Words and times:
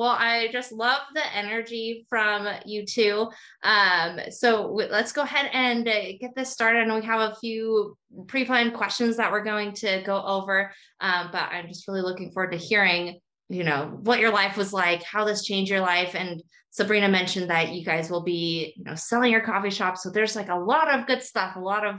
Well, 0.00 0.16
I 0.18 0.48
just 0.50 0.72
love 0.72 1.02
the 1.12 1.36
energy 1.36 2.06
from 2.08 2.48
you 2.64 2.86
two. 2.86 3.28
Um, 3.62 4.18
so 4.30 4.62
w- 4.62 4.88
let's 4.90 5.12
go 5.12 5.20
ahead 5.20 5.50
and 5.52 5.86
uh, 5.86 6.12
get 6.18 6.34
this 6.34 6.50
started. 6.50 6.84
And 6.84 6.94
we 6.94 7.04
have 7.04 7.20
a 7.20 7.34
few 7.34 7.98
pre-planned 8.26 8.72
questions 8.72 9.18
that 9.18 9.30
we're 9.30 9.44
going 9.44 9.74
to 9.74 10.02
go 10.06 10.24
over. 10.24 10.72
Um, 11.02 11.28
but 11.30 11.50
I'm 11.52 11.68
just 11.68 11.86
really 11.86 12.00
looking 12.00 12.32
forward 12.32 12.52
to 12.52 12.56
hearing, 12.56 13.20
you 13.50 13.62
know, 13.62 13.98
what 14.00 14.20
your 14.20 14.32
life 14.32 14.56
was 14.56 14.72
like, 14.72 15.02
how 15.02 15.26
this 15.26 15.44
changed 15.44 15.70
your 15.70 15.82
life. 15.82 16.14
And 16.14 16.42
Sabrina 16.70 17.10
mentioned 17.10 17.50
that 17.50 17.72
you 17.74 17.84
guys 17.84 18.08
will 18.08 18.22
be, 18.22 18.72
you 18.78 18.84
know, 18.84 18.94
selling 18.94 19.30
your 19.30 19.42
coffee 19.42 19.68
shop. 19.68 19.98
So 19.98 20.08
there's 20.08 20.34
like 20.34 20.48
a 20.48 20.56
lot 20.56 20.88
of 20.98 21.08
good 21.08 21.22
stuff, 21.22 21.56
a 21.56 21.60
lot 21.60 21.86
of 21.86 21.96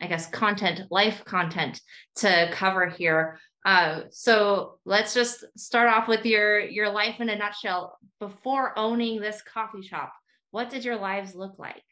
I 0.00 0.06
guess, 0.06 0.28
content, 0.30 0.82
life 0.90 1.24
content 1.24 1.80
to 2.16 2.48
cover 2.52 2.86
here. 2.86 3.40
Uh, 3.64 4.02
so 4.10 4.78
let's 4.84 5.14
just 5.14 5.44
start 5.56 5.88
off 5.88 6.08
with 6.08 6.24
your 6.24 6.60
your 6.60 6.90
life 6.90 7.20
in 7.20 7.28
a 7.28 7.36
nutshell. 7.36 7.98
Before 8.20 8.76
owning 8.78 9.20
this 9.20 9.42
coffee 9.42 9.82
shop, 9.82 10.12
what 10.50 10.70
did 10.70 10.84
your 10.84 10.96
lives 10.96 11.34
look 11.34 11.58
like? 11.58 11.82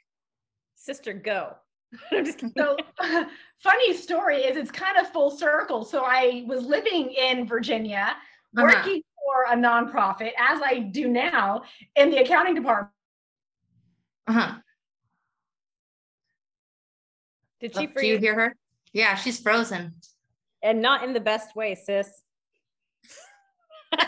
Sister, 0.74 1.12
go. 1.12 1.54
so 2.56 2.76
funny 3.62 3.94
story 3.94 4.38
is 4.38 4.56
it's 4.56 4.70
kind 4.70 4.96
of 4.96 5.08
full 5.12 5.30
circle. 5.30 5.84
So 5.84 6.02
I 6.04 6.44
was 6.46 6.64
living 6.64 7.12
in 7.12 7.46
Virginia, 7.46 8.16
uh-huh. 8.56 8.66
working 8.66 9.02
for 9.16 9.52
a 9.52 9.56
nonprofit, 9.56 10.32
as 10.38 10.60
I 10.62 10.78
do 10.78 11.08
now, 11.08 11.62
in 11.96 12.10
the 12.10 12.18
accounting 12.18 12.54
department. 12.54 12.92
Uh-huh. 14.28 14.54
Did 17.60 17.74
she 17.74 17.88
oh, 17.88 18.00
Do 18.00 18.06
you 18.06 18.18
hear 18.18 18.34
her? 18.34 18.56
Yeah, 18.92 19.14
she's 19.14 19.40
frozen. 19.40 19.94
And 20.66 20.82
not 20.82 21.04
in 21.04 21.12
the 21.12 21.20
best 21.20 21.54
way, 21.54 21.76
sis. 21.76 22.10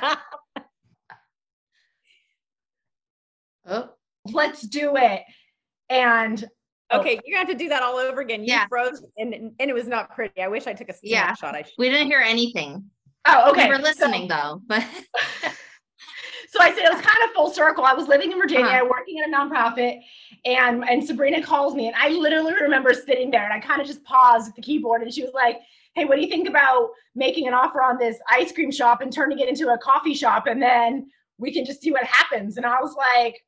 oh. 3.65 3.91
Let's 4.33 4.63
do 4.63 4.97
it. 4.97 5.23
And 5.89 6.45
oh. 6.91 6.99
okay, 6.99 7.17
oh. 7.17 7.21
you're 7.25 7.39
gonna 7.39 7.49
have 7.49 7.57
to 7.57 7.65
do 7.65 7.69
that 7.69 7.85
all 7.85 7.95
over 7.95 8.21
again. 8.21 8.41
You 8.41 8.49
yeah. 8.49 8.67
froze 8.67 9.05
and, 9.17 9.33
and 9.35 9.71
it 9.71 9.73
was 9.73 9.87
not 9.87 10.13
pretty. 10.17 10.43
I 10.43 10.49
wish 10.49 10.67
I 10.67 10.73
took 10.73 10.89
a 10.89 10.95
snapshot. 10.95 11.55
Yeah. 11.55 11.63
we 11.79 11.91
didn't 11.91 12.09
hear 12.09 12.21
anything. 12.21 12.85
Oh, 13.27 13.51
okay. 13.51 13.69
We 13.69 13.77
were 13.77 13.83
listening 13.83 14.29
so, 14.29 14.37
though, 14.37 14.63
but 14.67 14.83
so 16.51 16.61
I 16.61 16.75
said 16.75 16.87
it 16.87 16.93
was 16.93 17.03
kind 17.03 17.23
of 17.25 17.31
full 17.37 17.51
circle. 17.51 17.85
I 17.85 17.95
was 17.95 18.09
living 18.09 18.33
in 18.33 18.39
Virginia, 18.39 18.67
uh-huh. 18.67 18.89
working 18.91 19.19
in 19.19 19.33
a 19.33 19.37
nonprofit, 19.37 20.01
and 20.45 20.85
and 20.89 21.05
Sabrina 21.05 21.41
calls 21.41 21.77
me, 21.77 21.87
and 21.87 21.95
I 21.97 22.09
literally 22.09 22.55
remember 22.55 22.93
sitting 22.95 23.31
there, 23.31 23.45
and 23.45 23.53
I 23.53 23.61
kind 23.61 23.81
of 23.81 23.87
just 23.87 24.03
paused 24.03 24.49
at 24.49 24.57
the 24.57 24.63
keyboard, 24.63 25.03
and 25.03 25.15
she 25.15 25.23
was 25.23 25.33
like, 25.35 25.61
"Hey, 25.95 26.05
what 26.05 26.17
do 26.17 26.23
you 26.23 26.29
think 26.29 26.49
about 26.49 26.91
making 27.15 27.47
an 27.49 27.55
offer 27.55 27.83
on 27.83 27.99
this 27.99 28.19
ice 28.31 28.53
cream 28.53 28.71
shop 28.71 29.01
and 29.01 29.13
turning 29.13 29.39
it 29.39 29.49
into 29.49 29.69
a 29.69 29.79
coffee 29.79 30.15
shop, 30.15 30.47
and 30.47 30.63
then 30.63 31.11
we 31.39 31.53
can 31.53 31.65
just 31.65 31.81
see 31.81 31.91
what 31.91 32.05
happens?" 32.05 32.57
And 32.57 32.67
I 32.67 32.81
was 32.81 32.95
like, 32.97 33.45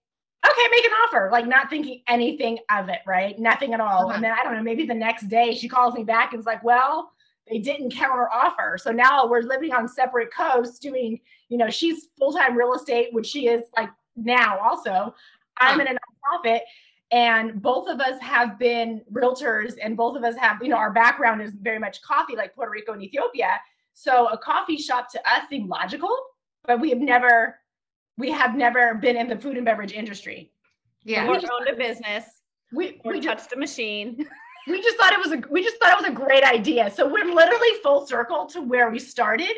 "Okay, 0.47 0.69
make 0.71 0.85
an 0.85 0.93
offer." 1.07 1.29
Like 1.33 1.47
not 1.47 1.71
thinking 1.71 2.03
anything 2.09 2.59
of 2.71 2.89
it, 2.89 3.01
right? 3.07 3.39
Nothing 3.39 3.75
at 3.75 3.81
all. 3.81 4.07
Uh-huh. 4.07 4.15
And 4.15 4.25
then 4.25 4.33
I 4.33 4.43
don't 4.43 4.55
know, 4.55 4.63
maybe 4.63 4.87
the 4.87 4.95
next 4.95 5.29
day 5.29 5.55
she 5.55 5.69
calls 5.69 5.95
me 5.95 6.05
back 6.05 6.33
and 6.33 6.41
is 6.41 6.47
like, 6.47 6.63
"Well." 6.65 7.13
they 7.51 7.59
didn't 7.59 7.91
counter 7.91 8.29
offer. 8.31 8.79
So 8.81 8.93
now 8.93 9.27
we're 9.27 9.43
living 9.43 9.73
on 9.73 9.89
separate 9.89 10.33
coasts 10.33 10.79
doing, 10.79 11.21
you 11.49 11.59
know, 11.59 11.69
she's 11.69 12.09
full 12.19 12.33
time 12.33 12.57
real 12.57 12.75
estate, 12.75 13.09
which 13.13 13.27
she 13.27 13.49
is 13.49 13.65
like 13.77 13.91
now 14.17 14.59
also. 14.59 15.15
I'm 15.59 15.81
in 15.81 15.89
a 15.89 15.91
nonprofit 15.91 16.61
and 17.11 17.61
both 17.61 17.89
of 17.89 18.01
us 18.01 18.21
have 18.21 18.59
been 18.59 19.03
realtors 19.13 19.75
and 19.83 19.97
both 19.97 20.17
of 20.17 20.23
us 20.23 20.37
have, 20.37 20.63
you 20.63 20.69
know, 20.69 20.77
our 20.77 20.93
background 20.93 21.43
is 21.43 21.53
very 21.53 21.79
much 21.79 22.03
coffee, 22.03 22.37
like 22.37 22.55
Puerto 22.55 22.71
Rico 22.71 22.93
and 22.93 23.03
Ethiopia. 23.03 23.61
So 23.95 24.29
a 24.29 24.39
coffee 24.39 24.77
shop 24.77 25.11
to 25.13 25.19
us 25.19 25.49
seemed 25.49 25.69
logical, 25.69 26.17
but 26.65 26.81
we 26.81 26.91
have 26.91 27.01
never, 27.01 27.59
we 28.17 28.31
have 28.31 28.55
never 28.55 28.95
been 28.95 29.17
in 29.17 29.29
the 29.29 29.37
food 29.37 29.57
and 29.57 29.65
beverage 29.65 29.93
industry. 29.93 30.53
Yeah. 31.03 31.29
We 31.29 31.37
owned 31.37 31.69
a 31.69 31.75
business. 31.75 32.25
We, 32.73 33.01
we 33.05 33.21
touched 33.21 33.53
a 33.53 33.57
machine. 33.57 34.27
we 34.69 34.81
just 34.83 34.97
thought 34.97 35.13
it 35.13 35.19
was 35.19 35.33
a 35.33 35.43
we 35.51 35.63
just 35.63 35.77
thought 35.79 35.93
it 35.93 35.99
was 35.99 36.11
a 36.11 36.15
great 36.15 36.45
idea. 36.45 36.91
So 36.91 37.09
we're 37.09 37.25
literally 37.25 37.69
full 37.83 38.07
circle 38.07 38.47
to 38.47 38.61
where 38.61 38.91
we 38.91 38.99
started, 38.99 39.53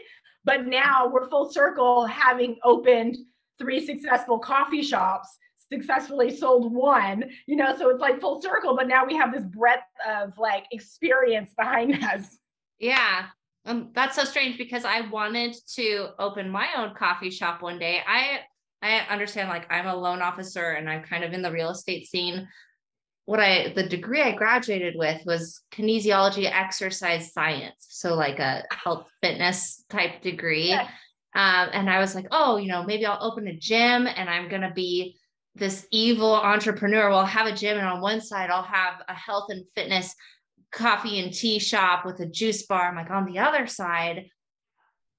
but 0.45 0.67
now 0.67 1.09
we're 1.09 1.29
full 1.29 1.51
circle 1.51 2.07
having 2.07 2.59
opened 2.65 3.17
three 3.59 3.85
successful 3.85 4.39
coffee 4.39 4.83
shops, 4.83 5.37
successfully 5.73 6.35
sold 6.37 6.73
one, 6.73 7.25
you 7.47 7.57
know, 7.57 7.77
so 7.77 7.89
it's 7.91 8.01
like 8.01 8.21
full 8.21 8.41
circle, 8.41 8.77
but 8.77 8.89
now 8.89 9.05
we 9.05 9.17
have 9.17 9.33
this 9.33 9.45
breadth 9.45 9.83
of 10.09 10.37
like 10.39 10.67
experience 10.71 11.53
behind 11.57 12.03
us. 12.05 12.39
Yeah. 12.79 13.27
Um, 13.65 13.91
that's 13.95 14.17
so 14.17 14.25
strange 14.25 14.59
because 14.59 14.85
I 14.85 15.03
wanted 15.09 15.57
to 15.75 16.09
open 16.19 16.51
my 16.51 16.69
own 16.77 16.95
coffee 16.95 17.31
shop 17.31 17.63
one 17.63 17.79
day. 17.79 18.01
I 18.07 18.41
I 18.85 19.07
understand 19.09 19.49
like 19.49 19.71
I'm 19.71 19.87
a 19.87 19.95
loan 19.95 20.21
officer 20.21 20.73
and 20.73 20.91
I'm 20.91 21.05
kind 21.05 21.23
of 21.23 21.33
in 21.33 21.43
the 21.43 21.53
real 21.53 21.71
estate 21.71 22.09
scene 22.09 22.49
what 23.25 23.41
I 23.41 23.73
the 23.75 23.85
degree 23.85 24.21
I 24.21 24.33
graduated 24.33 24.95
with 24.97 25.25
was 25.25 25.61
kinesiology 25.73 26.51
exercise 26.51 27.33
science. 27.33 27.87
So 27.89 28.15
like 28.15 28.39
a 28.39 28.65
health 28.73 29.07
fitness 29.23 29.85
type 29.89 30.23
degree. 30.23 30.71
Yeah. 30.71 30.89
Um, 31.35 31.71
and 31.73 31.89
I 31.89 31.99
was 31.99 32.15
like, 32.15 32.27
oh, 32.31 32.57
you 32.59 32.69
know, 32.69 32.85
maybe 32.85 33.07
I'll 33.07 33.23
open 33.23 33.47
a 33.47 33.57
gym 33.57 34.07
and 34.07 34.29
I'm 34.29 34.49
gonna 34.49 34.73
be 34.75 35.17
this 35.55 35.87
evil 35.91 36.35
entrepreneur. 36.35 37.11
I'll 37.11 37.27
have 37.27 37.47
a 37.47 37.55
gym 37.55 37.79
and 37.79 37.87
on 37.87 38.01
one 38.01 38.21
side 38.21 38.51
I'll 38.51 38.63
have 38.63 39.03
a 39.09 39.15
health 39.15 39.47
and 39.51 39.65
fitness 39.75 40.15
coffee 40.73 41.21
and 41.21 41.33
tea 41.33 41.59
shop 41.59 42.07
with 42.07 42.21
a 42.21 42.27
juice 42.27 42.67
bar. 42.67 42.89
I'm 42.89 42.97
like 42.97 43.11
on 43.11 43.27
the 43.27 43.39
other 43.39 43.67
side, 43.67 44.27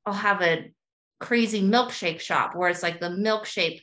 I'll 0.05 0.13
have 0.13 0.41
a 0.41 0.71
crazy 1.19 1.61
milkshake 1.61 2.19
shop 2.19 2.55
where 2.55 2.69
it's 2.69 2.83
like 2.83 2.99
the 2.99 3.09
milkshake 3.09 3.81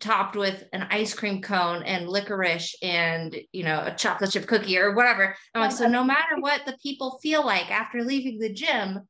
topped 0.00 0.36
with 0.36 0.64
an 0.72 0.86
ice 0.90 1.14
cream 1.14 1.42
cone 1.42 1.82
and 1.82 2.08
licorice 2.08 2.74
and 2.82 3.34
you 3.52 3.64
know 3.64 3.82
a 3.84 3.94
chocolate 3.94 4.30
chip 4.30 4.46
cookie 4.46 4.78
or 4.78 4.94
whatever. 4.94 5.34
I'm 5.54 5.62
like, 5.62 5.72
so 5.72 5.88
no 5.88 6.04
matter 6.04 6.36
what 6.38 6.64
the 6.64 6.76
people 6.82 7.18
feel 7.22 7.44
like 7.44 7.70
after 7.70 8.02
leaving 8.02 8.38
the 8.38 8.52
gym, 8.52 9.00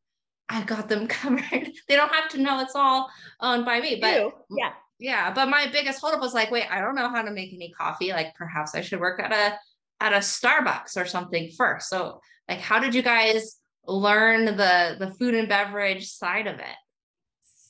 I 0.48 0.62
got 0.62 0.88
them 0.88 1.06
covered. 1.08 1.70
they 1.88 1.96
don't 1.96 2.14
have 2.14 2.30
to 2.30 2.40
know 2.40 2.60
it's 2.60 2.74
all 2.74 3.10
owned 3.40 3.64
by 3.64 3.80
me. 3.80 3.98
But 4.00 4.32
yeah. 4.50 4.72
Yeah. 4.98 5.32
But 5.32 5.48
my 5.48 5.68
biggest 5.70 6.00
holdup 6.00 6.20
was 6.20 6.34
like, 6.34 6.50
wait, 6.50 6.70
I 6.70 6.80
don't 6.80 6.94
know 6.94 7.08
how 7.08 7.22
to 7.22 7.30
make 7.30 7.52
any 7.52 7.70
coffee. 7.70 8.10
Like 8.10 8.34
perhaps 8.34 8.74
I 8.74 8.80
should 8.80 9.00
work 9.00 9.20
at 9.20 9.32
a 9.32 9.58
at 10.00 10.12
a 10.12 10.18
Starbucks 10.18 10.96
or 10.96 11.06
something 11.06 11.50
first. 11.56 11.88
So 11.88 12.20
like 12.48 12.60
how 12.60 12.78
did 12.78 12.94
you 12.94 13.02
guys 13.02 13.56
learn 13.86 14.44
the 14.44 14.96
the 14.98 15.14
food 15.18 15.34
and 15.34 15.48
beverage 15.48 16.08
side 16.08 16.46
of 16.46 16.58
it? 16.58 16.76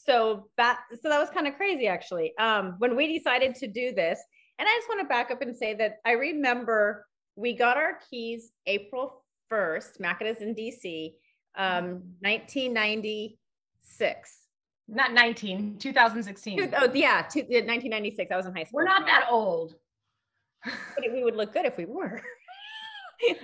so 0.09 0.49
that 0.56 0.81
so 1.03 1.11
that 1.11 1.21
was 1.21 1.28
kind 1.28 1.47
of 1.47 1.55
crazy 1.56 1.87
actually 1.87 2.33
um, 2.39 2.77
when 2.78 2.97
we 2.97 3.19
decided 3.19 3.55
to 3.55 3.66
do 3.66 3.93
this 3.93 4.19
and 4.59 4.66
i 4.66 4.75
just 4.77 4.89
want 4.89 4.99
to 5.00 5.06
back 5.06 5.31
up 5.31 5.43
and 5.43 5.55
say 5.55 5.75
that 5.75 5.97
i 6.06 6.12
remember 6.12 7.06
we 7.37 7.55
got 7.55 7.77
our 7.77 7.99
keys 8.09 8.53
april 8.66 9.22
1st 9.53 10.00
Makeda's 10.00 10.41
in 10.41 10.55
dc 10.55 11.12
um, 11.56 12.03
1996 12.21 14.39
not 14.88 15.12
19 15.12 15.76
2016 15.78 16.75
oh 16.78 16.91
yeah 16.94 17.22
two, 17.22 17.41
1996 17.41 18.32
i 18.32 18.37
was 18.37 18.47
in 18.47 18.54
high 18.54 18.65
school 18.65 18.78
we're 18.78 18.84
not 18.84 19.04
that 19.06 19.26
old 19.31 19.75
but 20.65 21.12
we 21.12 21.22
would 21.22 21.37
look 21.37 21.53
good 21.53 21.66
if 21.66 21.76
we 21.76 21.84
were 21.84 22.22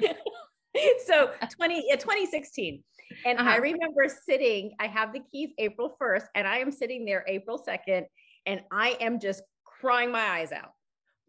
so 1.07 1.31
20 1.57 1.93
uh, 1.93 1.97
2016 1.97 2.83
and 3.25 3.39
uh-huh. 3.39 3.51
I 3.51 3.57
remember 3.57 4.07
sitting, 4.09 4.73
I 4.81 4.87
have 4.87 5.13
the 5.13 5.21
keys 5.21 5.51
April 5.59 5.97
1st, 6.01 6.25
and 6.35 6.47
I 6.47 6.59
am 6.59 6.71
sitting 6.71 7.05
there 7.05 7.25
April 7.29 7.63
2nd, 7.67 8.05
and 8.47 8.61
I 8.73 8.97
am 9.01 9.21
just 9.21 9.43
crying 9.65 10.11
my 10.11 10.21
eyes 10.21 10.53
out. 10.53 10.73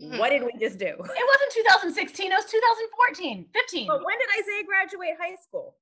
Mm-hmm. 0.01 0.17
What 0.17 0.29
did 0.29 0.43
we 0.43 0.51
just 0.59 0.77
do? 0.77 0.87
It 0.87 0.97
wasn't 0.99 1.51
2016, 1.53 2.31
it 2.31 2.35
was 2.35 2.45
2014, 2.45 3.45
15. 3.53 3.87
But 3.87 4.05
when 4.05 4.17
did 4.19 4.27
Isaiah 4.41 4.63
graduate 4.65 5.15
high 5.19 5.35
school? 5.41 5.75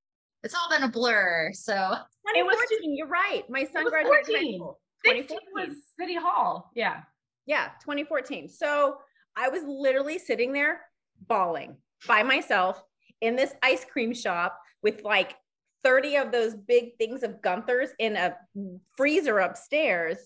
It's 0.44 0.54
all 0.54 0.70
been 0.70 0.84
a 0.84 0.92
blur. 0.92 1.52
So 1.54 1.74
2014, 1.74 2.36
it 2.36 2.46
was, 2.46 2.68
you're 2.84 3.08
right. 3.08 3.50
My 3.50 3.64
son 3.64 3.90
graduated 3.90 4.26
14. 4.26 4.36
high 4.36 4.58
school. 4.58 4.80
2014 5.06 5.40
was 5.54 5.78
City 6.00 6.16
Hall. 6.16 6.70
Yeah. 6.76 7.02
Yeah, 7.46 7.70
2014. 7.82 8.50
So 8.50 8.98
I 9.36 9.50
was 9.50 9.64
literally 9.66 10.20
sitting 10.20 10.54
there 10.54 10.82
bawling 11.28 11.78
by 12.08 12.24
myself 12.24 12.84
in 13.22 13.36
this 13.36 13.54
ice 13.64 13.86
cream 13.86 14.14
shop 14.14 14.60
with 14.82 15.04
like 15.04 15.36
30 15.84 16.18
of 16.18 16.32
those 16.32 16.56
big 16.56 16.98
things 16.98 17.24
of 17.24 17.42
Gunther's 17.42 17.90
in 18.00 18.16
a 18.16 18.36
freezer 18.96 19.40
upstairs, 19.40 20.18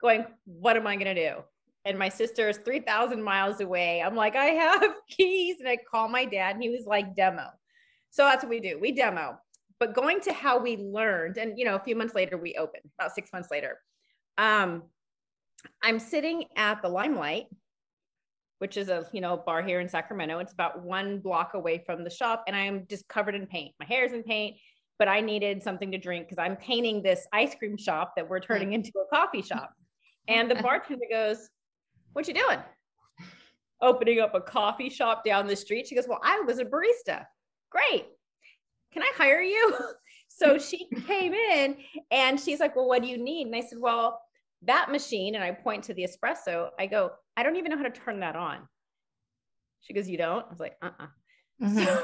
going, 0.00 0.24
What 0.44 0.76
am 0.76 0.86
I 0.86 0.96
going 0.96 1.14
to 1.14 1.30
do? 1.30 1.36
And 1.84 1.98
my 1.98 2.08
sister 2.08 2.48
is 2.48 2.58
3,000 2.58 3.22
miles 3.22 3.60
away. 3.60 4.02
I'm 4.02 4.16
like, 4.16 4.36
I 4.36 4.46
have 4.46 4.94
keys. 5.10 5.56
And 5.60 5.68
I 5.68 5.76
call 5.76 6.08
my 6.08 6.24
dad, 6.24 6.54
and 6.54 6.62
he 6.62 6.70
was 6.70 6.86
like, 6.86 7.14
Demo. 7.14 7.48
So 8.10 8.24
that's 8.24 8.44
what 8.44 8.50
we 8.50 8.60
do. 8.60 8.78
We 8.80 8.92
demo. 8.92 9.38
But 9.80 9.94
going 9.94 10.20
to 10.22 10.32
how 10.32 10.58
we 10.58 10.76
learned, 10.76 11.36
and 11.36 11.58
you 11.58 11.64
know, 11.64 11.74
a 11.74 11.80
few 11.80 11.96
months 11.96 12.14
later, 12.14 12.36
we 12.36 12.54
opened 12.54 12.84
about 12.98 13.14
six 13.14 13.30
months 13.32 13.50
later. 13.50 13.78
Um, 14.38 14.84
I'm 15.82 15.98
sitting 15.98 16.44
at 16.56 16.82
the 16.82 16.88
Limelight, 16.88 17.46
which 18.58 18.76
is 18.76 18.88
a 18.88 19.06
you 19.12 19.20
know 19.20 19.36
bar 19.36 19.62
here 19.62 19.80
in 19.80 19.88
Sacramento. 19.88 20.38
It's 20.38 20.52
about 20.52 20.82
one 20.82 21.18
block 21.18 21.54
away 21.54 21.82
from 21.84 22.04
the 22.04 22.10
shop, 22.10 22.44
and 22.46 22.54
I 22.54 22.60
am 22.60 22.86
just 22.88 23.08
covered 23.08 23.34
in 23.34 23.46
paint. 23.46 23.74
My 23.80 23.86
hair's 23.86 24.12
in 24.12 24.22
paint 24.22 24.56
but 24.98 25.08
I 25.08 25.20
needed 25.20 25.62
something 25.62 25.90
to 25.92 25.98
drink 25.98 26.28
because 26.28 26.42
I'm 26.42 26.56
painting 26.56 27.02
this 27.02 27.26
ice 27.32 27.54
cream 27.54 27.76
shop 27.76 28.14
that 28.16 28.28
we're 28.28 28.40
turning 28.40 28.72
into 28.72 28.92
a 28.98 29.14
coffee 29.14 29.42
shop. 29.42 29.72
And 30.26 30.50
the 30.50 30.54
bartender 30.54 31.04
goes, 31.10 31.50
What 32.14 32.26
you 32.26 32.32
doing? 32.32 32.58
Opening 33.82 34.20
up 34.20 34.34
a 34.34 34.40
coffee 34.40 34.88
shop 34.88 35.22
down 35.22 35.46
the 35.46 35.54
street. 35.54 35.86
She 35.86 35.94
goes, 35.94 36.08
Well, 36.08 36.20
I 36.24 36.40
was 36.46 36.58
a 36.60 36.64
barista. 36.64 37.26
Great. 37.68 38.06
Can 38.94 39.02
I 39.02 39.12
hire 39.16 39.42
you? 39.42 39.76
So 40.36 40.58
she 40.58 40.88
came 41.06 41.32
in 41.32 41.76
and 42.10 42.40
she's 42.40 42.58
like, 42.58 42.74
Well, 42.74 42.88
what 42.88 43.02
do 43.02 43.08
you 43.08 43.18
need? 43.18 43.46
And 43.46 43.54
I 43.54 43.60
said, 43.60 43.78
Well, 43.78 44.20
that 44.62 44.90
machine, 44.90 45.36
and 45.36 45.44
I 45.44 45.52
point 45.52 45.84
to 45.84 45.94
the 45.94 46.02
espresso, 46.02 46.70
I 46.76 46.86
go, 46.86 47.12
I 47.36 47.44
don't 47.44 47.54
even 47.54 47.70
know 47.70 47.76
how 47.76 47.84
to 47.84 47.90
turn 47.90 48.18
that 48.20 48.34
on. 48.34 48.66
She 49.82 49.92
goes, 49.94 50.08
You 50.08 50.18
don't? 50.18 50.44
I 50.44 50.50
was 50.50 50.58
like, 50.58 50.76
Uh 50.82 50.90
uh 50.98 51.06
Mhm. 51.62 52.02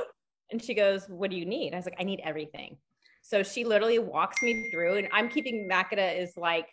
and 0.53 0.63
she 0.63 0.75
goes, 0.75 1.09
What 1.09 1.31
do 1.31 1.37
you 1.37 1.45
need? 1.45 1.73
I 1.73 1.77
was 1.77 1.87
like, 1.87 1.97
I 1.99 2.05
need 2.05 2.21
everything. 2.23 2.77
So 3.23 3.43
she 3.43 3.65
literally 3.65 3.99
walks 3.99 4.43
me 4.43 4.71
through, 4.71 4.99
and 4.99 5.09
I'm 5.13 5.29
keeping 5.29 5.69
Makeda 5.69 6.17
is 6.17 6.37
like, 6.37 6.69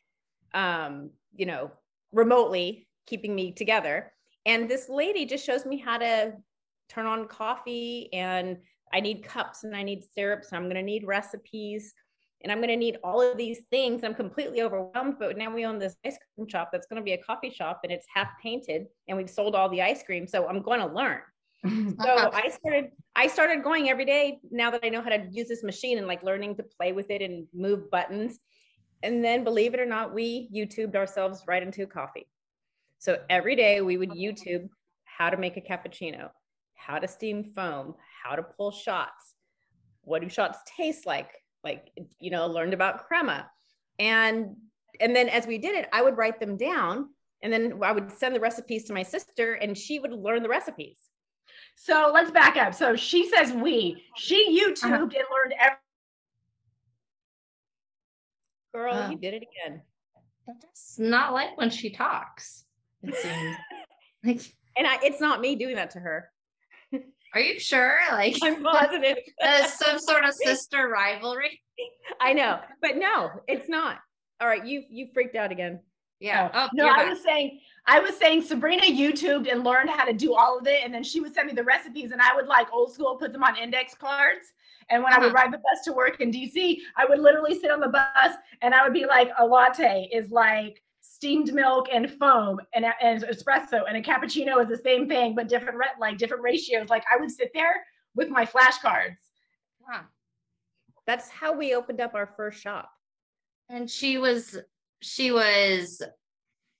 um, 0.53 1.09
you 1.35 1.47
know, 1.47 1.71
remotely 2.11 2.87
keeping 3.07 3.33
me 3.33 3.51
together. 3.51 4.13
And 4.45 4.69
this 4.69 4.89
lady 4.89 5.25
just 5.25 5.43
shows 5.43 5.65
me 5.65 5.77
how 5.77 5.97
to 5.97 6.33
turn 6.87 7.07
on 7.07 7.27
coffee, 7.27 8.13
and 8.13 8.57
I 8.93 8.99
need 8.99 9.23
cups 9.23 9.63
and 9.63 9.75
I 9.75 9.83
need 9.83 10.03
syrups, 10.15 10.49
and 10.49 10.57
I'm 10.57 10.63
going 10.63 10.75
to 10.75 10.83
need 10.83 11.05
recipes, 11.05 11.93
and 12.43 12.51
I'm 12.51 12.59
going 12.59 12.69
to 12.69 12.75
need 12.75 12.97
all 13.03 13.21
of 13.21 13.37
these 13.37 13.61
things. 13.69 14.03
I'm 14.03 14.13
completely 14.13 14.61
overwhelmed, 14.61 15.15
but 15.19 15.37
now 15.37 15.53
we 15.53 15.65
own 15.65 15.79
this 15.79 15.95
ice 16.05 16.17
cream 16.35 16.47
shop 16.47 16.69
that's 16.71 16.87
going 16.87 17.01
to 17.01 17.05
be 17.05 17.13
a 17.13 17.23
coffee 17.23 17.49
shop, 17.49 17.81
and 17.83 17.91
it's 17.91 18.05
half 18.13 18.29
painted, 18.41 18.87
and 19.07 19.17
we've 19.17 19.29
sold 19.29 19.55
all 19.55 19.69
the 19.69 19.81
ice 19.81 20.03
cream. 20.03 20.27
So 20.27 20.47
I'm 20.47 20.61
going 20.61 20.79
to 20.79 20.87
learn 20.87 21.21
so 21.65 22.29
i 22.33 22.49
started 22.49 22.91
i 23.15 23.27
started 23.27 23.63
going 23.63 23.89
every 23.89 24.05
day 24.05 24.39
now 24.51 24.69
that 24.69 24.81
i 24.83 24.89
know 24.89 25.01
how 25.01 25.09
to 25.09 25.27
use 25.31 25.47
this 25.47 25.63
machine 25.63 25.97
and 25.97 26.05
like 26.05 26.21
learning 26.21 26.55
to 26.55 26.61
play 26.61 26.91
with 26.91 27.09
it 27.09 27.21
and 27.21 27.47
move 27.53 27.89
buttons 27.89 28.39
and 29.01 29.23
then 29.23 29.43
believe 29.43 29.73
it 29.73 29.79
or 29.79 29.85
not 29.85 30.13
we 30.13 30.47
youtubed 30.53 30.95
ourselves 30.95 31.43
right 31.47 31.63
into 31.63 31.87
coffee 31.87 32.27
so 32.99 33.17
every 33.29 33.55
day 33.55 33.81
we 33.81 33.97
would 33.97 34.11
youtube 34.11 34.69
how 35.03 35.31
to 35.31 35.37
make 35.37 35.57
a 35.57 35.61
cappuccino 35.61 36.29
how 36.77 36.97
to 36.99 37.07
steam 37.07 37.43
foam 37.43 37.95
how 38.23 38.35
to 38.35 38.43
pull 38.43 38.71
shots 38.71 39.35
what 40.03 40.21
do 40.21 40.29
shots 40.29 40.59
taste 40.77 41.05
like 41.05 41.31
like 41.63 41.91
you 42.19 42.31
know 42.31 42.47
learned 42.47 42.73
about 42.73 43.05
crema 43.07 43.49
and 43.99 44.55
and 44.99 45.15
then 45.15 45.27
as 45.29 45.45
we 45.45 45.57
did 45.57 45.75
it 45.75 45.89
i 45.91 46.01
would 46.01 46.17
write 46.17 46.39
them 46.39 46.55
down 46.57 47.09
and 47.43 47.51
then 47.51 47.79
i 47.83 47.91
would 47.91 48.11
send 48.11 48.35
the 48.35 48.39
recipes 48.39 48.85
to 48.85 48.93
my 48.93 49.03
sister 49.03 49.53
and 49.53 49.77
she 49.77 49.99
would 49.99 50.13
learn 50.13 50.41
the 50.43 50.49
recipes 50.49 50.97
So 51.75 52.11
let's 52.13 52.31
back 52.31 52.57
up. 52.57 52.73
So 52.73 52.95
she 52.95 53.29
says 53.29 53.53
we. 53.53 54.03
She 54.15 54.59
YouTubed 54.59 55.13
and 55.19 55.27
learned 55.35 55.53
every. 55.59 55.77
Girl, 58.73 58.93
Uh, 58.93 59.09
you 59.11 59.17
did 59.17 59.33
it 59.35 59.43
again. 59.43 59.81
It's 60.71 60.97
not 60.97 61.33
like 61.33 61.55
when 61.57 61.69
she 61.69 61.89
talks. 61.91 62.65
It 63.03 63.15
seems 63.15 63.55
like. 64.23 64.41
And 64.75 64.87
I, 64.87 64.97
it's 65.03 65.21
not 65.21 65.39
me 65.39 65.55
doing 65.55 65.75
that 65.75 65.91
to 65.91 65.99
her. 65.99 66.29
Are 67.37 67.41
you 67.41 67.59
sure? 67.59 67.99
Like, 68.11 68.35
I'm 68.41 68.63
positive. 68.63 69.15
there's 69.39 69.73
some 69.73 69.99
sort 69.99 70.25
of 70.25 70.33
sister 70.33 70.89
rivalry. 70.89 71.61
I 72.19 72.33
know, 72.33 72.59
but 72.81 72.97
no, 72.97 73.29
it's 73.47 73.69
not. 73.69 73.99
All 74.41 74.47
right, 74.47 74.65
you 74.65 74.81
you 74.89 75.05
freaked 75.13 75.35
out 75.35 75.51
again. 75.51 75.79
Yeah. 76.19 76.49
Oh, 76.51 76.67
no, 76.73 76.87
I 76.87 76.95
back. 77.03 77.09
was 77.09 77.21
saying, 77.23 77.59
I 77.85 77.99
was 77.99 78.17
saying 78.17 78.41
Sabrina 78.41 78.81
YouTubed 78.85 79.51
and 79.51 79.63
learned 79.63 79.91
how 79.91 80.03
to 80.05 80.13
do 80.13 80.33
all 80.33 80.57
of 80.57 80.65
it, 80.65 80.81
and 80.83 80.91
then 80.91 81.03
she 81.03 81.19
would 81.19 81.31
send 81.35 81.45
me 81.45 81.53
the 81.53 81.63
recipes, 81.63 82.11
and 82.11 82.19
I 82.19 82.33
would 82.35 82.47
like 82.47 82.73
old 82.73 82.91
school 82.91 83.17
put 83.17 83.31
them 83.33 83.43
on 83.43 83.55
index 83.55 83.93
cards. 83.93 84.47
And 84.89 85.03
when 85.03 85.13
I 85.13 85.19
would 85.19 85.27
Uh-huh. 85.27 85.43
ride 85.43 85.53
the 85.53 85.57
bus 85.59 85.83
to 85.85 85.93
work 85.93 86.19
in 86.19 86.31
DC, 86.31 86.79
I 86.95 87.05
would 87.05 87.19
literally 87.19 87.59
sit 87.59 87.69
on 87.69 87.81
the 87.81 87.89
bus 87.89 88.33
and 88.63 88.73
I 88.73 88.83
would 88.83 88.93
be 88.93 89.05
like, 89.05 89.29
a 89.37 89.45
latte 89.45 90.09
is 90.11 90.31
like 90.31 90.81
steamed 91.17 91.51
milk 91.51 91.87
and 91.91 92.11
foam, 92.11 92.59
and, 92.75 92.85
and 93.01 93.23
espresso, 93.23 93.81
and 93.87 93.97
a 93.97 94.01
cappuccino 94.03 94.61
is 94.61 94.69
the 94.69 94.79
same 94.83 95.09
thing 95.09 95.33
but 95.33 95.47
different 95.47 95.75
re- 95.75 95.87
like 95.99 96.19
different 96.19 96.43
ratios. 96.43 96.89
Like 96.89 97.03
I 97.11 97.19
would 97.19 97.31
sit 97.31 97.49
there 97.55 97.83
with 98.15 98.29
my 98.29 98.45
flashcards. 98.45 99.17
Huh. 99.83 100.03
That's 101.07 101.27
how 101.27 101.53
we 101.53 101.73
opened 101.73 102.01
up 102.01 102.13
our 102.13 102.27
first 102.37 102.61
shop. 102.61 102.91
And 103.67 103.89
she 103.89 104.19
was 104.19 104.59
she 105.01 105.31
was 105.31 106.03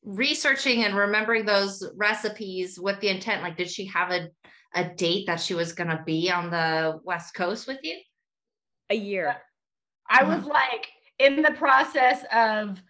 researching 0.04 0.84
and 0.84 0.96
remembering 0.96 1.44
those 1.44 1.84
recipes 1.96 2.80
with 2.80 3.00
the 3.00 3.10
intent. 3.10 3.42
Like, 3.42 3.58
did 3.58 3.72
she 3.72 3.86
have 3.88 4.12
a 4.12 4.30
a 4.76 4.94
date 4.94 5.26
that 5.26 5.40
she 5.42 5.56
was 5.56 5.74
gonna 5.74 6.04
be 6.06 6.30
on 6.30 6.52
the 6.52 7.00
West 7.04 7.34
Coast 7.34 7.68
with 7.68 7.80
you? 7.82 7.98
A 8.92 8.96
year. 8.96 9.38
I 10.08 10.24
was 10.24 10.46
like 10.46 10.90
in 11.18 11.42
the 11.42 11.52
process 11.52 12.24
of 12.32 12.78
k- 12.78 12.82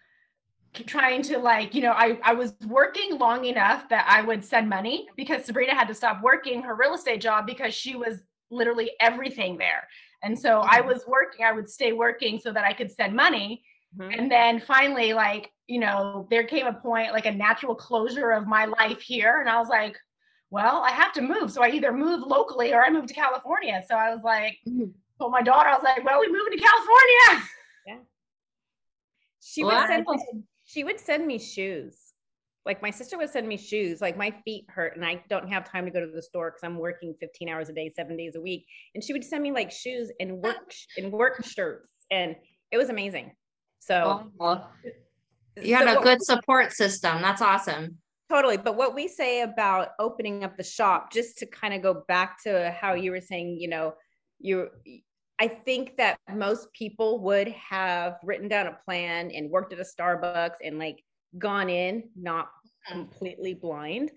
trying 0.74 1.22
to 1.22 1.38
like, 1.38 1.74
you 1.74 1.82
know, 1.82 1.92
I, 1.92 2.18
I 2.22 2.34
was 2.34 2.54
working 2.66 3.18
long 3.18 3.44
enough 3.44 3.88
that 3.88 4.06
I 4.08 4.22
would 4.22 4.44
send 4.44 4.68
money 4.68 5.08
because 5.16 5.44
Sabrina 5.44 5.74
had 5.74 5.88
to 5.88 5.94
stop 5.94 6.22
working 6.22 6.62
her 6.62 6.74
real 6.74 6.94
estate 6.94 7.20
job 7.20 7.46
because 7.46 7.74
she 7.74 7.96
was 7.96 8.22
literally 8.50 8.92
everything 9.00 9.58
there. 9.58 9.88
And 10.22 10.38
so 10.38 10.60
I 10.60 10.80
Mhm. 10.80 10.86
was 10.86 11.04
working, 11.06 11.44
I 11.44 11.52
would 11.52 11.68
stay 11.68 11.92
working 11.92 12.38
so 12.38 12.52
that 12.52 12.64
I 12.64 12.72
could 12.72 12.90
send 12.90 13.14
money. 13.14 13.62
Mhm. 13.98 14.18
And 14.18 14.30
then 14.30 14.60
finally, 14.60 15.12
like, 15.12 15.52
you 15.66 15.78
know, 15.80 16.26
there 16.30 16.44
came 16.44 16.66
a 16.66 16.72
point, 16.72 17.12
like 17.12 17.26
a 17.26 17.32
natural 17.32 17.74
closure 17.74 18.30
of 18.30 18.46
my 18.46 18.64
life 18.64 19.00
here. 19.00 19.40
And 19.40 19.48
I 19.48 19.58
was 19.58 19.68
like, 19.68 19.96
well, 20.50 20.82
I 20.82 20.90
have 20.90 21.12
to 21.14 21.20
move. 21.22 21.50
So 21.52 21.62
I 21.62 21.68
either 21.70 21.92
move 21.92 22.26
locally 22.26 22.72
or 22.72 22.82
I 22.82 22.90
move 22.90 23.06
to 23.06 23.14
California. 23.14 23.82
So 23.86 23.94
I 23.94 24.14
was 24.14 24.24
like, 24.24 24.58
Mhm. 24.66 24.92
told 25.18 25.32
my 25.32 25.42
daughter, 25.42 25.68
I 25.68 25.74
was 25.74 25.84
like, 25.84 26.04
well, 26.04 26.20
we 26.20 26.28
moving 26.32 26.52
to 26.52 26.58
California. 26.58 27.48
Yeah 27.86 27.98
she 29.40 29.64
would 29.64 29.86
send 29.86 30.04
Wow. 30.06 30.14
me, 30.16 30.42
she 30.68 30.84
would 30.84 31.00
send 31.00 31.26
me 31.26 31.38
shoes. 31.38 31.96
Like 32.66 32.82
my 32.82 32.90
sister 32.90 33.16
would 33.16 33.30
send 33.30 33.48
me 33.48 33.56
shoes. 33.56 34.02
Like 34.02 34.18
my 34.18 34.30
feet 34.44 34.66
hurt 34.68 34.94
and 34.94 35.04
I 35.04 35.24
don't 35.30 35.48
have 35.48 35.64
time 35.64 35.86
to 35.86 35.90
go 35.90 36.00
to 36.00 36.06
the 36.14 36.20
store 36.22 36.50
because 36.50 36.62
I'm 36.62 36.78
working 36.78 37.14
15 37.18 37.48
hours 37.48 37.70
a 37.70 37.72
day, 37.72 37.90
seven 37.96 38.18
days 38.18 38.36
a 38.36 38.40
week. 38.40 38.66
And 38.94 39.02
she 39.02 39.14
would 39.14 39.24
send 39.24 39.42
me 39.42 39.50
like 39.50 39.70
shoes 39.70 40.12
and 40.20 40.42
work 40.42 40.70
and 40.98 41.10
work 41.10 41.42
shirts. 41.42 41.90
And 42.10 42.36
it 42.70 42.76
was 42.76 42.90
amazing. 42.90 43.32
So 43.80 44.28
Oh, 44.38 44.66
you 45.62 45.74
had 45.74 45.86
so 45.86 45.92
a 45.92 45.94
what- 45.96 46.04
good 46.04 46.22
support 46.22 46.72
system. 46.74 47.22
That's 47.22 47.40
awesome. 47.40 47.96
Totally. 48.28 48.58
But 48.58 48.76
what 48.76 48.94
we 48.94 49.08
say 49.08 49.40
about 49.40 49.92
opening 49.98 50.44
up 50.44 50.58
the 50.58 50.62
shop, 50.62 51.10
just 51.10 51.38
to 51.38 51.46
kind 51.46 51.72
of 51.72 51.80
go 51.80 52.04
back 52.08 52.42
to 52.42 52.70
how 52.78 52.92
you 52.92 53.10
were 53.12 53.22
saying, 53.22 53.56
you 53.58 53.68
know, 53.68 53.94
you, 54.38 54.68
I 55.40 55.48
think 55.48 55.96
that 55.98 56.18
most 56.34 56.72
people 56.72 57.20
would 57.20 57.48
have 57.48 58.18
written 58.24 58.48
down 58.48 58.66
a 58.66 58.78
plan 58.84 59.30
and 59.30 59.50
worked 59.50 59.72
at 59.72 59.78
a 59.78 59.84
Starbucks 59.84 60.56
and 60.64 60.78
like 60.78 61.02
gone 61.38 61.68
in, 61.68 62.04
not 62.16 62.48
completely 62.90 63.54
blind. 63.54 64.10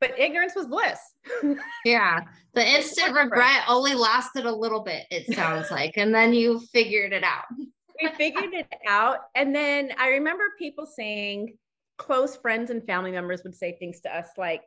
But 0.00 0.18
ignorance 0.18 0.54
was 0.54 0.66
bliss. 0.66 0.98
Yeah. 1.84 2.20
The 2.54 2.66
instant 2.66 3.12
worked 3.14 3.14
for 3.14 3.20
us. 3.20 3.24
regret 3.24 3.62
only 3.68 3.94
lasted 3.94 4.44
a 4.46 4.54
little 4.54 4.80
bit, 4.82 5.04
it 5.10 5.26
sounds 5.34 5.70
like, 5.70 5.96
and 5.96 6.14
then 6.14 6.32
you 6.34 6.60
figured 6.72 7.12
it 7.12 7.24
out. 7.24 7.44
we 7.58 8.08
figured 8.16 8.52
it 8.52 8.68
out. 8.86 9.18
And 9.34 9.54
then 9.54 9.92
I 9.98 10.08
remember 10.08 10.44
people 10.58 10.86
saying, 10.86 11.56
close 11.96 12.36
friends 12.36 12.70
and 12.70 12.84
family 12.84 13.12
members 13.12 13.42
would 13.44 13.54
say 13.54 13.76
things 13.78 14.00
to 14.02 14.14
us 14.14 14.28
like, 14.36 14.62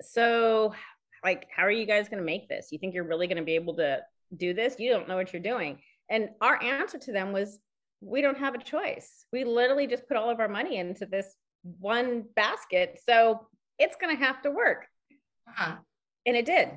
So, 0.00 0.74
like, 1.24 1.46
how 1.54 1.64
are 1.64 1.70
you 1.70 1.86
guys 1.86 2.08
going 2.08 2.18
to 2.20 2.24
make 2.24 2.48
this? 2.48 2.68
You 2.70 2.78
think 2.78 2.94
you're 2.94 3.04
really 3.04 3.26
going 3.26 3.36
to 3.38 3.44
be 3.44 3.54
able 3.54 3.74
to 3.76 4.00
do 4.36 4.54
this? 4.54 4.76
You 4.78 4.90
don't 4.90 5.08
know 5.08 5.16
what 5.16 5.32
you're 5.32 5.42
doing. 5.42 5.78
And 6.08 6.30
our 6.40 6.62
answer 6.62 6.98
to 6.98 7.12
them 7.12 7.32
was, 7.32 7.58
We 8.00 8.22
don't 8.22 8.38
have 8.38 8.54
a 8.54 8.58
choice. 8.58 9.26
We 9.32 9.44
literally 9.44 9.86
just 9.86 10.08
put 10.08 10.16
all 10.16 10.30
of 10.30 10.40
our 10.40 10.48
money 10.48 10.78
into 10.78 11.04
this 11.06 11.26
one 11.62 12.24
basket. 12.34 12.98
So, 13.04 13.46
it's 13.78 13.96
going 13.96 14.16
to 14.16 14.24
have 14.24 14.42
to 14.42 14.50
work. 14.50 14.86
Uh-huh. 15.48 15.76
And 16.26 16.36
it 16.36 16.44
did. 16.46 16.68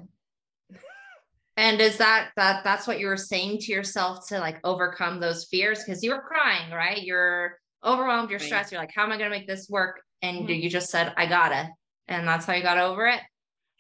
And 1.55 1.79
is 1.81 1.97
that 1.97 2.31
that 2.35 2.63
that's 2.63 2.87
what 2.87 2.99
you 2.99 3.07
were 3.07 3.17
saying 3.17 3.59
to 3.59 3.71
yourself 3.71 4.27
to 4.29 4.39
like 4.39 4.59
overcome 4.63 5.19
those 5.19 5.45
fears? 5.45 5.83
Because 5.83 6.01
you 6.03 6.11
were 6.11 6.21
crying, 6.21 6.71
right? 6.71 7.03
You're 7.03 7.59
overwhelmed, 7.85 8.31
you're 8.31 8.39
stressed, 8.39 8.71
you're 8.71 8.81
like, 8.81 8.93
how 8.95 9.03
am 9.03 9.11
I 9.11 9.17
gonna 9.17 9.29
make 9.29 9.47
this 9.47 9.69
work? 9.69 10.01
And 10.21 10.47
Mhm. 10.47 10.63
you 10.63 10.69
just 10.69 10.89
said, 10.89 11.13
I 11.15 11.25
gotta. 11.27 11.69
And 12.07 12.27
that's 12.27 12.45
how 12.45 12.53
you 12.53 12.63
got 12.63 12.77
over 12.79 13.05
it. 13.05 13.19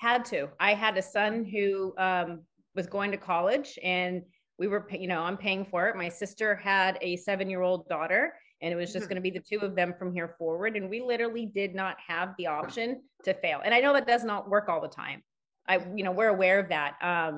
Had 0.03 0.25
to. 0.25 0.49
I 0.59 0.73
had 0.73 0.97
a 0.97 1.01
son 1.01 1.45
who 1.45 1.93
um, 1.97 2.41
was 2.75 2.87
going 2.87 3.09
to 3.11 3.17
college 3.17 3.79
and 3.81 4.21
we 4.59 4.67
were 4.67 4.85
you 4.91 5.07
know 5.07 5.21
i'm 5.21 5.37
paying 5.37 5.65
for 5.65 5.87
it. 5.87 5.95
My 5.95 6.09
sister 6.09 6.55
had 6.55 6.97
a 7.01 7.15
seven 7.15 7.49
year 7.49 7.61
old 7.61 7.87
daughter 7.87 8.33
and 8.61 8.71
it 8.73 8.75
was 8.75 8.91
just 8.93 9.05
Mhm. 9.05 9.09
going 9.09 9.15
to 9.21 9.29
be 9.29 9.35
the 9.39 9.45
two 9.51 9.59
of 9.65 9.75
them 9.75 9.93
from 9.97 10.13
here 10.13 10.35
forward 10.37 10.75
and 10.77 10.89
we 10.89 10.99
literally 11.01 11.45
did 11.45 11.73
not 11.73 11.95
have 12.05 12.29
the 12.37 12.47
option 12.47 13.01
to 13.23 13.33
fail. 13.33 13.61
And 13.63 13.73
i 13.73 13.79
know 13.79 13.93
that 13.93 14.05
does 14.05 14.23
not 14.23 14.49
work 14.49 14.67
all 14.69 14.81
the 14.81 14.95
time. 15.05 15.19
I 15.67 15.75
you 15.97 16.03
know 16.03 16.11
we're 16.11 16.35
aware 16.37 16.59
of 16.59 16.67
that. 16.69 16.91
Um, 17.11 17.33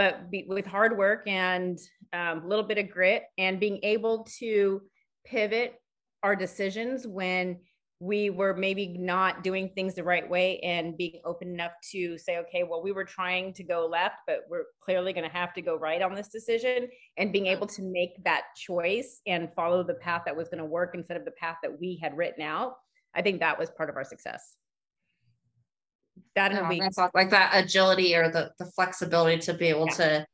but 0.00 0.30
be, 0.30 0.44
with 0.48 0.66
hard 0.66 0.96
work 1.04 1.22
and 1.26 1.78
um, 2.12 2.36
a 2.44 2.46
little 2.50 2.68
bit 2.70 2.78
of 2.78 2.90
grit 2.96 3.24
and 3.44 3.60
being 3.66 3.78
able 3.82 4.16
to 4.40 4.82
pivot 5.24 5.70
our 6.22 6.36
decisions 6.36 7.06
when 7.06 7.44
we 7.98 8.28
were 8.28 8.54
maybe 8.54 8.88
not 8.98 9.42
doing 9.42 9.70
things 9.70 9.94
the 9.94 10.04
right 10.04 10.28
way 10.28 10.58
and 10.60 10.96
being 10.98 11.20
open 11.24 11.48
enough 11.48 11.72
to 11.92 12.18
say, 12.18 12.36
okay, 12.38 12.62
well, 12.62 12.82
we 12.82 12.92
were 12.92 13.04
trying 13.04 13.54
to 13.54 13.64
go 13.64 13.86
left, 13.86 14.16
but 14.26 14.40
we're 14.50 14.64
clearly 14.82 15.14
going 15.14 15.28
to 15.28 15.34
have 15.34 15.54
to 15.54 15.62
go 15.62 15.76
right 15.78 16.02
on 16.02 16.14
this 16.14 16.28
decision. 16.28 16.88
And 17.16 17.32
being 17.32 17.46
able 17.46 17.66
to 17.68 17.82
make 17.82 18.22
that 18.24 18.42
choice 18.54 19.22
and 19.26 19.48
follow 19.54 19.82
the 19.82 19.94
path 19.94 20.22
that 20.26 20.36
was 20.36 20.48
going 20.48 20.58
to 20.58 20.64
work 20.66 20.94
instead 20.94 21.16
of 21.16 21.24
the 21.24 21.30
path 21.32 21.56
that 21.62 21.80
we 21.80 21.98
had 22.02 22.16
written 22.16 22.42
out, 22.42 22.76
I 23.14 23.22
think 23.22 23.40
that 23.40 23.58
was 23.58 23.70
part 23.70 23.88
of 23.88 23.96
our 23.96 24.04
success. 24.04 24.56
That 26.34 26.52
and 26.52 26.68
we, 26.68 26.80
that's 26.80 26.98
like 27.14 27.30
that 27.30 27.52
agility 27.54 28.14
or 28.14 28.30
the 28.30 28.50
the 28.58 28.66
flexibility 28.66 29.40
to 29.42 29.54
be 29.54 29.68
able 29.68 29.86
Yeah. 29.86 29.94
to 29.94 30.26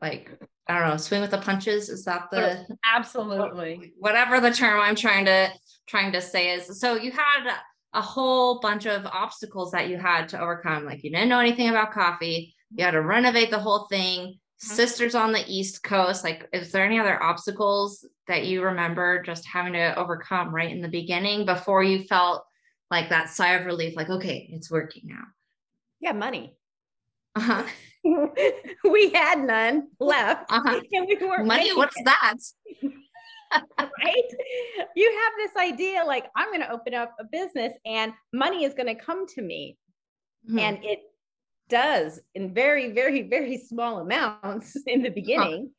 like 0.00 0.30
I 0.68 0.78
don't 0.78 0.88
know, 0.88 0.96
swing 0.96 1.20
with 1.20 1.30
the 1.30 1.38
punches. 1.38 1.88
Is 1.88 2.04
that 2.04 2.28
the 2.30 2.64
Absolutely. 2.94 3.92
whatever 3.98 4.40
the 4.40 4.50
term 4.50 4.80
I'm 4.80 4.94
trying 4.94 5.24
to 5.26 5.50
trying 5.86 6.12
to 6.12 6.20
say 6.20 6.50
is 6.50 6.80
so 6.80 6.94
you 6.94 7.10
had 7.12 7.50
a 7.92 8.02
whole 8.02 8.60
bunch 8.60 8.86
of 8.86 9.06
obstacles 9.06 9.70
that 9.70 9.88
you 9.88 9.96
had 9.96 10.28
to 10.30 10.40
overcome. 10.40 10.84
Like 10.84 11.04
you 11.04 11.10
didn't 11.10 11.28
know 11.28 11.38
anything 11.40 11.68
about 11.68 11.92
coffee, 11.92 12.54
you 12.74 12.84
had 12.84 12.92
to 12.92 13.02
renovate 13.02 13.50
the 13.50 13.58
whole 13.58 13.86
thing. 13.88 14.38
Mhm. 14.62 14.66
Sisters 14.66 15.14
on 15.14 15.32
the 15.32 15.44
East 15.46 15.82
Coast, 15.82 16.24
like, 16.24 16.48
is 16.52 16.70
there 16.72 16.84
any 16.84 16.98
other 16.98 17.20
obstacles 17.22 18.06
that 18.28 18.46
you 18.46 18.62
remember 18.62 19.20
just 19.22 19.46
having 19.46 19.72
to 19.74 19.96
overcome 19.98 20.54
right 20.54 20.70
in 20.70 20.80
the 20.80 20.88
beginning 20.88 21.44
before 21.44 21.82
you 21.82 22.04
felt 22.04 22.44
like 22.90 23.08
that 23.08 23.28
sigh 23.28 23.54
of 23.54 23.66
relief, 23.66 23.96
like, 23.96 24.10
okay, 24.10 24.48
it's 24.52 24.70
working 24.70 25.02
now? 25.06 25.24
yeah, 26.00 26.12
money. 26.12 26.54
Uh-huh. 27.34 27.64
we 28.84 29.10
had 29.10 29.42
none 29.42 29.88
left. 29.98 30.50
Uh-huh. 30.50 30.80
And 30.92 31.06
we 31.08 31.16
weren't 31.16 31.46
Money, 31.46 31.62
making 31.64 31.76
what's 31.78 32.02
that? 32.04 32.34
Right? 33.78 34.30
You 34.96 35.10
have 35.22 35.32
this 35.38 35.62
idea 35.62 36.04
like, 36.04 36.26
I'm 36.36 36.48
going 36.48 36.60
to 36.60 36.70
open 36.70 36.94
up 36.94 37.14
a 37.20 37.24
business 37.24 37.72
and 37.86 38.12
money 38.32 38.64
is 38.64 38.74
going 38.74 38.86
to 38.86 38.94
come 38.94 39.26
to 39.28 39.42
me. 39.42 39.76
Hmm. 40.48 40.58
and 40.58 40.84
it 40.84 41.00
does 41.70 42.20
in 42.34 42.52
very 42.52 42.92
very 42.92 43.22
very 43.22 43.56
small 43.56 44.00
amounts 44.00 44.76
in 44.86 45.02
the 45.02 45.08
beginning 45.08 45.70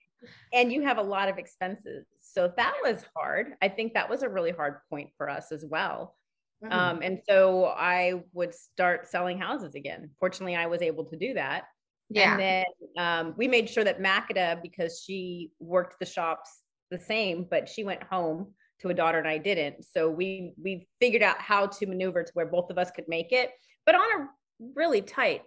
and 0.54 0.74
you 0.74 0.82
have 0.82 0.98
a 0.98 1.04
lot 1.04 1.30
of 1.30 1.38
expenses 1.38 2.08
so 2.22 2.52
that 2.58 2.74
was 2.84 3.06
hard 3.16 3.54
i 3.62 3.68
think 3.68 3.94
that 3.94 4.10
was 4.10 4.24
a 4.24 4.30
really 4.30 4.50
hard 4.52 4.78
point 4.90 5.10
for 5.18 5.30
us 5.30 5.52
as 5.52 5.64
well 5.66 6.16
Mhm. 6.64 6.72
um, 6.72 7.00
and 7.04 7.20
so 7.30 7.66
i 7.66 8.24
would 8.34 8.56
start 8.56 9.08
selling 9.08 9.38
houses 9.38 9.76
again 9.76 10.10
fortunately 10.20 10.56
i 10.56 10.66
was 10.66 10.82
able 10.82 11.06
to 11.06 11.16
do 11.18 11.34
that 11.36 11.66
yeah. 12.10 12.32
and 12.32 12.40
then 12.40 12.66
um, 12.98 13.34
we 13.38 13.48
made 13.48 13.70
sure 13.70 13.84
that 13.84 14.02
makeda 14.02 14.60
because 14.64 15.00
she 15.06 15.52
worked 15.60 16.00
the 16.00 16.06
shops 16.06 16.62
the 16.92 17.00
same 17.00 17.46
but 17.50 17.68
she 17.68 17.84
went 17.84 18.04
home 18.04 18.54
to 18.82 18.90
a 18.90 18.94
daughter 18.94 19.18
and 19.20 19.28
i 19.28 19.38
didn't. 19.38 19.84
So 19.86 20.10
we 20.10 20.54
we 20.62 20.88
figured 21.00 21.24
out 21.24 21.40
how 21.40 21.68
to 21.68 21.86
maneuver 21.88 22.24
to 22.24 22.32
where 22.34 22.46
both 22.46 22.70
of 22.70 22.78
us 22.78 22.92
could 22.92 23.08
make 23.08 23.32
it 23.32 23.52
but 23.86 23.96
on 23.96 24.02
a 24.22 24.28
really 24.76 25.02
tight 25.02 25.42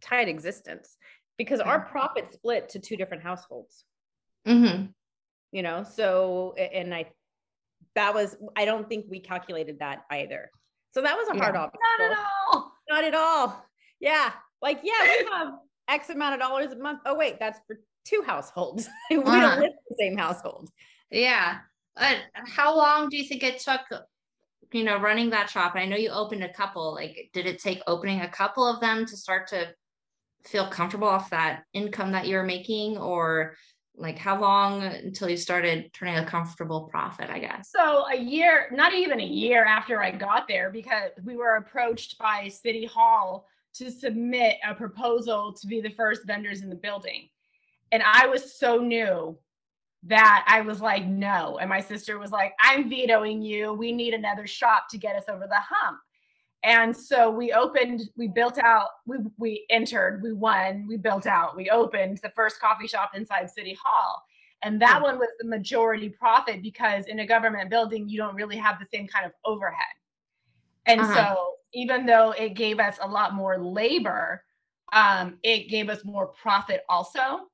tight 0.00 0.28
existence 0.28 0.96
because 1.38 1.60
our 1.60 1.80
profit 1.80 2.32
split 2.32 2.68
to 2.70 2.78
two 2.78 2.96
different 2.96 3.22
households. 3.22 3.84
Hmm 4.46 4.86
you 5.52 5.62
know 5.62 5.84
so 5.84 6.54
and 6.54 6.94
i 6.94 7.04
that 7.94 8.14
was 8.14 8.36
i 8.56 8.64
don't 8.64 8.88
think 8.88 9.04
we 9.08 9.20
calculated 9.20 9.78
that 9.80 10.04
either. 10.10 10.50
So 10.94 11.02
that 11.02 11.16
was 11.16 11.28
a 11.28 11.36
hard 11.38 11.54
Yeah. 11.54 11.62
obstacle 11.62 11.80
Not 11.98 12.10
at 12.10 12.18
all. 12.18 12.72
not 12.90 13.04
at 13.04 13.14
all. 13.14 13.66
Yeah. 14.00 14.32
Like 14.60 14.80
yeah 14.82 14.92
we 15.02 15.26
have 15.30 15.48
x 15.88 16.08
amount 16.10 16.34
of 16.34 16.40
dollars 16.40 16.72
a 16.72 16.76
month. 16.76 17.00
Oh 17.06 17.14
wait 17.16 17.38
that's 17.38 17.58
for 17.66 17.78
two 18.04 18.22
households 18.26 18.88
we 19.10 19.16
Uh-huh. 19.18 19.40
don't 19.40 19.60
live 19.60 19.70
in 19.70 19.76
the 19.88 19.96
same 19.98 20.16
household 20.16 20.70
Yeah. 21.10 21.58
Uh, 21.96 22.14
how 22.46 22.74
long 22.76 23.10
do 23.10 23.16
you 23.18 23.24
think 23.24 23.42
it 23.42 23.60
took, 23.60 23.82
you 24.72 24.82
know, 24.82 24.98
running 24.98 25.28
that 25.30 25.50
shop? 25.50 25.74
I 25.74 25.84
know 25.84 25.96
you 25.96 26.08
opened 26.08 26.42
a 26.42 26.52
couple. 26.52 26.94
Like, 26.94 27.28
did 27.34 27.44
it 27.44 27.60
take 27.60 27.82
opening 27.86 28.22
a 28.22 28.28
couple 28.28 28.66
of 28.66 28.80
them 28.80 29.04
to 29.04 29.14
start 29.14 29.46
to 29.48 29.74
feel 30.46 30.66
comfortable 30.68 31.06
off 31.06 31.28
that 31.28 31.64
income 31.74 32.12
that 32.12 32.26
you're 32.26 32.44
making? 32.44 32.96
Or 32.96 33.56
like 33.94 34.16
how 34.16 34.40
long 34.40 34.82
until 34.82 35.28
you 35.28 35.36
started 35.36 35.92
turning 35.92 36.16
a 36.16 36.24
comfortable 36.24 36.88
profit, 36.90 37.28
I 37.28 37.38
guess? 37.40 37.70
So 37.70 38.06
a 38.10 38.16
year, 38.16 38.68
not 38.72 38.94
even 38.94 39.20
a 39.20 39.26
year 39.26 39.62
after 39.66 40.02
I 40.02 40.12
got 40.12 40.48
there, 40.48 40.70
because 40.70 41.10
we 41.24 41.36
were 41.36 41.56
approached 41.56 42.16
by 42.18 42.48
City 42.48 42.86
Hall 42.86 43.46
to 43.74 43.90
submit 43.90 44.56
a 44.66 44.74
proposal 44.74 45.52
to 45.60 45.66
be 45.66 45.82
the 45.82 45.90
first 45.90 46.26
vendors 46.26 46.62
in 46.62 46.70
the 46.70 46.74
building. 46.74 47.28
And 47.92 48.02
I 48.04 48.26
was 48.26 48.58
so 48.58 48.78
new 48.78 49.38
that 50.04 50.44
I 50.48 50.62
was 50.62 50.80
like, 50.80 51.06
no. 51.06 51.58
And 51.58 51.70
my 51.70 51.80
sister 51.80 52.18
was 52.18 52.32
like, 52.32 52.54
I'm 52.60 52.90
vetoing 52.90 53.42
you. 53.42 53.74
We 53.74 53.92
need 53.92 54.14
another 54.14 54.46
shop 54.46 54.88
to 54.90 54.98
get 54.98 55.16
us 55.16 55.24
over 55.28 55.46
the 55.48 55.60
hump. 55.60 56.00
And 56.64 56.96
so 56.96 57.30
we 57.30 57.52
opened, 57.52 58.02
we 58.16 58.28
built 58.28 58.58
out, 58.58 58.88
we 59.06 59.18
we 59.38 59.66
entered, 59.70 60.22
we 60.22 60.32
won, 60.32 60.86
we 60.88 60.96
built 60.96 61.26
out, 61.26 61.56
we 61.56 61.70
opened 61.70 62.18
the 62.22 62.30
first 62.36 62.60
coffee 62.60 62.86
shop 62.88 63.12
inside 63.14 63.50
City 63.50 63.76
Hall. 63.84 64.22
And 64.62 64.80
that 64.82 65.00
Hmm. 65.00 65.02
one 65.02 65.18
was 65.18 65.28
the 65.40 65.48
majority 65.48 66.08
profit 66.08 66.62
because 66.62 67.06
in 67.06 67.18
a 67.20 67.26
government 67.26 67.70
building, 67.70 68.08
you 68.08 68.18
don't 68.18 68.36
really 68.36 68.56
have 68.56 68.78
the 68.78 68.86
same 68.92 69.08
kind 69.08 69.26
of 69.26 69.32
overhead. 69.44 69.94
And 70.86 71.06
Uh-huh. 71.06 71.26
so 71.26 71.54
even 71.74 72.06
though 72.06 72.32
it 72.32 72.54
gave 72.54 72.80
us 72.80 72.98
a 73.02 73.08
lot 73.08 73.34
more 73.34 73.58
labor, 73.58 74.44
um, 74.92 75.38
it 75.42 75.68
gave 75.68 75.88
us 75.88 76.04
more 76.04 76.28
profit 76.28 76.82
also. 76.88 77.48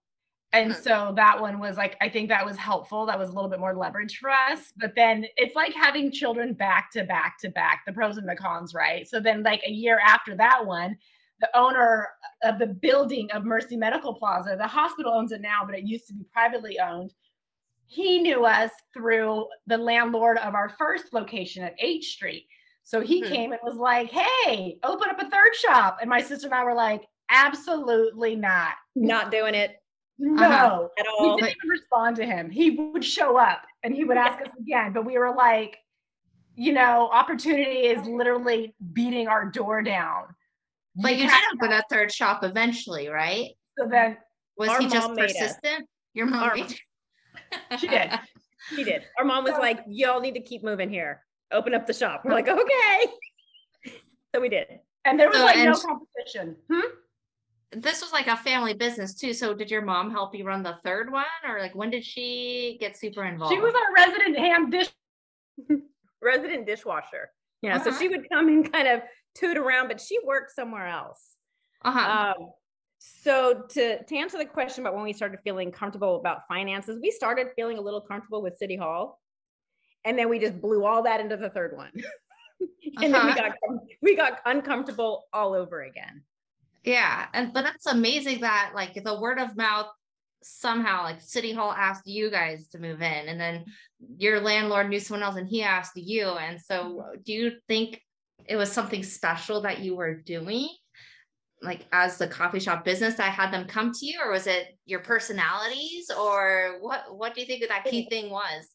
And 0.53 0.75
so 0.75 1.13
that 1.17 1.41
one 1.41 1.59
was 1.59 1.77
like, 1.77 1.97
I 2.01 2.09
think 2.09 2.31
that 2.31 2.45
was 2.45 2.57
helpful. 2.57 3.05
That 3.05 3.19
was 3.19 3.29
a 3.29 3.33
little 3.33 3.51
bit 3.51 3.61
more 3.61 3.75
leverage 3.75 4.17
for 4.19 4.31
us. 4.31 4.73
But 4.79 4.95
then 4.97 5.27
it's 5.37 5.55
like 5.55 5.75
having 5.75 6.11
children 6.11 6.55
back 6.55 6.91
to 6.93 7.05
back 7.05 7.39
to 7.41 7.51
back, 7.51 7.83
the 7.87 7.93
pros 7.93 8.17
and 8.17 8.27
the 8.27 8.35
cons, 8.35 8.73
right? 8.73 9.07
So 9.07 9.21
then, 9.21 9.43
like 9.43 9.63
a 9.67 9.71
year 9.71 10.01
after 10.05 10.35
that 10.37 10.65
one, 10.65 10.97
the 11.41 11.51
owner 11.57 12.09
of 12.43 12.59
the 12.59 12.67
building 12.67 13.31
of 13.33 13.45
Mercy 13.45 13.77
Medical 13.77 14.15
Plaza, 14.15 14.57
the 14.59 14.67
hospital 14.67 15.13
owns 15.13 15.33
it 15.33 15.43
now, 15.43 15.61
but 15.67 15.75
it 15.77 15.85
used 15.85 16.07
to 16.09 16.15
be 16.15 16.25
privately 16.33 16.81
owned. 16.81 17.13
He 17.87 18.19
knew 18.19 18.45
us 18.47 18.71
through 18.95 19.47
the 19.67 19.79
landlord 19.79 20.39
of 20.39 20.55
our 20.55 20.71
first 20.71 21.13
location 21.13 21.63
at 21.63 21.75
H 21.79 22.13
Street. 22.13 22.47
So 22.85 23.03
he 23.03 23.21
Hmm. 23.23 23.29
came 23.29 23.53
and 23.53 23.61
was 23.63 23.77
like, 23.77 24.11
hey, 24.11 24.79
open 24.83 25.11
up 25.11 25.21
a 25.21 25.29
third 25.29 25.55
shop. 25.55 25.99
And 26.01 26.09
my 26.09 26.23
sister 26.23 26.47
and 26.47 26.55
I 26.55 26.65
were 26.65 26.75
like, 26.75 27.07
absolutely 27.31 28.35
not. 28.35 28.73
not 28.97 29.31
doing 29.31 29.55
it 29.55 29.77
No. 30.19 30.43
Uh-huh. 30.45 30.89
at 30.99 31.07
We 31.21 31.37
didn't 31.37 31.57
even 31.57 31.69
respond 31.71 32.17
to 32.17 32.27
him. 32.27 32.51
He 32.51 32.71
would 32.71 33.05
show 33.05 33.37
up 33.39 33.63
and 33.85 33.95
he 33.95 34.05
would 34.05 34.17
ask 34.17 34.41
us 34.41 34.49
again, 34.59 34.93
but 34.93 35.05
we 35.05 35.17
were 35.19 35.35
like, 35.35 35.77
you 36.57 36.73
know, 36.73 37.09
opportunity 37.13 37.87
is 37.87 38.05
literally 38.07 38.75
beating 38.93 39.29
our 39.29 39.45
door 39.47 39.81
down. 39.83 40.25
But 40.97 41.17
you 41.17 41.29
did 41.29 41.41
open 41.55 41.73
a 41.73 41.83
third 41.89 42.13
shop 42.13 42.43
eventually, 42.43 43.09
right? 43.09 43.51
So 43.79 43.87
then 43.89 44.17
Was 44.57 44.77
he 44.79 44.89
just 44.89 45.15
persistent? 45.15 45.87
Your 46.15 46.27
mom 46.27 46.43
Our- 46.43 46.57
made 46.57 46.75
she 47.79 47.87
did. 47.87 48.11
She 48.75 48.83
did. 48.85 49.05
Our 49.19 49.25
mom 49.25 49.45
was 49.45 49.55
So- 49.55 49.61
like, 49.61 49.85
y'all 49.87 50.21
need 50.21 50.35
to 50.35 50.41
keep 50.41 50.65
moving 50.65 50.91
here. 50.91 51.25
Open 51.53 51.75
up 51.75 51.87
the 51.87 51.95
shop. 51.95 52.23
We're 52.25 52.33
like, 52.33 52.49
okay. 52.49 53.07
So 54.35 54.43
we 54.43 54.51
did. 54.51 54.67
And 55.07 55.19
there 55.19 55.29
was 55.29 55.39
So, 55.39 55.45
like 55.45 55.57
no 55.57 55.73
competition. 55.73 56.57
Hmm? 56.71 56.81
This 57.73 58.01
was 58.01 58.13
like 58.13 58.27
a 58.29 58.37
family 58.37 58.73
business 58.75 59.15
too. 59.15 59.33
So 59.35 59.55
did 59.55 59.71
your 59.71 59.83
mom 59.83 60.11
help 60.11 60.35
you 60.35 60.45
run 60.45 60.63
the 60.63 60.77
third 60.85 61.13
one? 61.13 61.25
Or 61.47 61.61
like 61.61 61.75
when 61.75 61.91
did 61.91 62.05
she 62.05 62.79
get 62.81 62.97
super 62.97 63.25
involved? 63.25 63.55
She 63.55 63.61
was 63.61 63.75
our 63.75 63.95
resident 64.05 64.39
ham 64.39 64.71
dish. 64.71 64.89
Resident 66.23 66.67
dishwasher. 66.67 67.31
Yeah. 67.63 67.79
So 67.83 67.91
Uh-huh. 67.91 67.99
she 67.99 68.09
would 68.09 68.29
come 68.31 68.49
and 68.49 68.73
kind 68.73 68.89
of 68.89 69.03
toot 69.35 69.57
around, 69.59 69.89
but 69.89 70.01
she 70.01 70.19
worked 70.25 70.51
somewhere 70.53 70.87
else. 70.89 71.37
uh-huh. 71.83 72.35
Um, 72.39 72.51
so 73.01 73.63
to, 73.69 74.03
to 74.03 74.17
answer 74.17 74.39
the 74.39 74.45
question 74.45 74.83
about 74.83 74.95
when 74.97 75.05
we 75.05 75.13
started 75.13 75.39
feeling 75.45 75.71
comfortable 75.71 76.17
about 76.17 76.49
finances, 76.49 76.99
we 77.01 77.13
started 77.13 77.49
feeling 77.55 77.79
a 77.79 77.81
little 77.81 78.01
comfortable 78.01 78.43
with 78.43 78.57
City 78.57 78.75
Hall. 78.77 79.21
And 80.05 80.19
then 80.19 80.29
we 80.29 80.39
just 80.41 80.61
blew 80.61 80.85
all 80.85 81.03
that 81.05 81.21
into 81.21 81.37
the 81.37 81.51
third 81.51 81.77
one. 81.77 81.93
and 83.03 83.15
then 83.15 83.25
we 83.27 83.31
Uh-huh. 83.33 83.51
got 83.51 83.53
we 84.03 84.17
got 84.17 84.41
uncomfortable 84.47 85.27
all 85.33 85.55
over 85.55 85.83
again. 85.83 86.23
Yeah, 86.85 87.27
and 87.35 87.53
but 87.53 87.63
that's 87.63 87.87
amazing 87.87 88.41
that 88.41 88.73
like 88.75 88.95
the 88.95 89.21
word 89.21 89.39
of 89.39 89.57
mouth 89.57 89.89
somehow 90.43 91.03
like 91.03 91.21
City 91.21 91.53
Hall 91.53 91.73
asked 91.73 92.07
you 92.07 92.31
guys 92.31 92.69
to 92.69 92.79
move 92.79 93.03
in, 93.03 93.29
and 93.29 93.41
then 93.41 93.65
your 94.17 94.41
landlord 94.41 94.89
knew 94.89 95.01
someone 95.01 95.23
else 95.23 95.37
and 95.37 95.49
he 95.49 95.63
asked 95.63 95.97
you. 95.97 96.27
And 96.27 96.61
so, 96.61 97.01
uh, 97.01 97.17
do 97.25 97.33
you 97.33 97.53
think 97.69 98.01
it 98.47 98.57
was 98.57 98.71
something 98.71 99.03
special 99.03 99.63
that 99.63 99.81
you 99.81 99.97
were 99.97 100.15
doing, 100.15 100.69
like 101.61 101.87
as 101.93 102.17
the 102.17 102.29
coffee 102.29 102.61
shop 102.61 102.85
business 102.85 103.17
that 103.17 103.33
had 103.33 103.53
them 103.53 103.67
come 103.67 103.93
to 103.93 104.07
you, 104.07 104.21
or 104.25 104.31
was 104.31 104.47
it 104.47 104.79
your 104.87 105.01
personalities, 105.01 106.11
or 106.11 106.79
what? 106.81 107.05
What 107.11 107.35
do 107.35 107.41
you 107.41 107.47
think 107.47 107.69
that 107.69 107.85
key 107.85 108.09
thing 108.09 108.31
was? 108.31 108.67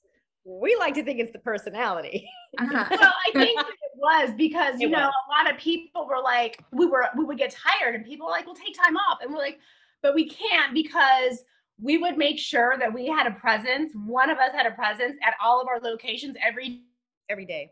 We 0.45 0.75
like 0.77 0.93
to 0.95 1.03
think 1.03 1.19
it's 1.19 1.31
the 1.31 1.39
personality. 1.39 2.27
Uh-huh. 2.59 2.85
Well, 3.01 3.13
I 3.27 3.31
think 3.31 3.59
it 3.59 3.91
was 3.95 4.31
because 4.37 4.79
you 4.79 4.87
It 4.87 4.91
know 4.91 5.07
was. 5.07 5.13
a 5.27 5.31
lot 5.31 5.51
of 5.51 5.59
people 5.59 6.05
were 6.07 6.21
like, 6.21 6.63
we 6.71 6.85
were 6.85 7.07
we 7.17 7.25
would 7.25 7.39
get 7.39 7.49
tired, 7.49 7.95
and 7.95 8.05
people 8.05 8.27
were 8.27 8.31
like, 8.31 8.45
"Well, 8.45 8.53
take 8.53 8.75
time 8.77 8.95
off," 8.95 9.17
and 9.23 9.31
we're 9.31 9.39
like, 9.39 9.57
"But 10.03 10.13
we 10.13 10.29
can't 10.29 10.73
because." 10.73 11.43
We 11.81 11.97
would 11.97 12.19
make 12.19 12.37
sure 12.37 12.77
that 12.77 12.93
we 12.93 13.07
had 13.07 13.25
a 13.25 13.31
presence. 13.31 13.91
One 13.95 14.29
of 14.29 14.37
us 14.37 14.51
had 14.53 14.67
a 14.67 14.71
presence 14.71 15.17
at 15.25 15.33
all 15.43 15.59
of 15.59 15.67
our 15.67 15.79
locations 15.79 16.35
every 16.45 16.83
every 17.27 17.45
day. 17.47 17.71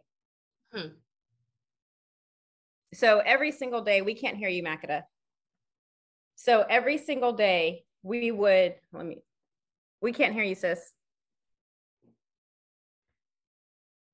Hmm. 0.73 0.87
So 2.95 3.19
every 3.19 3.51
single 3.51 3.81
day, 3.81 4.01
we 4.01 4.15
can't 4.15 4.35
hear 4.35 4.49
you, 4.49 4.63
Makeda. 4.63 5.03
So 6.35 6.65
every 6.67 6.97
single 6.97 7.33
day, 7.33 7.85
we 8.01 8.31
would, 8.31 8.75
let 8.91 9.05
me, 9.05 9.21
we 10.01 10.11
can't 10.11 10.33
hear 10.33 10.43
you, 10.43 10.55
sis. 10.55 10.91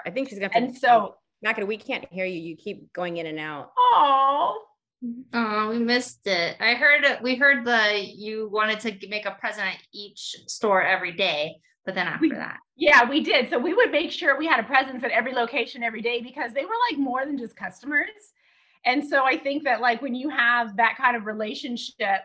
I 0.07 0.11
think 0.11 0.29
she's 0.29 0.39
gonna. 0.39 0.53
have 0.53 0.61
to- 0.63 0.67
And 0.69 0.77
so, 0.77 1.15
Makeda, 1.45 1.67
we 1.67 1.77
can't 1.77 2.05
hear 2.11 2.25
you. 2.25 2.39
You 2.39 2.55
keep 2.55 2.91
going 2.93 3.17
in 3.17 3.25
and 3.27 3.37
out. 3.39 3.71
oh, 3.77 4.63
Oh, 5.31 5.69
we 5.69 5.77
missed 5.77 6.25
it. 6.25 6.57
I 6.59 6.73
heard 6.73 7.05
we 7.21 7.35
heard 7.35 7.65
the 7.65 7.99
you 8.03 8.49
wanted 8.51 8.79
to 8.79 9.07
make 9.09 9.25
a 9.27 9.31
present 9.31 9.67
at 9.67 9.77
each 9.93 10.35
store 10.47 10.81
every 10.81 11.11
day, 11.11 11.57
but 11.85 11.93
then 11.93 12.07
after 12.07 12.21
We- 12.21 12.31
that. 12.31 12.57
yeah, 12.75 13.07
we 13.07 13.21
did. 13.21 13.49
So 13.51 13.59
we 13.59 13.73
would 13.75 13.91
make 13.91 14.11
sure 14.11 14.37
we 14.39 14.47
had 14.47 14.59
a 14.59 14.63
presence 14.63 15.03
at 15.03 15.11
every 15.11 15.33
location 15.33 15.83
every 15.83 16.01
day 16.01 16.21
because 16.21 16.51
they 16.53 16.65
were 16.65 16.73
like 16.89 16.97
more 16.97 17.25
than 17.27 17.37
just 17.37 17.55
customers. 17.55 18.09
And 18.85 19.05
so 19.07 19.23
I 19.23 19.37
think 19.37 19.63
that 19.65 19.81
like 19.81 20.01
when 20.01 20.15
you 20.15 20.29
have 20.29 20.77
that 20.77 20.97
kind 20.97 21.15
of 21.15 21.25
relationship, 21.27 22.21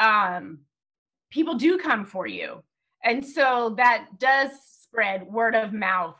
um, 0.00 0.60
people 1.30 1.54
do 1.54 1.78
come 1.78 2.04
for 2.04 2.26
you. 2.26 2.64
And 3.04 3.24
so 3.24 3.74
that 3.76 4.18
does 4.18 4.50
spread 4.82 5.28
word 5.30 5.54
of 5.54 5.72
mouth. 5.72 6.16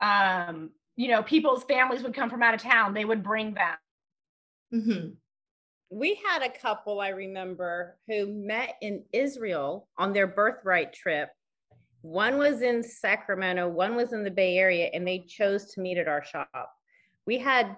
Um, 0.00 0.70
you 0.96 1.08
know, 1.08 1.22
people's 1.22 1.64
families 1.64 2.02
would 2.02 2.14
come 2.14 2.30
from 2.30 2.42
out 2.42 2.54
of 2.54 2.62
town, 2.62 2.94
they 2.94 3.04
would 3.04 3.22
bring 3.22 3.54
them. 3.54 3.76
Mhm. 4.72 5.16
we 5.90 6.14
had 6.16 6.42
a 6.42 6.50
couple 6.50 7.00
I 7.00 7.08
remember 7.08 7.98
who 8.06 8.26
met 8.26 8.76
in 8.82 9.06
Israel 9.12 9.88
on 9.96 10.12
their 10.12 10.26
birthright 10.26 10.92
trip. 10.92 11.30
One 12.02 12.36
was 12.36 12.60
in 12.60 12.82
Sacramento, 12.82 13.68
one 13.68 13.96
was 13.96 14.12
in 14.12 14.22
the 14.22 14.30
Bay 14.30 14.58
Area, 14.58 14.90
and 14.92 15.08
they 15.08 15.20
chose 15.20 15.72
to 15.72 15.80
meet 15.80 15.96
at 15.96 16.06
our 16.06 16.22
shop. 16.22 16.70
We 17.26 17.38
had 17.38 17.76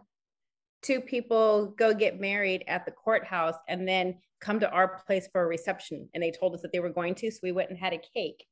two 0.83 1.00
people 1.00 1.67
go 1.79 1.95
get 1.95 2.19
married 2.21 2.65
at 2.67 2.85
the 2.85 2.91
courthouse 2.91 3.55
and 3.69 3.87
then 3.87 4.21
come 4.41 4.59
to 4.61 4.71
our 4.71 5.03
place 5.07 5.29
for 5.31 5.43
a 5.43 5.47
reception. 5.47 6.09
And 6.15 6.23
they 6.23 6.33
told 6.33 6.55
us 6.55 6.62
that 6.62 6.73
they 6.73 6.81
were 6.81 6.91
going 6.91 7.15
to, 7.17 7.31
so 7.31 7.39
we 7.45 7.53
went 7.53 7.71
and 7.71 7.79
had 7.79 7.93
a 7.93 7.99
cake 7.99 8.45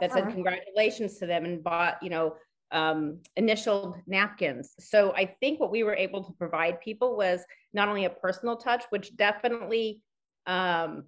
that 0.00 0.12
said 0.12 0.22
Uh-huh. 0.24 0.32
congratulations 0.32 1.18
to 1.18 1.26
them 1.26 1.44
and 1.44 1.62
bought, 1.62 2.02
you 2.02 2.10
know, 2.10 2.36
um, 2.72 3.20
initialed 3.36 3.96
napkins. 4.06 4.74
So 4.78 5.12
I 5.14 5.26
think 5.40 5.60
what 5.60 5.70
we 5.70 5.84
were 5.84 5.94
able 5.94 6.24
to 6.24 6.32
provide 6.32 6.80
people 6.80 7.16
was 7.16 7.42
not 7.72 7.88
only 7.88 8.04
a 8.04 8.10
personal 8.10 8.56
touch, 8.56 8.84
which 8.90 9.16
definitely 9.16 10.00
um, 10.46 11.04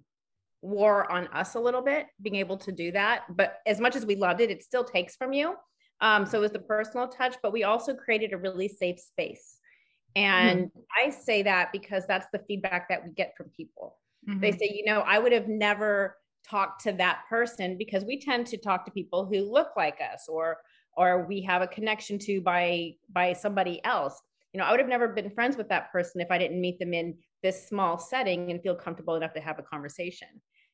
wore 0.61 1.11
on 1.11 1.27
us 1.27 1.55
a 1.55 1.59
little 1.59 1.81
bit, 1.81 2.07
being 2.21 2.35
able 2.35 2.57
to 2.57 2.71
do 2.71 2.91
that. 2.91 3.23
But 3.29 3.57
as 3.65 3.79
much 3.79 3.95
as 3.95 4.05
we 4.05 4.15
loved 4.15 4.41
it, 4.41 4.51
it 4.51 4.63
still 4.63 4.83
takes 4.83 5.15
from 5.15 5.33
you. 5.33 5.55
Um, 5.99 6.25
so 6.25 6.37
it 6.37 6.41
was 6.41 6.51
the 6.51 6.59
personal 6.59 7.07
touch, 7.07 7.35
but 7.41 7.51
we 7.51 7.63
also 7.63 7.93
created 7.93 8.33
a 8.33 8.37
really 8.37 8.67
safe 8.67 8.99
space. 8.99 9.57
And 10.15 10.71
I 10.95 11.09
say 11.09 11.43
that 11.43 11.71
because 11.71 12.05
that's 12.07 12.27
the 12.31 12.39
feedback 12.47 12.89
that 12.89 13.03
we 13.03 13.11
get 13.11 13.35
from 13.35 13.49
people 13.49 13.97
they 14.27 14.51
say, 14.51 14.71
you 14.73 14.83
know, 14.85 15.01
I 15.01 15.19
would 15.19 15.31
have 15.31 15.47
never 15.47 16.17
talked 16.47 16.83
to 16.83 16.91
that 16.93 17.21
person 17.29 17.77
because 17.77 18.03
we 18.03 18.19
tend 18.19 18.47
to 18.47 18.57
talk 18.57 18.85
to 18.85 18.91
people 18.91 19.25
who 19.25 19.41
look 19.41 19.69
like 19.75 19.99
us 20.01 20.27
or 20.27 20.57
or 20.97 21.25
we 21.25 21.41
have 21.41 21.61
a 21.61 21.67
connection 21.67 22.17
to 22.19 22.41
by 22.41 22.95
by 23.13 23.31
somebody 23.33 23.79
else. 23.85 24.19
You 24.53 24.59
know, 24.59 24.65
I 24.65 24.71
would 24.71 24.79
have 24.79 24.89
never 24.89 25.07
been 25.09 25.29
friends 25.29 25.55
with 25.55 25.69
that 25.69 25.91
person 25.91 26.19
if 26.19 26.31
I 26.31 26.37
didn't 26.37 26.59
meet 26.59 26.79
them 26.79 26.93
in 26.93 27.15
this 27.43 27.67
small 27.67 27.97
setting 27.99 28.49
and 28.51 28.61
feel 28.61 28.75
comfortable 28.75 29.15
enough 29.15 29.33
to 29.33 29.39
have 29.39 29.59
a 29.59 29.63
conversation. 29.63 30.27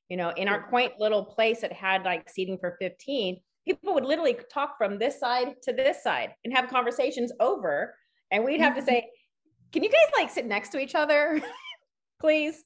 You 0.09 0.17
know, 0.17 0.29
in 0.29 0.47
our 0.47 0.63
quaint 0.69 0.93
little 0.99 1.25
place 1.25 1.61
that 1.61 1.73
had 1.73 2.03
like 2.03 2.29
seating 2.29 2.57
for 2.57 2.77
15, 2.79 3.39
people 3.67 3.93
would 3.93 4.05
literally 4.05 4.37
talk 4.51 4.77
from 4.77 4.97
this 4.97 5.19
side 5.19 5.55
to 5.63 5.73
this 5.73 6.01
side 6.03 6.33
and 6.45 6.55
have 6.55 6.69
conversations 6.69 7.31
over. 7.39 7.95
And 8.31 8.43
we'd 8.45 8.61
have 8.61 8.75
to 8.75 8.81
say, 8.81 9.07
can 9.71 9.83
you 9.83 9.89
guys 9.89 10.07
like 10.17 10.29
sit 10.29 10.45
next 10.45 10.69
to 10.69 10.79
each 10.79 10.95
other, 10.95 11.41
please? 12.21 12.63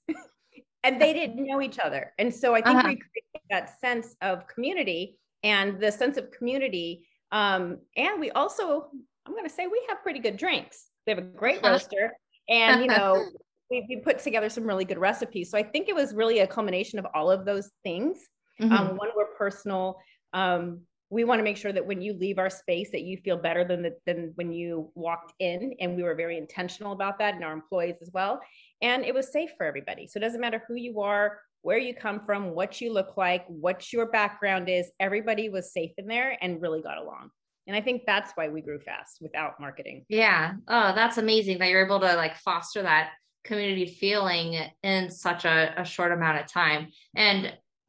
and 0.84 1.02
they 1.02 1.14
didn't 1.14 1.44
know 1.44 1.62
each 1.62 1.80
other. 1.80 2.14
And 2.20 2.34
so 2.34 2.54
I 2.54 2.62
think 2.62 2.78
Uh-huh. 2.78 2.88
we 2.90 2.96
created 2.96 3.48
that 3.50 3.80
sense 3.80 4.16
of 4.22 4.46
community 4.48 5.18
and 5.44 5.80
the 5.80 5.92
sense 5.92 6.18
of 6.18 6.30
community. 6.32 7.07
Um, 7.32 7.80
and 7.96 8.20
we 8.20 8.32
also, 8.32 8.90
I'm 9.26 9.34
going 9.34 9.44
to 9.44 9.50
say, 9.50 9.68
we 9.68 9.82
have 9.90 10.02
pretty 10.02 10.20
good 10.20 10.38
drinks. 10.38 10.88
We 11.06 11.12
have 11.12 11.20
a 11.20 11.28
great 11.28 11.64
roaster, 11.64 12.14
and 12.50 12.82
you 12.82 12.88
know, 12.88 13.26
we, 13.72 13.86
we 13.90 13.98
put 13.98 14.20
together 14.20 14.50
some 14.50 14.66
really 14.66 14.86
good 14.86 14.98
recipes. 14.98 15.52
So 15.52 15.58
I 15.58 15.64
think 15.64 15.90
it 15.90 15.96
was 15.96 16.14
really 16.14 16.40
a 16.40 16.48
culmination 16.48 17.00
of 17.00 17.08
all 17.14 17.30
of 17.32 17.46
those 17.46 17.72
things. 17.84 18.18
Mhm. 18.62 18.72
Um, 18.72 18.98
one, 18.98 19.10
we're 19.16 19.34
personal. 19.38 19.98
Um, 20.34 20.82
we 21.10 21.24
want 21.24 21.40
to 21.40 21.44
make 21.44 21.56
sure 21.56 21.72
that 21.72 21.86
when 21.86 22.02
you 22.02 22.14
leave 22.14 22.38
our 22.38 22.50
space, 22.50 22.92
that 22.92 23.04
you 23.04 23.18
feel 23.18 23.38
better 23.38 23.64
than 23.64 23.82
the, 23.82 23.96
than 24.06 24.34
when 24.36 24.52
you 24.52 24.92
walked 24.96 25.34
in, 25.40 25.74
and 25.80 25.96
we 25.96 26.04
were 26.04 26.16
very 26.16 26.38
intentional 26.38 26.92
about 26.92 27.18
that, 27.20 27.36
and 27.36 27.44
our 27.44 27.54
employees 27.54 27.98
as 28.02 28.12
well. 28.14 28.42
And 28.82 29.06
it 29.06 29.14
was 29.14 29.32
safe 29.32 29.52
for 29.58 29.66
everybody. 29.66 30.08
So 30.08 30.18
it 30.18 30.22
doesn't 30.22 30.42
matter 30.42 30.62
who 30.68 30.76
you 30.76 31.00
are, 31.02 31.40
where 31.68 31.78
you 31.78 31.94
come 31.94 32.22
from, 32.26 32.52
what 32.52 32.80
you 32.80 32.94
look 32.94 33.18
like, 33.18 33.46
what 33.48 33.92
your 33.92 34.06
background 34.06 34.70
is. 34.70 34.90
Everybody 35.02 35.50
was 35.50 35.74
safe 35.74 35.92
in 35.98 36.08
there 36.08 36.38
and 36.40 36.62
really 36.62 36.82
got 36.82 36.98
along. 36.98 37.30
And 37.68 37.76
I 37.76 37.82
think 37.82 38.04
that's 38.08 38.32
why 38.36 38.48
we 38.48 38.62
grew 38.62 38.80
fast 38.80 39.18
without 39.20 39.60
marketing. 39.60 40.06
Yeah. 40.08 40.54
Oh, 40.70 40.94
that's 40.96 41.18
amazing 41.18 41.58
that 41.58 41.68
you're 41.68 41.84
able 41.84 42.00
to 42.00 42.16
like 42.16 42.38
foster 42.38 42.84
that 42.84 43.10
community 43.44 43.86
feeling 43.86 44.58
in 44.82 45.12
such 45.12 45.44
a, 45.44 45.74
a 45.76 45.84
short 45.84 46.14
amount 46.14 46.40
of 46.40 46.50
time. 46.50 46.88
And 47.18 47.48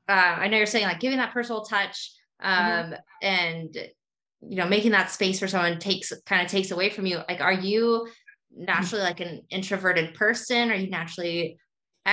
uh, 0.09 0.11
I 0.11 0.49
know 0.49 0.57
you're 0.57 0.67
saying 0.67 0.87
like 0.87 0.99
giving 0.99 1.19
that 1.19 1.33
personal 1.33 1.63
touch 1.63 2.11
um, 2.43 2.95
and 3.23 3.77
you 4.41 4.57
know 4.57 4.67
making 4.67 4.91
that 4.91 5.13
space 5.13 5.39
for 5.39 5.47
someone 5.47 5.79
takes 5.79 6.13
kind 6.27 6.45
of 6.45 6.51
takes 6.51 6.73
away 6.73 6.91
from 6.91 7.07
you. 7.07 7.19
Like, 7.29 7.41
are 7.41 7.53
you 7.53 8.09
naturally 8.57 9.05
like 9.05 9.21
an 9.21 9.43
introverted 9.51 10.15
person? 10.15 10.73
Are 10.73 10.75
you 10.75 10.91
naturally 10.91 11.59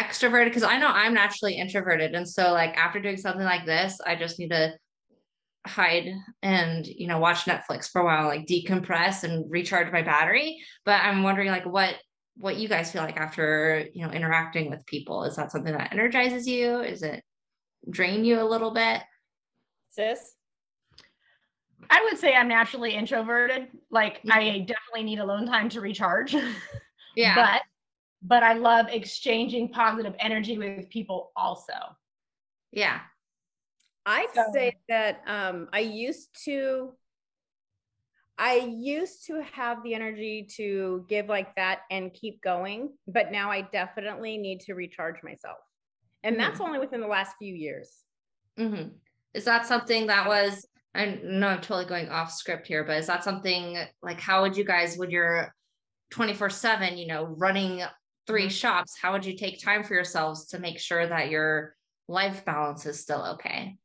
extroverted? 0.03 0.45
Because 0.45 0.63
I 0.63 0.77
know 0.77 0.88
I'm 0.88 1.13
naturally 1.13 1.58
introverted, 1.58 2.13
and 2.13 2.27
so 2.27 2.51
like 2.51 2.75
after 2.77 2.99
doing 2.99 3.17
something 3.17 3.43
like 3.43 3.65
this, 3.65 3.99
I 4.05 4.15
just 4.15 4.39
need 4.39 4.49
to 4.49 4.73
hide 5.67 6.12
and 6.43 6.86
you 6.86 7.08
know 7.08 7.17
watch 7.17 7.45
netflix 7.45 7.89
for 7.89 8.01
a 8.01 8.05
while 8.05 8.27
like 8.27 8.45
decompress 8.45 9.23
and 9.23 9.49
recharge 9.49 9.91
my 9.91 10.03
battery 10.03 10.60
but 10.86 11.01
i'm 11.01 11.23
wondering 11.23 11.47
like 11.47 11.65
what 11.65 11.95
what 12.38 12.58
you 12.58 12.67
guys 12.67 12.91
feel 12.91 13.01
like 13.01 13.17
after 13.17 13.84
you 13.91 14.05
know 14.05 14.13
interacting 14.13 14.69
with 14.69 14.86
people 14.86 15.23
is 15.23 15.36
that 15.38 15.51
something 15.51 15.75
that 15.75 15.91
energizes 15.91 16.47
you 16.47 16.81
is 16.81 17.01
it 17.01 17.23
drain 17.89 18.23
you 18.23 18.39
a 18.39 18.43
little 18.43 18.69
bit 18.69 19.01
Sis? 19.95 20.34
I 21.89 22.01
would 22.03 22.19
say 22.19 22.34
I'm 22.34 22.49
naturally 22.49 22.93
introverted. 22.93 23.67
Like 23.89 24.19
I 24.29 24.60
definitely 24.60 25.03
need 25.03 25.19
alone 25.19 25.45
time 25.45 25.69
to 25.69 25.81
recharge. 25.81 26.36
yeah 27.15 27.36
But 27.36 27.62
but 28.27 28.43
I 28.43 28.53
love 28.53 28.88
exchanging 28.89 29.69
positive 29.69 30.15
energy 30.19 30.57
with 30.57 30.89
people 30.89 31.31
also. 31.35 31.73
yeah 32.71 32.99
I'd 34.05 34.27
So- 34.35 34.51
say 34.53 34.75
that 34.89 35.21
um, 35.25 35.67
I 35.73 35.79
used 35.79 36.29
to, 36.45 36.93
I 38.38 38.57
used 38.57 39.25
to 39.27 39.41
have 39.53 39.81
the 39.83 39.93
energy 39.95 40.47
to 40.57 41.05
give 41.07 41.27
like 41.27 41.55
that 41.55 41.79
and 41.89 42.13
keep 42.13 42.41
going, 42.41 42.89
but 43.07 43.31
now 43.31 43.49
I 43.49 43.61
definitely 43.61 44.38
need 44.38 44.59
to 44.61 44.73
recharge 44.75 45.23
myself. 45.23 45.57
And 46.23 46.39
that's 46.39 46.59
only 46.59 46.79
within 46.79 47.01
the 47.01 47.07
last 47.07 47.35
few 47.39 47.53
years. 47.53 47.89
hmm 48.57 48.89
is 49.33 49.43
that 49.43 49.65
something 49.65 50.07
that 50.07 50.25
was 50.27 50.65
i 50.95 51.19
know 51.21 51.47
i'm 51.49 51.59
totally 51.59 51.83
going 51.85 52.07
off 52.07 52.31
script 52.31 52.65
here 52.65 52.85
but 52.85 52.95
is 52.95 53.05
that 53.07 53.21
something 53.21 53.77
like 54.01 54.17
how 54.19 54.41
would 54.43 54.55
you 54.55 54.63
guys 54.63 54.97
would 54.97 55.11
your 55.11 55.53
24 56.11 56.49
7 56.49 56.97
you 56.97 57.05
know 57.05 57.25
running 57.25 57.83
3 58.27 58.47
Mhm. 58.47 58.51
shops 58.51 58.97
how 58.99 59.11
would 59.11 59.25
you 59.25 59.35
take 59.38 59.61
time 59.61 59.83
for 59.83 59.93
yourselves 59.93 60.47
to 60.47 60.59
make 60.59 60.79
sure 60.79 61.05
that 61.07 61.29
your 61.29 61.75
life 62.07 62.45
balance 62.45 62.85
is 62.85 62.99
still 62.99 63.23
okay 63.33 63.77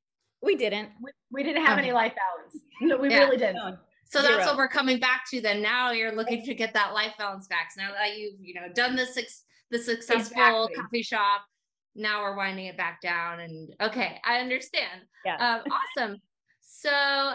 We 0.42 0.56
didn't. 0.56 0.90
We, 1.02 1.10
we 1.30 1.42
didn't 1.42 1.66
have 1.66 1.76
Okay. 1.78 1.88
any 1.88 1.92
life 1.92 2.14
balance. 2.16 2.64
No, 2.80 2.96
we 2.96 3.10
Yeah. 3.10 3.24
really 3.24 3.36
didn't. 3.36 3.56
No. 3.56 3.76
So 4.04 4.22
that's 4.22 4.46
what 4.46 4.56
we're 4.56 4.68
coming 4.68 4.98
back 4.98 5.24
to. 5.30 5.40
Then 5.42 5.60
now 5.60 5.90
you're 5.90 6.12
looking 6.16 6.42
to 6.46 6.54
get 6.54 6.72
that 6.72 6.94
life 6.94 7.12
balance 7.18 7.46
back. 7.46 7.70
So 7.72 7.82
now 7.82 7.92
that 7.92 8.16
you've 8.16 8.40
you 8.40 8.54
know 8.54 8.68
done 8.72 8.96
the 8.96 9.04
six 9.04 9.44
the 9.70 9.78
successful 9.78 10.64
Exactly. 10.64 10.74
coffee 10.82 11.02
shop, 11.02 11.42
now 11.94 12.22
we're 12.22 12.36
winding 12.36 12.66
it 12.66 12.76
back 12.78 13.02
down. 13.02 13.40
And 13.40 13.74
okay, 13.82 14.18
I 14.24 14.38
understand. 14.40 15.02
Yeah. 15.26 15.36
Um, 15.36 15.62
awesome. 15.70 16.16
So 16.62 17.34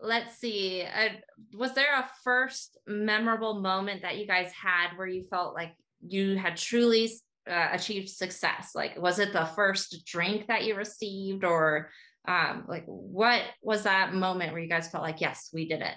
let's 0.00 0.36
see. 0.36 0.82
Uh, 0.82 1.08
was 1.54 1.72
there 1.74 1.94
a 1.94 2.08
first 2.24 2.78
memorable 2.86 3.60
moment 3.60 4.02
that 4.02 4.18
you 4.18 4.26
guys 4.26 4.52
had 4.52 4.96
where 4.96 5.06
you 5.06 5.24
felt 5.30 5.54
like 5.54 5.74
you 6.06 6.36
had 6.36 6.56
truly 6.56 7.10
uh, 7.50 7.68
achieved 7.72 8.08
success? 8.08 8.72
Like, 8.74 9.00
was 9.00 9.18
it 9.18 9.32
the 9.32 9.46
first 9.56 10.04
drink 10.06 10.46
that 10.48 10.64
you 10.64 10.74
received, 10.74 11.44
or 11.44 11.90
um, 12.28 12.64
like 12.68 12.84
what 12.86 13.42
was 13.62 13.84
that 13.84 14.14
moment 14.14 14.52
where 14.52 14.60
you 14.60 14.68
guys 14.68 14.88
felt 14.88 15.04
like, 15.04 15.20
yes, 15.20 15.50
we 15.52 15.68
did 15.68 15.80
it? 15.80 15.94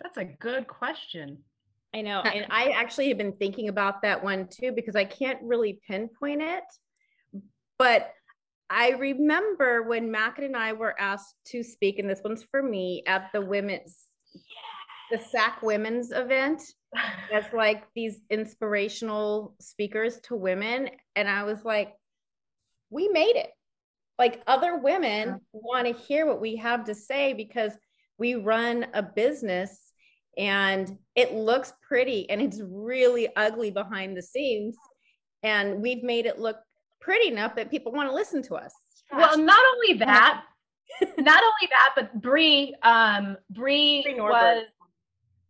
That's 0.00 0.18
a 0.18 0.24
good 0.24 0.66
question. 0.66 1.38
I 1.94 2.00
know. 2.02 2.22
And 2.24 2.46
I 2.50 2.70
actually 2.70 3.08
have 3.08 3.18
been 3.18 3.36
thinking 3.36 3.68
about 3.68 4.02
that 4.02 4.22
one 4.22 4.48
too, 4.48 4.72
because 4.72 4.96
I 4.96 5.04
can't 5.04 5.38
really 5.42 5.80
pinpoint 5.86 6.42
it. 6.42 6.64
But 7.78 8.12
I 8.74 8.92
remember 8.92 9.82
when 9.82 10.10
Mac 10.10 10.38
and 10.38 10.56
I 10.56 10.72
were 10.72 10.98
asked 10.98 11.36
to 11.48 11.62
speak, 11.62 11.98
and 11.98 12.08
this 12.08 12.22
one's 12.24 12.42
for 12.42 12.62
me 12.62 13.02
at 13.06 13.28
the 13.34 13.42
women's 13.42 13.98
the 15.10 15.18
SAC 15.18 15.60
Women's 15.62 16.10
event 16.10 16.62
as 17.32 17.44
like 17.52 17.84
these 17.94 18.22
inspirational 18.30 19.54
speakers 19.60 20.20
to 20.20 20.34
women. 20.34 20.88
And 21.14 21.28
I 21.28 21.42
was 21.44 21.66
like, 21.66 21.92
we 22.88 23.08
made 23.08 23.36
it. 23.36 23.50
Like 24.18 24.42
other 24.46 24.78
women 24.78 25.40
want 25.52 25.86
to 25.86 25.92
hear 25.92 26.24
what 26.24 26.40
we 26.40 26.56
have 26.56 26.84
to 26.84 26.94
say 26.94 27.34
because 27.34 27.72
we 28.16 28.36
run 28.36 28.86
a 28.94 29.02
business 29.02 29.92
and 30.38 30.96
it 31.14 31.34
looks 31.34 31.74
pretty 31.86 32.30
and 32.30 32.40
it's 32.40 32.62
really 32.64 33.28
ugly 33.36 33.70
behind 33.70 34.16
the 34.16 34.22
scenes. 34.22 34.76
And 35.42 35.82
we've 35.82 36.02
made 36.02 36.24
it 36.24 36.38
look 36.38 36.56
pretty 37.02 37.28
enough 37.28 37.54
that 37.56 37.70
people 37.70 37.92
want 37.92 38.08
to 38.08 38.14
listen 38.14 38.42
to 38.44 38.54
us. 38.54 38.72
Well, 39.12 39.36
not 39.36 39.60
only 39.74 39.98
that, 39.98 40.44
not 41.18 41.42
only 41.42 41.68
that, 41.70 41.90
but 41.94 42.22
Bree, 42.22 42.74
um, 42.82 43.36
Bree, 43.50 44.02
Bree 44.02 44.20
was 44.20 44.64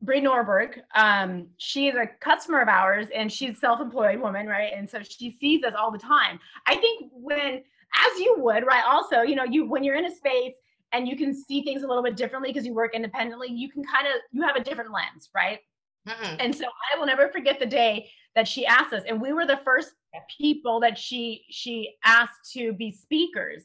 Bree 0.00 0.20
Norberg. 0.20 0.80
Um, 0.96 1.46
she's 1.58 1.94
a 1.94 2.08
customer 2.20 2.60
of 2.60 2.68
ours 2.68 3.06
and 3.14 3.30
she's 3.30 3.60
self-employed 3.60 4.18
woman, 4.20 4.46
right? 4.46 4.72
And 4.74 4.90
so 4.90 5.00
she 5.02 5.36
sees 5.40 5.62
us 5.62 5.74
all 5.78 5.92
the 5.92 5.98
time. 5.98 6.40
I 6.66 6.74
think 6.74 7.10
when, 7.12 7.54
as 7.54 8.18
you 8.18 8.34
would, 8.38 8.66
right? 8.66 8.82
Also, 8.84 9.20
you 9.20 9.36
know, 9.36 9.44
you 9.44 9.64
when 9.66 9.84
you're 9.84 9.96
in 9.96 10.06
a 10.06 10.14
space 10.14 10.54
and 10.92 11.06
you 11.06 11.16
can 11.16 11.32
see 11.34 11.62
things 11.62 11.82
a 11.82 11.86
little 11.86 12.02
bit 12.02 12.16
differently 12.16 12.50
because 12.50 12.66
you 12.66 12.74
work 12.74 12.94
independently, 12.94 13.48
you 13.48 13.70
can 13.70 13.84
kind 13.84 14.06
of 14.06 14.14
you 14.32 14.42
have 14.42 14.56
a 14.56 14.64
different 14.64 14.90
lens, 14.92 15.30
right? 15.34 15.60
Mm-hmm. 16.08 16.36
And 16.40 16.54
so 16.54 16.64
I 16.64 16.98
will 16.98 17.06
never 17.06 17.28
forget 17.28 17.60
the 17.60 17.66
day 17.66 18.10
that 18.34 18.48
she 18.48 18.66
asked 18.66 18.92
us, 18.92 19.04
and 19.08 19.20
we 19.20 19.32
were 19.32 19.46
the 19.46 19.60
first 19.64 19.92
people 20.38 20.80
that 20.80 20.98
she 20.98 21.44
she 21.50 21.94
asked 22.04 22.52
to 22.52 22.72
be 22.72 22.90
speakers 22.90 23.64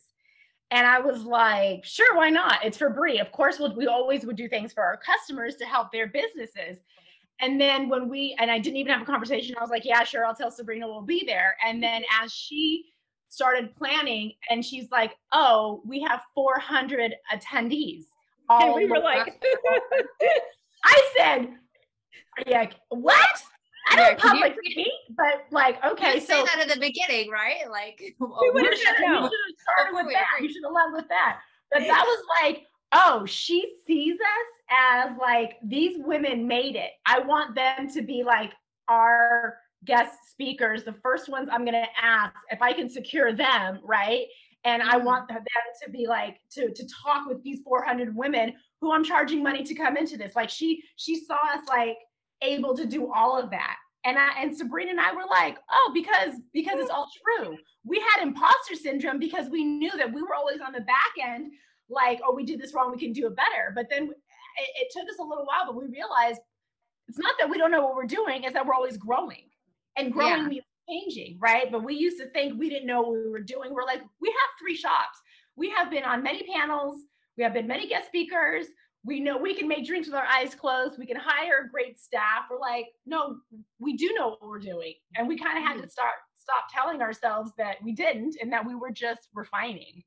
and 0.71 0.85
I 0.85 0.99
was 0.99 1.23
like, 1.23 1.85
sure, 1.85 2.15
why 2.15 2.29
not? 2.29 2.63
It's 2.63 2.77
for 2.77 2.89
Bree. 2.89 3.19
Of 3.19 3.31
course, 3.31 3.57
we'll, 3.59 3.75
we 3.75 3.87
always 3.87 4.25
would 4.25 4.35
do 4.35 4.49
things 4.49 4.73
for 4.73 4.83
our 4.83 4.97
customers 4.97 5.55
to 5.57 5.65
help 5.65 5.91
their 5.91 6.07
businesses. 6.07 6.79
And 7.39 7.61
then 7.61 7.87
when 7.87 8.09
we, 8.09 8.35
and 8.39 8.51
I 8.51 8.59
didn't 8.59 8.77
even 8.77 8.91
have 8.91 9.01
a 9.01 9.05
conversation, 9.05 9.55
I 9.57 9.61
was 9.61 9.69
like, 9.69 9.85
yeah, 9.85 10.03
sure, 10.03 10.25
I'll 10.25 10.35
tell 10.35 10.51
Sabrina 10.51 10.87
we'll 10.87 11.01
be 11.03 11.23
there. 11.25 11.55
And 11.65 11.81
then 11.81 12.03
as 12.21 12.33
she 12.33 12.85
started 13.29 13.75
planning, 13.75 14.33
and 14.49 14.63
she's 14.63 14.89
like, 14.91 15.15
oh, 15.31 15.81
we 15.85 16.01
have 16.01 16.21
400 16.33 17.13
attendees. 17.33 18.05
All 18.49 18.65
and 18.65 18.75
we 18.75 18.85
were 18.85 18.99
like, 18.99 19.41
I 20.85 21.11
said, 21.17 21.47
are 22.37 22.43
you 22.45 22.53
like, 22.53 22.73
what? 22.89 23.43
I 23.89 23.95
don't 23.95 24.11
yeah, 24.11 24.31
public 24.31 24.55
you, 24.63 24.71
speak, 24.71 24.93
but 25.15 25.45
like, 25.51 25.83
okay, 25.83 26.15
you 26.15 26.19
so 26.21 26.27
say 26.27 26.43
that 26.43 26.67
at 26.67 26.73
the 26.73 26.79
beginning, 26.79 27.29
right? 27.29 27.69
Like, 27.69 28.15
well, 28.19 28.39
you 28.43 28.75
should 28.75 28.87
have 28.87 29.29
started 29.29 29.93
with 29.93 30.13
that. 30.13 30.41
You 30.41 30.51
should 30.51 30.63
have 30.63 30.73
led 30.73 30.93
with 30.93 31.07
that. 31.09 31.39
But 31.71 31.81
that 31.81 32.03
was 32.07 32.23
like, 32.41 32.63
oh, 32.91 33.25
she 33.25 33.75
sees 33.85 34.15
us 34.15 34.57
as 34.69 35.17
like 35.19 35.57
these 35.63 35.97
women 35.99 36.47
made 36.47 36.75
it. 36.75 36.91
I 37.05 37.19
want 37.19 37.55
them 37.55 37.89
to 37.93 38.01
be 38.01 38.23
like 38.23 38.53
our 38.87 39.57
guest 39.85 40.13
speakers, 40.31 40.83
the 40.83 40.95
first 41.03 41.29
ones 41.29 41.49
I'm 41.51 41.65
going 41.65 41.73
to 41.73 41.87
ask 42.01 42.33
if 42.49 42.61
I 42.61 42.73
can 42.73 42.89
secure 42.89 43.33
them, 43.33 43.79
right? 43.83 44.25
And 44.63 44.81
I 44.81 44.95
mm-hmm. 44.95 45.05
want 45.05 45.29
them 45.29 45.43
to 45.83 45.91
be 45.91 46.07
like 46.07 46.37
to 46.51 46.73
to 46.73 46.87
talk 47.03 47.27
with 47.27 47.43
these 47.43 47.59
400 47.63 48.15
women 48.15 48.53
who 48.81 48.91
I'm 48.91 49.03
charging 49.03 49.41
money 49.41 49.63
to 49.63 49.73
come 49.73 49.97
into 49.97 50.17
this. 50.17 50.35
Like 50.35 50.49
she 50.49 50.83
she 50.95 51.23
saw 51.23 51.37
us 51.53 51.67
like 51.67 51.97
able 52.41 52.75
to 52.75 52.85
do 52.85 53.11
all 53.11 53.37
of 53.37 53.49
that. 53.51 53.75
And 54.05 54.17
I 54.17 54.41
and 54.41 54.55
Sabrina 54.55 54.91
and 54.91 54.99
I 54.99 55.13
were 55.13 55.25
like, 55.29 55.57
oh, 55.71 55.91
because 55.93 56.33
because 56.53 56.79
it's 56.79 56.89
all 56.89 57.09
true. 57.23 57.57
We 57.83 57.99
had 57.99 58.23
imposter 58.23 58.75
syndrome 58.75 59.19
because 59.19 59.49
we 59.49 59.63
knew 59.63 59.91
that 59.97 60.13
we 60.13 60.21
were 60.21 60.33
always 60.33 60.61
on 60.65 60.71
the 60.71 60.81
back 60.81 61.11
end, 61.21 61.51
like, 61.89 62.19
oh, 62.25 62.33
we 62.33 62.45
did 62.45 62.59
this 62.59 62.73
wrong, 62.73 62.91
we 62.91 62.99
can 62.99 63.13
do 63.13 63.27
it 63.27 63.35
better. 63.35 63.73
But 63.75 63.87
then 63.89 64.03
it, 64.03 64.69
it 64.81 64.87
took 64.91 65.09
us 65.09 65.19
a 65.19 65.23
little 65.23 65.45
while, 65.45 65.65
but 65.65 65.75
we 65.75 65.85
realized 65.87 66.39
it's 67.07 67.19
not 67.19 67.35
that 67.39 67.49
we 67.49 67.57
don't 67.57 67.71
know 67.71 67.83
what 67.83 67.95
we're 67.95 68.05
doing, 68.05 68.43
it's 68.43 68.53
that 68.53 68.65
we're 68.65 68.73
always 68.73 68.97
growing. 68.97 69.49
And 69.97 70.13
growing 70.13 70.43
yeah. 70.43 70.47
means 70.47 70.63
changing, 70.89 71.37
right? 71.39 71.71
But 71.71 71.83
we 71.83 71.95
used 71.95 72.17
to 72.19 72.29
think 72.29 72.59
we 72.59 72.69
didn't 72.69 72.87
know 72.87 73.01
what 73.01 73.19
we 73.23 73.29
were 73.29 73.41
doing. 73.41 73.73
We're 73.73 73.83
like, 73.83 74.01
we 74.21 74.29
have 74.29 74.49
three 74.59 74.75
shops. 74.75 75.19
We 75.55 75.69
have 75.71 75.89
been 75.89 76.03
on 76.03 76.21
many 76.21 76.43
panels, 76.43 77.01
we 77.35 77.43
have 77.43 77.53
been 77.53 77.67
many 77.67 77.87
guest 77.87 78.07
speakers, 78.07 78.67
we 79.03 79.19
know 79.19 79.37
we 79.37 79.53
can 79.53 79.67
make 79.67 79.85
drinks 79.85 80.07
with 80.07 80.15
our 80.15 80.25
eyes 80.25 80.53
closed. 80.53 80.97
We 80.97 81.05
can 81.05 81.17
hire 81.17 81.69
great 81.71 81.99
staff. 81.99 82.45
We're 82.49 82.59
like, 82.59 82.87
no, 83.05 83.37
we 83.79 83.95
do 83.95 84.13
know 84.13 84.29
what 84.29 84.41
we're 84.41 84.59
doing. 84.59 84.93
And 85.15 85.27
we 85.27 85.37
kind 85.37 85.57
of 85.57 85.63
had 85.63 85.73
to 85.75 85.79
mm-hmm. 85.81 85.89
start 85.89 86.13
stop 86.35 86.65
telling 86.73 87.01
ourselves 87.01 87.51
that 87.57 87.75
we 87.83 87.91
didn't 87.91 88.37
and 88.41 88.51
that 88.53 88.65
we 88.65 88.75
were 88.75 88.91
just 88.91 89.27
refining. 89.33 90.03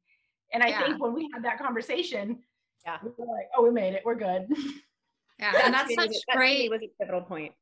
And 0.52 0.62
I 0.62 0.68
yeah. 0.68 0.82
think 0.82 1.02
when 1.02 1.14
we 1.14 1.28
had 1.32 1.44
that 1.44 1.58
conversation, 1.58 2.38
yeah, 2.84 2.96
we 3.02 3.10
were 3.16 3.26
like, 3.26 3.48
oh, 3.56 3.62
we 3.62 3.70
made 3.70 3.94
it. 3.94 4.02
We're 4.04 4.14
good. 4.16 4.48
Yeah, 5.40 5.52
and 5.64 5.72
that's, 5.72 5.94
such 5.94 6.10
that 6.10 6.36
great 6.36 6.70
was 6.70 6.82
a 6.82 6.90
pivotal 7.00 7.22
point. 7.22 7.52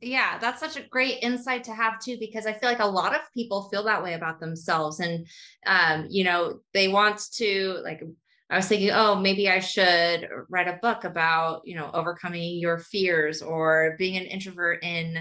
Yeah, 0.00 0.38
that's 0.38 0.58
such 0.58 0.78
a 0.78 0.88
great 0.88 1.22
insight 1.22 1.64
to 1.64 1.74
have 1.74 2.00
too, 2.00 2.16
because 2.18 2.46
I 2.46 2.54
feel 2.54 2.68
like 2.68 2.80
a 2.80 2.86
lot 2.86 3.14
of 3.14 3.20
people 3.34 3.68
feel 3.68 3.84
that 3.84 4.02
way 4.02 4.14
about 4.14 4.40
themselves. 4.40 5.00
And 5.00 5.26
um, 5.66 6.06
you 6.08 6.24
know, 6.24 6.60
they 6.72 6.88
want 6.88 7.20
to 7.34 7.80
like 7.84 8.02
I 8.48 8.56
was 8.56 8.68
thinking, 8.68 8.90
oh, 8.92 9.16
maybe 9.16 9.48
I 9.48 9.58
should 9.58 10.28
write 10.48 10.68
a 10.68 10.78
book 10.80 11.04
about, 11.04 11.62
you 11.64 11.74
know, 11.74 11.90
overcoming 11.92 12.58
your 12.58 12.78
fears 12.78 13.42
or 13.42 13.96
being 13.98 14.16
an 14.16 14.24
introvert 14.24 14.84
in 14.84 15.18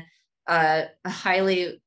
a, 0.48 0.86
a 1.04 1.10
highly 1.10 1.82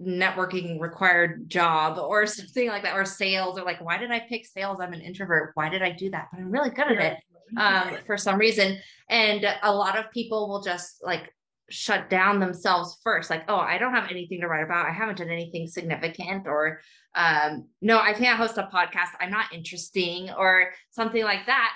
networking 0.00 0.80
required 0.80 1.48
job 1.48 1.98
or 1.98 2.26
something 2.26 2.68
like 2.68 2.82
that, 2.82 2.94
or 2.94 3.06
sales, 3.06 3.58
or 3.58 3.64
like, 3.64 3.80
why 3.80 3.96
did 3.96 4.10
I 4.10 4.20
pick 4.20 4.46
sales? 4.46 4.80
I'm 4.80 4.92
an 4.92 5.00
introvert. 5.00 5.52
Why 5.54 5.68
did 5.68 5.82
I 5.82 5.92
do 5.92 6.10
that? 6.10 6.28
But 6.30 6.40
I'm 6.40 6.50
really 6.50 6.70
good 6.70 6.92
at 6.92 7.00
it 7.00 7.18
um, 7.56 7.96
for 8.06 8.16
some 8.16 8.38
reason. 8.38 8.78
And 9.08 9.46
a 9.62 9.74
lot 9.74 9.98
of 9.98 10.10
people 10.10 10.48
will 10.48 10.62
just 10.62 11.02
like 11.02 11.32
shut 11.70 12.10
down 12.10 12.40
themselves 12.40 12.98
first. 13.02 13.30
Like 13.30 13.44
oh 13.48 13.56
i 13.56 13.78
don't 13.78 13.94
have 13.94 14.10
anything 14.10 14.40
to 14.40 14.48
write 14.48 14.64
about. 14.64 14.86
I 14.86 14.92
haven't 14.92 15.18
done 15.18 15.30
anything 15.30 15.66
significant 15.66 16.46
or 16.46 16.80
um 17.14 17.68
no 17.80 17.98
i 17.98 18.12
can't 18.12 18.38
host 18.38 18.58
a 18.58 18.68
podcast. 18.72 19.10
I'm 19.20 19.30
not 19.30 19.52
interesting 19.52 20.30
or 20.30 20.70
something 20.90 21.22
like 21.22 21.46
that. 21.46 21.72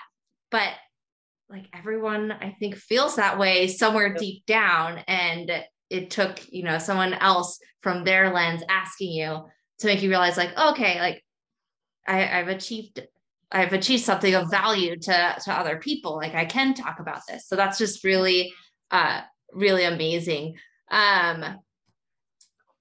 But 0.50 0.70
like 1.48 1.66
everyone 1.72 2.32
i 2.32 2.56
think 2.58 2.74
feels 2.76 3.16
that 3.16 3.38
way 3.38 3.68
somewhere 3.68 4.14
deep 4.14 4.44
down. 4.46 4.98
And 5.06 5.50
it 5.88 6.10
took 6.10 6.40
you 6.52 6.64
know 6.64 6.78
someone 6.78 7.14
else 7.14 7.58
from 7.80 8.04
their 8.04 8.32
lens 8.32 8.62
asking 8.68 9.12
you 9.12 9.44
to 9.78 9.86
make 9.86 10.02
you 10.02 10.08
realize 10.08 10.36
like 10.36 10.56
okay 10.58 11.00
like 11.00 11.22
I, 12.08 12.40
i've 12.40 12.48
achieved 12.48 13.06
i've 13.52 13.72
achieved 13.72 14.02
something 14.02 14.34
of 14.34 14.50
value 14.50 14.96
to 14.96 15.36
to 15.44 15.52
other 15.52 15.78
people. 15.78 16.16
Like 16.16 16.34
i 16.34 16.44
can 16.44 16.74
talk 16.74 16.98
about 17.00 17.20
this. 17.28 17.46
So 17.46 17.56
that's 17.56 17.78
just 17.78 18.04
really 18.04 18.52
uh 18.90 19.22
really 19.52 19.84
amazing. 19.84 20.56
Um, 20.90 21.44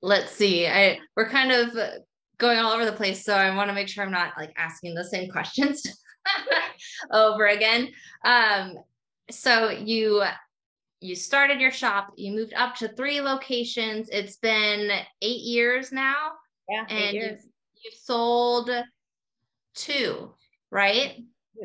let's 0.02 0.32
see. 0.32 0.68
I 0.68 1.00
we're 1.16 1.30
kind 1.30 1.52
of 1.52 1.78
going 2.38 2.60
all 2.60 2.74
over 2.74 2.86
the 2.86 2.92
place, 2.92 3.24
so 3.24 3.34
I 3.34 3.56
want 3.56 3.70
to 3.70 3.74
make 3.74 3.88
sure 3.88 4.04
I'm 4.04 4.12
not 4.12 4.34
like 4.38 4.54
asking 4.58 4.96
the 4.96 5.04
same 5.04 5.30
questions 5.32 5.86
over 7.12 7.48
again. 7.48 7.90
Um, 8.24 8.78
so 9.30 9.70
you 9.70 10.24
you 11.02 11.16
started 11.16 11.60
your 11.60 11.72
shop, 11.72 12.14
you 12.16 12.34
moved 12.34 12.54
up 12.54 12.76
to 12.76 12.88
three 12.90 13.22
locations. 13.22 14.10
It's 14.10 14.38
been 14.38 14.90
eight 15.22 15.42
years 15.42 15.92
now. 15.92 16.32
Yeah, 16.70 16.86
and 16.90 17.16
you, 17.16 17.38
you've 17.84 17.94
sold 17.94 18.72
two, 19.76 20.34
right? 20.72 21.18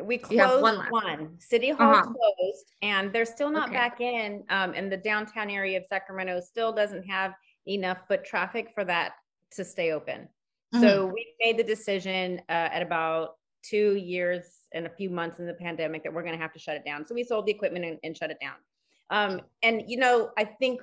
We 0.03 0.18
closed 0.18 0.62
one, 0.62 0.87
one, 0.90 1.37
City 1.38 1.70
Hall 1.70 1.94
uh-huh. 1.94 2.03
closed, 2.03 2.74
and 2.83 3.12
they're 3.12 3.24
still 3.24 3.50
not 3.50 3.68
okay. 3.68 3.76
back 3.76 4.00
in. 4.00 4.44
Um, 4.48 4.72
and 4.74 4.90
the 4.90 4.96
downtown 4.96 5.50
area 5.50 5.79
of 5.79 5.85
Sacramento 5.88 6.40
still 6.40 6.72
doesn't 6.72 7.05
have 7.05 7.33
enough 7.66 7.98
foot 8.07 8.24
traffic 8.24 8.70
for 8.74 8.85
that 8.85 9.12
to 9.53 9.64
stay 9.64 9.92
open. 9.92 10.29
Mm-hmm. 10.74 10.81
So 10.81 11.07
we 11.07 11.26
made 11.40 11.59
the 11.59 11.64
decision 11.64 12.40
uh, 12.48 12.68
at 12.72 12.83
about 12.83 13.37
two 13.62 13.96
years 13.96 14.44
and 14.72 14.87
a 14.87 14.90
few 14.90 15.11
months 15.11 15.38
in 15.40 15.46
the 15.46 15.55
pandemic 15.55 16.05
that 16.05 16.12
we're 16.12 16.22
going 16.22 16.35
to 16.35 16.40
have 16.40 16.53
to 16.53 16.59
shut 16.59 16.76
it 16.76 16.85
down. 16.85 17.05
So 17.05 17.14
we 17.14 17.24
sold 17.24 17.46
the 17.46 17.53
equipment 17.53 17.85
and, 17.85 17.98
and 18.05 18.16
shut 18.16 18.31
it 18.31 18.38
down. 18.40 18.55
Um, 19.11 19.40
and 19.62 19.83
you 19.88 19.96
know, 19.96 20.31
I 20.38 20.44
think 20.44 20.81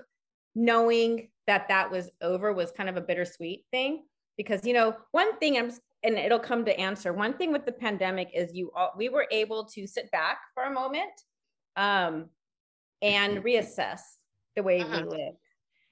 knowing 0.53 1.29
that 1.45 1.67
that 1.69 1.89
was 1.89 2.09
over 2.21 2.51
was 2.51 2.71
kind 2.71 2.89
of 2.89 2.97
a 2.97 3.01
bittersweet 3.01 3.63
thing 3.71 4.03
because 4.37 4.65
you 4.65 4.73
know 4.73 4.95
one 5.11 5.37
thing 5.39 5.57
i'm 5.57 5.71
and 6.03 6.17
it'll 6.17 6.39
come 6.39 6.65
to 6.65 6.79
answer. 6.79 7.13
One 7.13 7.33
thing 7.33 7.51
with 7.51 7.65
the 7.65 7.71
pandemic 7.71 8.29
is 8.33 8.53
you 8.53 8.71
all, 8.75 8.93
we 8.97 9.09
were 9.09 9.27
able 9.31 9.65
to 9.65 9.87
sit 9.87 10.11
back 10.11 10.39
for 10.53 10.63
a 10.63 10.71
moment 10.71 11.11
um, 11.75 12.29
and 13.01 13.37
mm-hmm. 13.37 13.47
reassess 13.47 14.01
the 14.55 14.63
way 14.63 14.81
uh-huh. 14.81 15.03
we 15.03 15.17
live. 15.17 15.33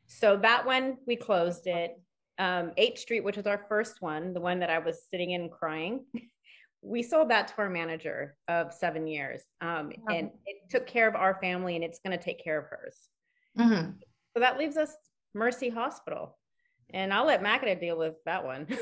So 0.07 0.37
that 0.37 0.65
one 0.65 0.97
we 1.07 1.15
closed 1.15 1.67
it. 1.67 1.99
Um, 2.37 2.71
8th 2.77 2.97
Street, 2.97 3.23
which 3.23 3.37
was 3.37 3.47
our 3.47 3.65
first 3.69 4.01
one, 4.01 4.33
the 4.33 4.41
one 4.41 4.59
that 4.59 4.69
I 4.69 4.79
was 4.79 5.03
sitting 5.09 5.31
in 5.31 5.49
crying, 5.49 6.03
we 6.81 7.01
sold 7.01 7.29
that 7.29 7.47
to 7.47 7.53
our 7.59 7.69
manager 7.69 8.35
of 8.47 8.73
seven 8.73 9.07
years. 9.07 9.41
Um. 9.61 9.91
And 10.09 10.29
it 10.45 10.69
took 10.69 10.85
care 10.85 11.07
of 11.07 11.15
our 11.15 11.39
family 11.41 11.75
and 11.75 11.83
it's 11.83 11.99
going 12.05 12.17
to 12.17 12.23
take 12.23 12.43
care 12.43 12.59
of 12.59 12.65
hers. 12.65 12.97
Uh-huh. 13.57 13.85
So 14.33 14.41
that 14.41 14.59
leaves 14.59 14.75
us 14.75 14.95
Mercy 15.33 15.69
Hospital. 15.69 16.37
And 16.93 17.13
I'll 17.13 17.25
let 17.25 17.41
Makeda 17.41 17.79
deal 17.79 17.97
with 17.97 18.15
that 18.25 18.43
one. 18.45 18.67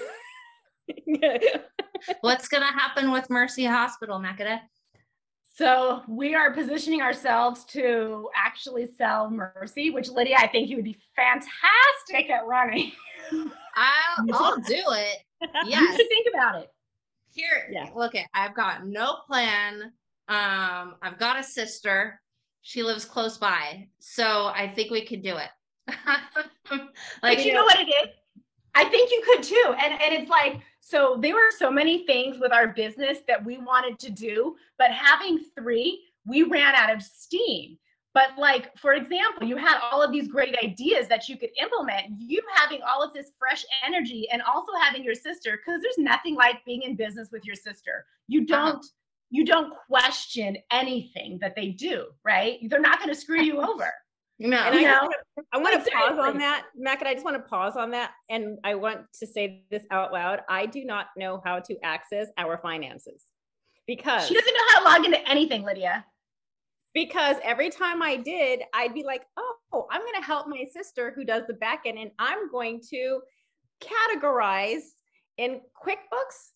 What's 2.22 2.48
going 2.48 2.64
to 2.64 2.68
happen 2.80 3.12
with 3.12 3.30
Mercy 3.30 3.66
Hospital, 3.66 4.20
Makeda? 4.20 4.60
So 5.56 6.02
we 6.08 6.34
are 6.34 6.52
positioning 6.52 7.02
ourselves 7.02 7.64
to 7.66 8.30
actually 8.36 8.88
sell 8.98 9.30
Mercy, 9.30 9.92
which 9.92 10.10
Lydia, 10.10 10.38
I 10.40 10.48
think 10.48 10.70
you 10.70 10.78
would 10.78 10.86
be 10.86 10.98
fantastic 11.16 12.32
at 12.32 12.46
running. 12.48 12.92
I'll, 13.76 14.26
I'll 14.34 14.58
do 14.58 14.64
it. 14.76 15.18
You 15.66 15.72
Yes. 15.72 15.98
should 15.98 16.08
think 16.08 16.28
about 16.34 16.62
it. 16.62 16.70
Here, 17.34 17.68
Yeah. 17.70 17.90
look 17.94 18.16
at 18.16 18.28
I've 18.34 18.56
got 18.56 18.88
no 18.88 19.18
plan. 19.28 19.92
Um, 20.30 20.96
I've 21.02 21.20
got 21.20 21.38
a 21.38 21.44
sister. 21.44 22.22
She 22.62 22.82
lives 22.82 23.04
close 23.04 23.38
by. 23.38 23.90
So 24.00 24.46
I 24.56 24.72
think 24.74 24.90
we 24.90 25.06
could 25.06 25.22
do 25.22 25.36
it. 25.36 25.50
like 25.90 26.88
but 27.22 27.46
you 27.46 27.52
know 27.54 27.64
what 27.66 27.78
it 27.78 27.90
is? 27.90 28.10
I 28.74 28.86
think 28.86 29.12
you 29.12 29.22
could 29.26 29.44
too. 29.44 29.76
And 29.78 29.94
and 30.02 30.14
it's 30.14 30.30
like, 30.30 30.62
so 30.86 31.18
there 31.22 31.34
were 31.34 31.50
so 31.58 31.72
many 31.72 32.06
things 32.06 32.40
with 32.40 32.52
our 32.52 32.68
business 32.68 33.20
that 33.28 33.44
we 33.44 33.58
wanted 33.58 33.98
to 34.00 34.12
do, 34.12 34.56
but 34.78 34.92
having 34.92 35.40
three, 35.58 36.04
we 36.26 36.44
ran 36.44 36.76
out 36.76 36.94
of 36.94 37.02
steam. 37.02 37.78
But 38.14 38.32
like, 38.38 38.78
for 38.78 38.94
example, 38.94 39.48
you 39.48 39.56
had 39.56 39.80
all 39.82 40.04
of 40.04 40.12
these 40.12 40.28
great 40.28 40.56
ideas 40.62 41.08
that 41.08 41.30
you 41.30 41.38
could 41.38 41.50
implement. 41.60 42.08
You 42.20 42.42
having 42.56 42.82
all 42.88 43.02
of 43.02 43.14
this 43.14 43.32
fresh 43.40 43.64
energy 43.86 44.28
and 44.32 44.42
also 44.44 44.74
having 44.80 45.04
your 45.04 45.16
sister, 45.16 45.58
because 45.58 45.82
there's 45.82 45.98
nothing 45.98 46.36
like 46.36 46.64
being 46.66 46.84
in 46.84 46.96
business 46.96 47.30
with 47.32 47.46
your 47.46 47.56
sister. 47.56 48.06
You 48.28 48.42
Uh-huh. 48.42 48.74
don't 48.74 48.86
you 49.32 49.46
don't 49.46 49.74
question 49.88 50.58
anything 50.70 51.40
that 51.42 51.56
they 51.56 51.70
do, 51.70 52.06
right? 52.24 52.60
They're 52.70 52.80
not 52.80 53.00
going 53.00 53.10
to 53.10 53.20
screw 53.20 53.42
you 53.42 53.62
over. 53.62 53.92
No. 54.40 54.58
And 54.58 54.76
I, 54.76 54.80
You 54.80 54.88
just 54.88 55.02
know? 55.02 55.02
wanna- 55.04 55.48
I 55.52 55.58
want 55.58 55.86
to 55.86 55.92
pause 55.92 56.18
on 56.20 56.38
that, 56.40 56.66
Mac, 56.76 57.00
and 57.02 57.08
I 57.08 57.14
just 57.14 57.26
want 57.26 57.38
to 57.38 57.44
pause 57.44 57.76
on 57.76 57.92
that. 57.92 58.12
And 58.30 58.58
I 58.64 58.76
want 58.76 59.02
to 59.20 59.28
say 59.28 59.64
this 59.72 59.84
out 59.92 60.12
loud. 60.14 60.42
I 60.50 60.66
do 60.66 60.84
not 60.86 61.08
know 61.18 61.42
how 61.46 61.60
to 61.60 61.78
access 61.84 62.28
our 62.38 62.58
finances 62.58 63.24
because 63.88 64.28
She 64.28 64.34
doesn't 64.34 64.54
know 64.54 64.62
how 64.70 64.80
to 64.80 64.86
log 64.86 65.06
into 65.06 65.30
anything, 65.30 65.64
Lydia. 65.64 66.06
because 66.94 67.38
every 67.44 67.70
time 67.70 68.02
I 68.04 68.16
did, 68.18 68.62
I'd 68.74 68.94
be 68.94 69.04
like, 69.04 69.24
oh, 69.38 69.88
I'm 69.92 70.02
going 70.02 70.20
to 70.20 70.26
help 70.26 70.48
my 70.48 70.66
sister 70.72 71.12
who 71.16 71.26
does 71.26 71.44
the 71.48 71.54
back 71.56 71.84
end, 71.86 71.98
and 71.98 72.12
I'm 72.20 72.52
going 72.52 72.82
to 72.92 73.22
categorize 73.82 74.82
in 75.38 75.62
QuickBooks. 75.84 76.52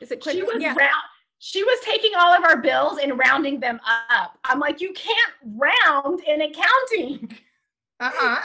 Is 0.00 0.10
it 0.10 0.22
she 0.24 0.40
QuickBooks? 0.40 0.54
was 0.54 0.62
Yeah. 0.62 0.74
round 0.74 1.02
she 1.38 1.62
was 1.62 1.78
taking 1.84 2.12
all 2.16 2.32
of 2.34 2.44
our 2.44 2.60
bills 2.60 2.98
and 2.98 3.18
rounding 3.18 3.60
them 3.60 3.78
up 4.10 4.38
i'm 4.44 4.58
like 4.58 4.80
you 4.80 4.92
can't 4.92 5.32
round 5.56 6.20
in 6.20 6.42
accounting 6.42 7.36
uh-uh. 8.00 8.42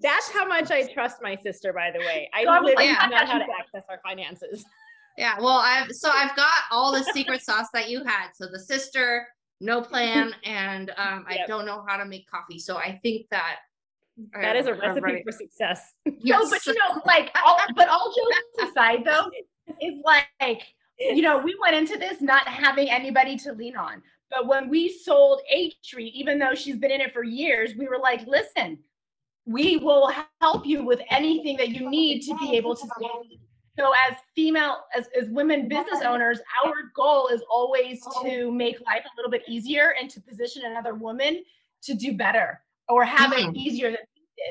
That's 0.00 0.30
how 0.30 0.46
much 0.46 0.70
I 0.70 0.86
trust 0.86 1.18
my 1.20 1.36
sister, 1.36 1.72
by 1.72 1.90
the 1.90 1.98
way. 1.98 2.30
I 2.32 2.44
So 2.44 2.50
literally 2.52 2.74
like, 2.76 2.88
do 2.88 2.94
I 2.98 3.06
not 3.08 3.10
got 3.10 3.28
how 3.28 3.38
to 3.38 3.44
access 3.60 3.82
our 3.90 4.00
finances. 4.02 4.64
Yeah, 5.18 5.34
well, 5.38 5.58
I've 5.62 5.90
so 5.90 6.08
I've 6.10 6.34
got 6.36 6.48
all 6.70 6.92
the 6.92 7.04
secret 7.12 7.42
sauce 7.48 7.66
that 7.74 7.90
you 7.90 8.02
had. 8.04 8.28
So 8.34 8.46
the 8.50 8.58
sister, 8.58 9.26
no 9.60 9.82
plan, 9.82 10.34
and 10.44 10.90
um, 10.96 11.26
I 11.28 11.40
don't 11.46 11.66
know 11.66 11.84
how 11.86 11.96
to 11.98 12.06
make 12.06 12.26
coffee. 12.30 12.58
So 12.58 12.76
I 12.78 12.98
think 13.02 13.26
that 13.30 13.56
That 14.40 14.56
is 14.56 14.66
a 14.66 14.72
I'm 14.72 14.80
recipe 14.80 15.00
ready. 15.02 15.22
for 15.24 15.32
success. 15.32 15.92
no 16.06 16.48
but 16.48 16.64
you 16.64 16.74
know 16.74 17.02
like 17.04 17.30
all 17.44 17.58
but 17.76 17.88
all 17.88 18.14
jokes 18.14 18.70
aside 18.70 19.04
though 19.04 19.28
is 19.82 19.94
like 20.04 20.62
you 21.16 21.22
know 21.22 21.38
we 21.38 21.56
went 21.60 21.74
into 21.76 21.98
this 21.98 22.20
not 22.20 22.46
having 22.48 22.90
anybody 22.90 23.36
to 23.38 23.52
lean 23.52 23.76
on. 23.76 24.02
But 24.30 24.46
when 24.46 24.68
we 24.70 24.88
sold 24.88 25.40
a 25.50 25.72
tree 25.84 26.06
even 26.14 26.38
though 26.38 26.54
she's 26.54 26.76
been 26.76 26.90
in 26.90 27.00
it 27.00 27.12
for 27.12 27.22
years 27.24 27.74
we 27.76 27.86
were 27.88 27.98
like 27.98 28.26
listen 28.26 28.78
we 29.44 29.76
will 29.78 30.10
help 30.40 30.64
you 30.64 30.84
with 30.84 31.00
anything 31.10 31.56
that 31.56 31.70
you 31.70 31.90
need 31.90 32.22
to 32.22 32.36
be 32.38 32.56
able 32.56 32.74
to 32.76 32.86
so 33.78 33.92
as 34.08 34.16
female 34.36 34.84
as, 34.96 35.08
as 35.20 35.28
women 35.30 35.68
business 35.68 36.00
owners 36.02 36.38
our 36.64 36.74
goal 36.94 37.28
is 37.28 37.42
always 37.50 38.00
to 38.22 38.52
make 38.52 38.76
life 38.86 39.04
a 39.04 39.10
little 39.16 39.30
bit 39.30 39.42
easier 39.48 39.94
and 40.00 40.08
to 40.10 40.20
position 40.20 40.62
another 40.64 40.94
woman 40.94 41.42
to 41.82 41.94
do 41.94 42.16
better 42.16 42.60
or 42.88 43.04
have 43.04 43.32
it 43.32 43.46
Mhm. 43.46 43.56
easier 43.56 43.90
than 43.90 43.98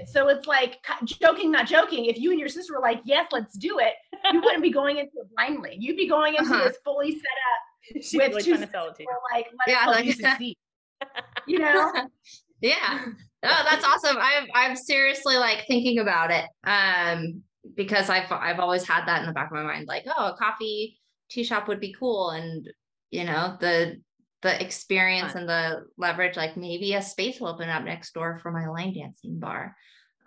so 0.06 0.28
it's 0.30 0.48
like 0.48 0.78
joking 1.06 1.52
not 1.52 1.67
joking 1.67 2.06
if 2.06 2.17
you 2.17 2.32
and 2.32 2.39
your 2.39 2.50
sister 2.50 2.74
were 2.74 2.82
like 2.82 3.02
yes 3.04 3.28
let's 3.32 3.58
do 3.58 3.80
it 3.80 3.94
you 4.32 4.41
wouldn't 4.44 4.62
be 4.63 4.72
going 4.72 4.98
into 4.98 5.12
it 5.15 5.28
blindly 5.36 5.76
you'd 5.80 5.98
be 5.98 6.08
going 6.08 6.36
into 6.36 6.54
Uh-huh. 6.54 6.63
this 6.67 6.78
fully 6.86 7.12
set 7.12 7.20
up 7.20 7.62
She's 8.04 8.13
with 8.13 8.30
really 8.30 8.44
two 8.44 8.52
trying 8.52 8.65
to 8.67 8.72
sell 8.72 8.88
it 8.89 8.96
to 8.96 9.04
you. 9.04 9.10
like 9.34 9.48
let 9.67 9.76
Yeah, 9.76 9.86
like- 9.89 10.06
you 10.06 10.12
succeed 10.13 10.58
you 11.48 11.60
know 11.60 11.91
yeah. 12.62 13.06
Oh, 13.44 13.65
that's 13.67 13.84
awesome. 13.84 14.17
I'm 14.20 14.48
I'm 14.54 14.76
seriously 14.76 15.36
like 15.36 15.65
thinking 15.67 15.98
about 15.98 16.30
it. 16.30 16.46
Um, 16.63 17.41
because 17.76 18.08
I've 18.08 18.32
I've 18.32 18.60
always 18.60 18.88
had 18.88 19.06
that 19.08 19.22
in 19.22 19.26
the 19.26 19.34
back 19.34 19.48
of 19.48 19.54
my 19.54 19.63
mind, 19.63 19.88
like, 19.88 20.04
oh, 20.06 20.28
a 20.28 20.38
coffee 20.38 21.00
tea 21.32 21.44
shop 21.44 21.67
would 21.67 21.80
be 21.80 21.96
cool. 21.98 22.30
And 22.30 22.70
you 23.10 23.24
know, 23.24 23.58
the 23.60 24.00
the 24.41 24.62
experience 24.63 25.36
and 25.36 25.47
the 25.47 25.86
leverage, 25.97 26.36
like 26.36 26.58
maybe 26.58 26.93
a 26.93 27.01
space 27.01 27.39
will 27.39 27.49
open 27.49 27.69
up 27.69 27.84
next 27.84 28.13
door 28.13 28.39
for 28.41 28.51
my 28.51 28.67
line 28.67 28.93
dancing 28.93 29.39
bar. 29.39 29.75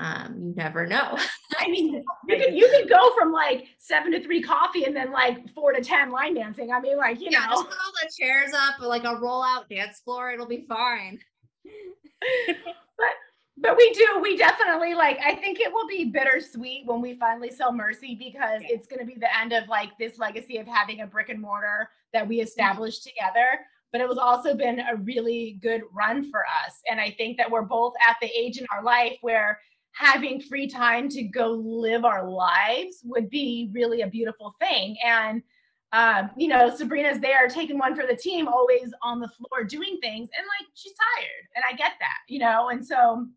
Um, 0.01 0.37
you 0.39 0.55
never 0.57 0.87
know. 0.87 1.19
I 1.59 1.69
mean, 1.69 2.03
you 2.29 2.37
can 2.37 2.57
you 2.57 2.69
could 2.69 2.89
go 2.89 3.15
from 3.17 3.33
like 3.33 3.67
seven 3.79 4.13
to 4.13 4.23
three 4.23 4.43
coffee 4.43 4.85
and 4.85 4.95
then 4.95 5.13
like 5.13 5.49
four 5.55 5.73
to 5.73 5.83
ten 5.83 6.11
line 6.11 6.35
dancing. 6.35 6.73
I 6.73 6.81
mean, 6.81 6.97
like 6.97 7.21
you 7.21 7.29
yeah, 7.31 7.47
know, 7.47 7.51
just 7.51 7.69
put 7.69 7.77
all 7.85 7.93
the 8.03 8.11
chairs 8.19 8.53
up, 8.55 8.81
like 8.81 9.05
a 9.05 9.17
roll 9.17 9.43
out 9.43 9.69
dance 9.69 10.01
floor, 10.01 10.31
it'll 10.31 10.47
be 10.47 10.65
fine. 10.69 11.21
but 12.47 13.15
but 13.57 13.77
we 13.77 13.93
do. 13.93 14.21
We 14.21 14.37
definitely 14.37 14.95
like. 14.95 15.19
I 15.25 15.37
think 15.37 15.61
it 15.61 15.73
will 15.73 15.87
be 15.87 16.07
bittersweet 16.07 16.87
when 16.87 17.01
we 17.01 17.15
finally 17.15 17.51
sell 17.51 17.73
Mercy 17.73 18.17
because 18.17 18.63
Yeah. 18.63 18.75
it's 18.75 18.89
going 18.89 19.01
to 19.01 19.07
be 19.07 19.19
the 19.19 19.37
end 19.37 19.53
of 19.53 19.69
like 19.69 19.97
this 19.99 20.19
legacy 20.19 20.59
of 20.59 20.67
having 20.67 21.01
a 21.01 21.07
brick 21.07 21.29
and 21.29 21.41
mortar 21.41 21.89
that 22.13 22.27
we 22.27 22.41
established 22.41 23.05
together. 23.05 23.61
But 23.95 24.01
it 24.01 24.09
was 24.09 24.19
also 24.19 24.57
been 24.57 24.81
a 24.81 24.97
really 24.97 25.61
good 25.63 25.83
run 25.93 26.29
for 26.29 26.41
us, 26.41 26.81
and 26.91 27.01
I 27.01 27.13
think 27.13 27.37
that 27.37 27.49
we're 27.49 27.63
both 27.63 27.95
at 28.05 28.17
the 28.21 28.27
age 28.37 28.59
in 28.59 28.67
our 28.73 28.83
life 28.83 29.17
where 29.21 29.61
having 29.93 30.41
free 30.41 30.67
time 30.67 31.09
to 31.11 31.23
go 31.23 31.53
live 31.53 32.05
our 32.05 32.29
lives 32.29 33.03
would 33.05 33.31
be 33.31 33.71
really 33.73 34.01
a 34.01 34.09
beautiful 34.09 34.57
thing. 34.59 34.97
And 35.07 35.45
um, 35.93 36.31
you 36.37 36.49
know, 36.49 36.75
Sabrina's 36.75 37.21
there 37.21 37.47
taking 37.47 37.79
one 37.79 37.95
for 37.95 38.05
the 38.05 38.17
team, 38.17 38.49
always 38.49 38.93
on 39.01 39.21
the 39.21 39.29
floor 39.29 39.63
doing 39.63 39.99
things, 40.03 40.29
and 40.37 40.45
like 40.59 40.69
she's 40.75 40.93
tired, 41.17 41.47
and 41.55 41.65
I 41.71 41.77
get 41.77 41.93
that, 42.01 42.19
you 42.29 42.41
know. 42.41 42.71
And 42.71 42.85
so, 42.85 43.29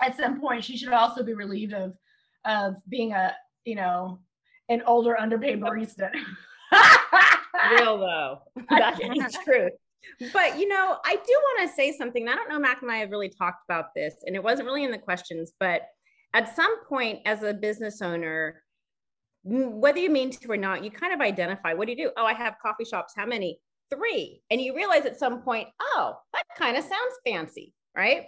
at 0.00 0.16
some 0.16 0.40
point, 0.40 0.64
she 0.64 0.76
should 0.76 0.92
also 0.92 1.22
be 1.22 1.34
relieved 1.34 1.74
of 1.74 1.94
of 2.44 2.74
being 2.88 3.12
a 3.12 3.36
you 3.64 3.76
know 3.76 4.18
an 4.68 4.82
older 4.84 5.16
underpaid 5.16 5.60
barista. 5.60 6.10
Real 7.70 7.98
though. 7.98 8.40
That's 8.70 8.98
the 8.98 9.38
truth. 9.44 9.72
But 10.32 10.58
you 10.58 10.68
know, 10.68 10.98
I 11.04 11.14
do 11.14 11.32
want 11.32 11.68
to 11.68 11.74
say 11.74 11.96
something. 11.96 12.28
I 12.28 12.34
don't 12.34 12.48
know, 12.48 12.58
Mac 12.58 12.82
and 12.82 12.90
I 12.90 12.96
have 12.96 13.10
really 13.10 13.28
talked 13.28 13.64
about 13.68 13.94
this, 13.94 14.14
and 14.26 14.36
it 14.36 14.42
wasn't 14.42 14.66
really 14.66 14.84
in 14.84 14.90
the 14.90 14.98
questions, 14.98 15.52
but 15.58 15.82
at 16.34 16.54
some 16.54 16.84
point, 16.86 17.20
as 17.26 17.42
a 17.42 17.52
business 17.52 18.00
owner, 18.00 18.62
whether 19.44 19.98
you 19.98 20.10
mean 20.10 20.30
to 20.30 20.50
or 20.50 20.56
not, 20.56 20.84
you 20.84 20.90
kind 20.90 21.12
of 21.12 21.20
identify 21.20 21.74
what 21.74 21.86
do 21.86 21.92
you 21.92 21.98
do? 22.06 22.10
Oh, 22.16 22.24
I 22.24 22.32
have 22.32 22.54
coffee 22.62 22.84
shops. 22.84 23.12
How 23.16 23.26
many? 23.26 23.58
Three. 23.90 24.40
And 24.50 24.60
you 24.60 24.74
realize 24.74 25.04
at 25.04 25.18
some 25.18 25.42
point, 25.42 25.68
oh, 25.80 26.14
that 26.32 26.44
kind 26.56 26.76
of 26.76 26.84
sounds 26.84 27.14
fancy, 27.26 27.74
right? 27.94 28.24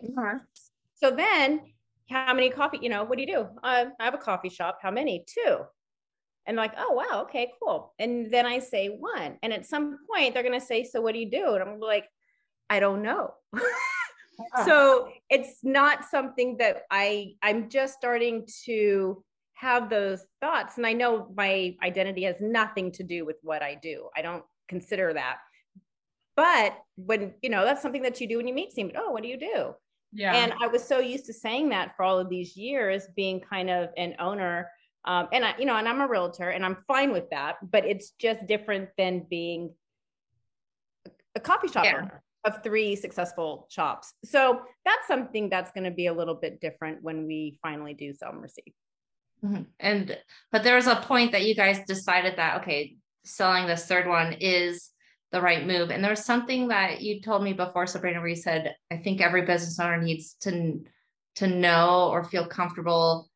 So 0.95 1.11
then, 1.11 1.63
how 2.11 2.35
many 2.35 2.51
coffee? 2.51 2.79
You 2.83 2.91
know, 2.91 3.05
what 3.05 3.17
do 3.17 3.23
you 3.23 3.33
do? 3.33 3.47
Uh, 3.63 3.87
I 3.99 4.05
have 4.05 4.15
a 4.15 4.19
coffee 4.19 4.51
shop. 4.51 4.79
How 4.83 4.91
many? 4.91 5.25
Two. 5.27 5.61
And 6.47 6.57
like, 6.57 6.75
oh 6.77 6.93
wow, 6.93 7.23
okay, 7.23 7.53
cool. 7.63 7.95
And 7.99 8.33
then 8.33 8.47
I 8.47 8.59
say 8.59 8.89
one. 8.89 9.39
And 9.43 9.53
at 9.53 9.67
some 9.67 9.99
point, 10.11 10.35
they're 10.35 10.43
gonna 10.43 10.61
say, 10.61 10.85
so 10.85 11.01
what 11.01 11.15
do 11.15 11.21
you 11.21 11.31
do? 11.31 11.55
And 11.55 11.63
I'm 11.63 11.81
like, 11.81 12.09
I 12.71 12.81
don't 12.81 13.03
know. 13.03 13.35
Ah. 14.53 14.65
so 14.65 15.09
it's 15.31 15.61
not 15.63 16.05
something 16.11 16.57
that 16.57 16.87
I 16.91 17.35
I'm 17.41 17.69
just 17.71 17.95
starting 17.95 18.49
to 18.65 19.23
have 19.53 19.89
those 19.89 20.25
thoughts. 20.41 20.77
And 20.77 20.85
I 20.85 20.93
know 20.93 21.33
my 21.37 21.77
identity 21.85 22.25
has 22.25 22.35
nothing 22.41 22.91
to 22.93 23.05
do 23.05 23.25
with 23.25 23.37
what 23.43 23.63
I 23.63 23.77
do. 23.77 24.09
I 24.17 24.23
don't 24.23 24.43
consider 24.69 25.13
that. 25.13 25.37
But 26.35 26.77
when 26.97 27.35
you 27.43 27.49
know, 27.49 27.65
that's 27.65 27.81
something 27.81 28.03
that 28.03 28.21
you 28.21 28.27
do 28.27 28.39
when 28.39 28.49
you 28.49 28.55
meet 28.55 28.73
somebody. 28.73 28.99
Oh, 29.01 29.13
what 29.13 29.23
do 29.23 29.29
you 29.29 29.39
do? 29.39 29.75
yeah. 30.15 30.35
And 30.35 30.53
I 30.63 30.69
was 30.69 30.83
so 30.83 31.01
used 31.01 31.27
to 31.27 31.33
saying 31.33 31.69
that 31.71 31.97
for 31.97 32.05
all 32.05 32.19
of 32.19 32.29
these 32.29 32.57
years, 32.57 33.09
being 33.17 33.41
kind 33.41 33.69
of 33.69 33.91
an 33.97 34.15
owner. 34.19 34.71
Um, 35.05 35.29
and 35.33 35.45
I, 35.45 35.55
you 35.59 35.67
know, 35.67 35.77
and 35.77 35.89
I'm 35.89 36.01
a 36.01 36.09
realtor 36.09 36.49
and 36.49 36.65
I'm 36.65 36.79
fine 36.89 37.13
with 37.13 37.31
that, 37.31 37.57
but 37.63 37.85
it's 37.85 38.13
just 38.19 38.47
different 38.47 38.89
than 38.97 39.27
being 39.29 39.75
a 41.35 41.41
coffee 41.41 41.69
shop 41.69 41.85
Yeah. 41.85 41.97
owner 41.99 42.23
of 42.45 42.63
three 42.63 42.95
successful 42.97 43.67
shops. 43.71 44.15
So 44.25 44.63
that's 44.85 45.07
something 45.07 45.49
that's 45.49 45.73
going 45.73 45.85
to 45.85 45.91
be 45.91 46.07
a 46.07 46.13
little 46.13 46.35
bit 46.35 46.61
different 46.61 47.03
when 47.03 47.27
we 47.27 47.59
finally 47.63 47.95
do 47.95 48.13
sell 48.15 48.33
Mercy. 48.33 48.75
Mhm. 49.43 49.67
And 49.79 50.19
but 50.53 50.63
there 50.63 50.77
was 50.77 50.87
a 50.87 50.97
point 50.97 51.33
that 51.33 51.45
you 51.45 51.55
guys 51.55 51.85
decided 51.87 52.37
that 52.37 52.63
okay, 52.63 52.97
selling 53.25 53.67
this 53.67 53.87
third 53.87 54.07
one 54.07 54.35
is 54.35 54.91
the 55.33 55.41
right 55.41 55.67
move. 55.67 55.91
And 55.91 56.03
there 56.03 56.13
was 56.13 56.25
something 56.25 56.69
that 56.69 57.03
you 57.03 57.21
told 57.21 57.43
me 57.43 57.53
before, 57.53 57.87
Sabrina, 57.87 58.21
where 58.21 58.29
you 58.29 58.37
said, 58.37 58.77
I 58.91 58.99
think 58.99 59.21
every 59.21 59.43
business 59.43 59.79
owner 59.81 60.01
needs 60.01 60.35
to 60.43 60.85
to 61.37 61.47
know 61.47 62.09
or 62.11 62.25
feel 62.25 62.47
comfortable 62.47 63.29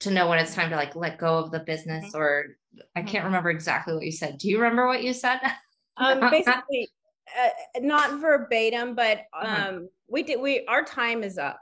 to 0.00 0.10
know 0.10 0.28
when 0.28 0.38
it's 0.38 0.54
time 0.54 0.70
to 0.70 0.76
like 0.76 0.96
let 0.96 1.18
go 1.18 1.38
of 1.38 1.50
the 1.50 1.60
business 1.60 2.14
or 2.14 2.56
I 2.96 3.02
can't 3.02 3.24
remember 3.24 3.50
exactly 3.50 3.94
what 3.94 4.04
you 4.04 4.12
said. 4.12 4.38
Do 4.38 4.48
you 4.48 4.58
remember 4.58 4.86
what 4.86 5.02
you 5.02 5.12
said? 5.12 5.40
Um, 5.96 6.20
basically, 6.30 6.88
uh, 7.38 7.80
not 7.80 8.20
verbatim, 8.20 8.94
but 8.94 9.18
Uh-huh. 9.34 9.68
um, 9.68 9.88
we 10.08 10.22
did. 10.22 10.40
We 10.40 10.64
our 10.66 10.82
time 10.84 11.22
is 11.22 11.38
up. 11.38 11.60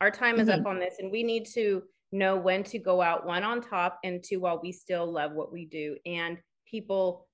Our 0.00 0.10
time 0.10 0.38
is 0.38 0.48
up 0.48 0.66
on 0.66 0.78
this, 0.78 0.96
and 0.98 1.10
we 1.10 1.22
need 1.22 1.46
to 1.54 1.82
know 2.12 2.36
when 2.36 2.62
to 2.64 2.78
go 2.78 3.00
out. 3.00 3.26
One 3.26 3.42
on 3.42 3.60
top, 3.60 3.98
and 4.04 4.22
two 4.22 4.40
while 4.40 4.60
we 4.62 4.70
still 4.70 5.10
love 5.10 5.32
what 5.32 5.52
we 5.52 5.64
do, 5.66 5.96
and 6.04 6.38
people 6.70 7.26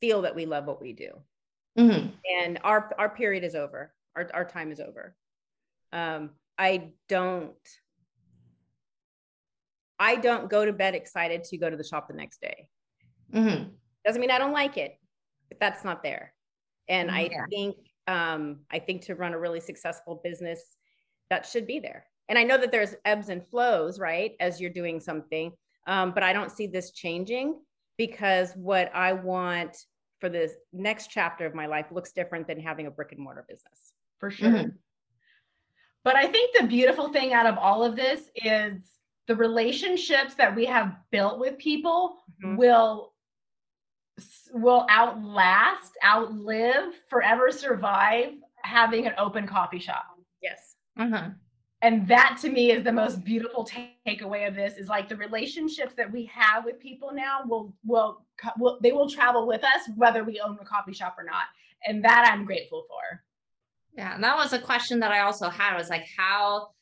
feel 0.00 0.22
that 0.22 0.34
we 0.34 0.46
love 0.46 0.66
what 0.66 0.80
we 0.80 0.92
do. 0.92 1.10
Mhm. 1.78 2.12
And 2.40 2.58
our 2.62 2.92
our 2.98 3.08
period 3.08 3.42
is 3.44 3.54
over. 3.54 3.92
Our 4.16 4.30
our 4.32 4.44
time 4.44 4.70
is 4.70 4.80
over. 4.80 5.16
Um, 5.92 6.30
I 6.56 6.92
don't. 7.08 7.56
I 9.98 10.16
don't 10.16 10.50
go 10.50 10.64
to 10.64 10.72
bed 10.72 10.94
excited 10.94 11.44
to 11.44 11.56
go 11.56 11.70
to 11.70 11.76
the 11.76 11.84
shop 11.84 12.08
the 12.08 12.14
next 12.14 12.40
day 12.40 12.68
Mm-hmm. 13.32 13.70
doesn't 14.04 14.20
mean 14.20 14.30
I 14.30 14.38
don't 14.38 14.52
like 14.52 14.76
it, 14.76 14.98
but 15.48 15.58
that's 15.58 15.82
not 15.84 16.02
there. 16.02 16.34
And 16.88 17.10
I 17.10 17.30
think 17.50 17.76
um, 18.06 18.60
I 18.70 18.78
think 18.78 19.02
to 19.06 19.14
run 19.14 19.32
a 19.32 19.38
really 19.38 19.60
successful 19.60 20.20
business, 20.22 20.76
that 21.30 21.46
should 21.46 21.66
be 21.66 21.78
there. 21.80 22.06
And 22.28 22.38
I 22.38 22.42
know 22.44 22.58
that 22.58 22.70
there's 22.70 22.94
ebbs 23.06 23.28
and 23.30 23.44
flows, 23.46 23.98
right, 23.98 24.32
as 24.40 24.60
you're 24.60 24.70
doing 24.70 25.00
something. 25.00 25.52
Um, 25.86 26.12
but 26.12 26.22
I 26.22 26.32
don't 26.32 26.50
see 26.52 26.66
this 26.66 26.90
changing 26.92 27.58
because 27.96 28.52
what 28.56 28.94
I 28.94 29.14
want 29.14 29.76
for 30.20 30.28
this 30.28 30.52
next 30.72 31.08
chapter 31.10 31.44
of 31.46 31.54
my 31.54 31.66
life 31.66 31.86
looks 31.90 32.12
different 32.12 32.46
than 32.46 32.60
having 32.60 32.86
a 32.86 32.90
brick 32.90 33.12
and 33.12 33.20
mortar 33.20 33.44
business. 33.48 33.94
for 34.20 34.30
sure. 34.30 34.50
Mhm. 34.50 34.72
But 36.04 36.16
I 36.16 36.26
think 36.26 36.56
the 36.56 36.66
beautiful 36.66 37.12
thing 37.12 37.32
out 37.32 37.46
of 37.46 37.56
all 37.58 37.82
of 37.82 37.96
this 37.96 38.30
is 38.36 38.82
the 39.26 39.36
relationships 39.36 40.34
that 40.34 40.54
we 40.54 40.64
have 40.66 40.96
built 41.10 41.38
with 41.38 41.58
people 41.58 42.18
Mhm. 42.42 42.56
will 42.56 43.14
will 44.52 44.86
outlast, 44.88 45.96
outlive, 46.04 46.94
forever 47.08 47.50
survive 47.50 48.34
having 48.62 49.06
an 49.06 49.14
open 49.18 49.46
coffee 49.46 49.80
shop. 49.80 50.04
Yes. 50.40 50.76
Mhm. 50.96 51.36
And 51.82 52.08
that 52.08 52.38
to 52.42 52.48
me 52.48 52.70
is 52.70 52.84
the 52.84 52.92
most 52.92 53.24
beautiful 53.24 53.64
ta- 53.64 53.88
takeaway 54.06 54.46
of 54.46 54.54
this 54.54 54.78
is 54.78 54.88
like 54.88 55.08
the 55.08 55.16
relationships 55.16 55.94
that 55.94 56.10
we 56.10 56.24
have 56.26 56.64
with 56.64 56.78
people 56.78 57.12
now 57.12 57.42
will 57.44 57.74
will 57.84 58.24
will 58.56 58.78
they 58.80 58.92
will 58.92 59.08
travel 59.10 59.46
with 59.46 59.64
us 59.64 59.88
whether 59.96 60.22
we 60.22 60.40
own 60.40 60.58
a 60.60 60.64
coffee 60.64 60.92
shop 60.94 61.16
or 61.18 61.24
not. 61.24 61.44
And 61.86 62.04
that 62.04 62.28
I'm 62.30 62.44
grateful 62.44 62.84
for. 62.88 63.24
Yeah, 63.94 64.14
and 64.14 64.22
that 64.24 64.36
was 64.36 64.52
a 64.52 64.58
question 64.60 65.00
that 65.00 65.12
I 65.12 65.20
also 65.20 65.48
had 65.50 65.76
was 65.76 65.90
like 65.90 66.06
how 66.16 66.73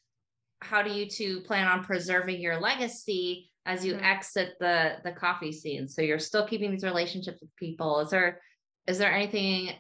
how 0.62 0.82
do 0.82 0.90
you 0.90 1.08
two 1.08 1.40
plan 1.42 1.66
on 1.66 1.84
preserving 1.84 2.40
your 2.40 2.60
legacy 2.60 3.50
as 3.66 3.84
you 3.84 3.94
Mhm. 3.94 4.02
exit 4.02 4.54
the 4.60 5.00
the 5.04 5.12
coffee 5.12 5.52
scene? 5.52 5.88
So 5.88 6.02
you're 6.02 6.18
still 6.18 6.46
keeping 6.46 6.70
these 6.70 6.84
relationships 6.84 7.40
with 7.40 7.54
people. 7.56 8.00
Is 8.00 8.10
there 8.10 8.40
is 8.86 8.98
there 8.98 9.12
anything 9.12 9.74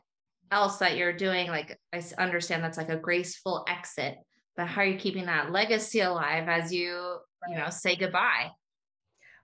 else 0.50 0.78
that 0.78 0.96
you're 0.96 1.12
doing? 1.12 1.48
Like 1.48 1.78
I 1.92 2.02
understand 2.18 2.62
that's 2.62 2.78
like 2.78 2.90
a 2.90 2.96
graceful 2.96 3.64
exit, 3.68 4.18
but 4.56 4.66
how 4.66 4.82
are 4.82 4.86
you 4.86 4.98
keeping 4.98 5.26
that 5.26 5.50
legacy 5.50 6.00
alive 6.00 6.48
as 6.48 6.72
you 6.72 7.18
you 7.48 7.56
know 7.56 7.70
say 7.70 7.96
goodbye? 7.96 8.50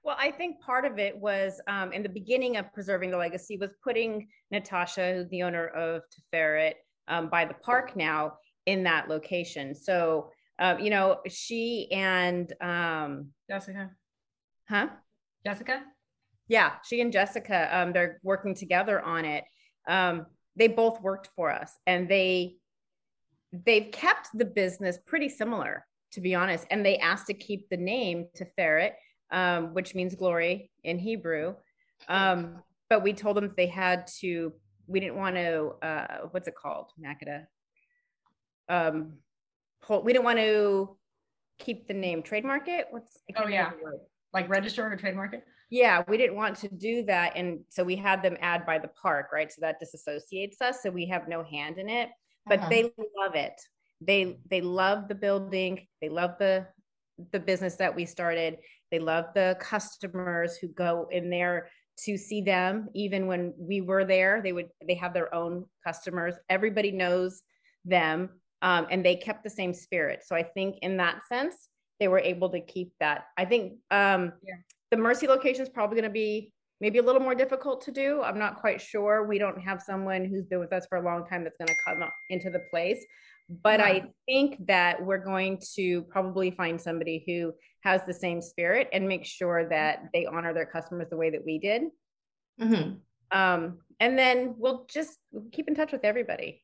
Well, 0.05 0.17
I 0.19 0.31
think 0.31 0.61
part 0.61 0.85
of 0.85 0.99
it 0.99 1.19
was 1.19 1.61
um, 1.67 1.93
in 1.93 2.03
the 2.03 2.09
beginning 2.09 2.57
of 2.57 2.73
preserving 2.73 3.11
the 3.11 3.17
legacy 3.17 3.57
was 3.59 3.75
putting 3.83 4.29
Natasha, 4.51 5.15
who's 5.15 5.29
the 5.29 5.43
owner 5.43 5.67
of 5.67 6.03
Tiferet, 6.33 6.75
um, 7.09 7.29
by 7.29 7.45
the 7.45 7.55
park 7.55 7.97
now 7.97 8.39
in 8.67 8.85
that 8.85 9.09
location. 9.09 9.75
So, 9.75 10.31
um, 10.59 10.79
you 10.81 10.91
know, 10.91 11.19
she 11.29 11.89
and, 11.93 12.53
um, 12.61 13.29
Jessica. 13.49 13.91
huh? 14.69 14.89
Jessica? 15.45 15.83
Yeah, 16.49 16.73
she 16.85 17.01
and 17.01 17.13
Jessica, 17.13 17.69
um, 17.71 17.93
they're 17.93 18.21
working 18.23 18.55
together 18.55 19.01
on 19.01 19.25
it. 19.25 19.45
Um, 19.87 20.27
they 20.57 20.69
both 20.69 21.01
worked 21.01 21.29
for 21.37 21.51
us 21.53 21.73
and 21.87 22.09
they, 22.09 22.57
they've 23.53 23.91
kept 23.93 24.29
the 24.35 24.45
business 24.45 24.99
pretty 25.07 25.29
similar, 25.29 25.87
to 26.13 26.21
be 26.21 26.35
honest. 26.35 26.67
And 26.71 26.85
they 26.85 26.99
asked 26.99 27.27
to 27.29 27.35
keep 27.35 27.69
the 27.69 27.77
name 27.77 28.27
Tiferet, 28.37 28.93
um, 29.31 29.75
which 29.75 29.95
means 29.95 30.15
glory 30.15 30.71
in 30.85 30.99
Hebrew. 30.99 31.55
Um, 32.09 32.63
but 32.91 33.03
we 33.03 33.13
told 33.13 33.37
them 33.37 33.53
they 33.57 33.67
had 33.67 34.07
to, 34.21 34.53
we 34.87 35.01
didn't 35.01 35.17
want 35.17 35.37
to, 35.37 35.75
uh, 35.83 36.19
what's 36.31 36.49
it 36.49 36.55
called? 36.55 36.91
Makeda. 36.99 37.47
Um, 38.69 39.19
hold, 39.83 40.05
we 40.05 40.13
didn't 40.13 40.25
want 40.25 40.39
to 40.39 40.97
keep 41.59 41.89
the 41.89 41.95
name 41.95 42.23
trademark 42.23 42.69
it. 42.69 42.87
What's, 42.91 43.19
Oh, 43.37 43.49
yeah. 43.49 43.65
remember 43.65 43.77
the 43.79 43.85
word. 43.85 44.01
Like 44.33 44.49
register 44.49 44.87
or 44.91 44.97
trademark 44.97 45.35
it? 45.35 45.45
Yeah, 45.71 46.03
we 46.09 46.17
didn't 46.17 46.37
want 46.37 46.57
to 46.59 46.69
do 46.69 47.03
that. 47.05 47.33
And 47.37 47.61
so 47.69 47.83
we 47.85 47.97
had 47.97 48.23
them 48.23 48.37
add 48.41 48.65
by 48.67 48.79
the 48.79 48.89
park, 49.03 49.29
right? 49.33 49.51
So 49.51 49.61
that 49.63 49.77
disassociates 49.83 50.61
us. 50.61 50.83
So 50.83 50.91
we 50.91 51.07
have 51.07 51.29
no 51.29 51.43
hand 51.45 51.79
in 51.79 51.89
it, 51.89 52.11
but 52.47 52.59
Uh-huh. 52.61 52.69
they 52.69 52.83
love 53.17 53.35
it. 53.35 53.55
They 54.01 54.39
they 54.49 54.61
love 54.61 55.09
the 55.09 55.15
building. 55.15 55.87
They 56.01 56.09
love 56.09 56.33
the 56.39 56.67
the 57.33 57.41
business 57.41 57.75
that 57.77 57.95
we 57.97 58.05
started. 58.07 58.59
They 58.91 58.99
love 59.01 59.27
the 59.35 59.57
customers 59.61 60.57
who 60.57 60.69
go 60.69 61.09
in 61.11 61.31
there 61.31 61.69
to 62.05 62.17
see 62.17 62.41
them. 62.43 62.89
Even 62.95 63.27
when 63.27 63.53
we 63.59 63.81
were 63.81 64.05
there, 64.05 64.41
they 64.43 64.53
would 64.53 64.69
they 64.87 64.95
have 64.95 65.13
their 65.15 65.35
own 65.35 65.67
customers. 65.85 66.35
Everybody 66.49 66.93
knows 66.93 67.43
them. 67.85 68.38
Um, 68.63 68.87
and 68.91 69.05
they 69.05 69.17
kept 69.17 69.45
the 69.45 69.51
same 69.51 69.73
spirit. 69.73 70.25
So 70.27 70.35
I 70.35 70.43
think 70.43 70.79
in 70.83 70.97
that 70.97 71.21
sense, 71.29 71.69
they 72.01 72.09
were 72.09 72.19
able 72.19 72.51
to 72.51 72.61
keep 72.61 72.93
that. 73.01 73.25
I 73.37 73.45
think 73.45 73.75
um, 73.91 74.33
Yeah. 74.43 74.55
the 74.91 74.97
Mercy 74.97 75.27
location 75.27 75.63
is 75.63 75.69
probably 75.69 75.97
going 75.97 76.11
to 76.11 76.13
be 76.13 76.53
maybe 76.81 76.99
a 76.99 77.03
little 77.03 77.21
more 77.21 77.35
difficult 77.35 77.81
to 77.83 77.93
do. 77.93 78.23
I'm 78.23 78.39
not 78.39 78.61
quite 78.61 78.81
sure. 78.81 79.27
We 79.27 79.39
don't 79.39 79.61
have 79.61 79.83
someone 79.83 80.25
who's 80.25 80.47
been 80.47 80.61
with 80.61 80.73
us 80.73 80.87
for 80.89 80.99
a 80.99 81.03
long 81.03 81.27
time 81.27 81.43
that's 81.45 81.57
going 81.57 81.69
to 81.69 81.75
come 81.85 82.09
into 82.31 82.51
the 82.51 82.63
place. 82.71 83.05
But 83.63 83.81
I 83.81 84.05
think 84.27 84.67
that 84.67 85.03
we're 85.05 85.25
going 85.25 85.61
to 85.75 86.03
probably 86.03 86.51
find 86.51 86.81
somebody 86.81 87.25
who 87.27 87.53
has 87.83 88.03
the 88.07 88.13
same 88.13 88.43
spirit 88.43 88.89
and 88.93 89.09
make 89.09 89.25
sure 89.25 89.69
that 89.71 90.05
they 90.13 90.27
honor 90.27 90.53
their 90.53 90.67
customers 90.67 91.09
the 91.11 91.17
way 91.17 91.31
that 91.31 91.45
we 91.45 91.59
did. 91.59 91.83
Mhm. 92.61 93.01
Um, 93.31 93.81
and 94.01 94.19
then 94.19 94.55
we'll 94.59 94.87
just 94.87 95.19
keep 95.53 95.67
in 95.69 95.75
touch 95.75 95.93
with 95.93 96.05
everybody. 96.05 96.63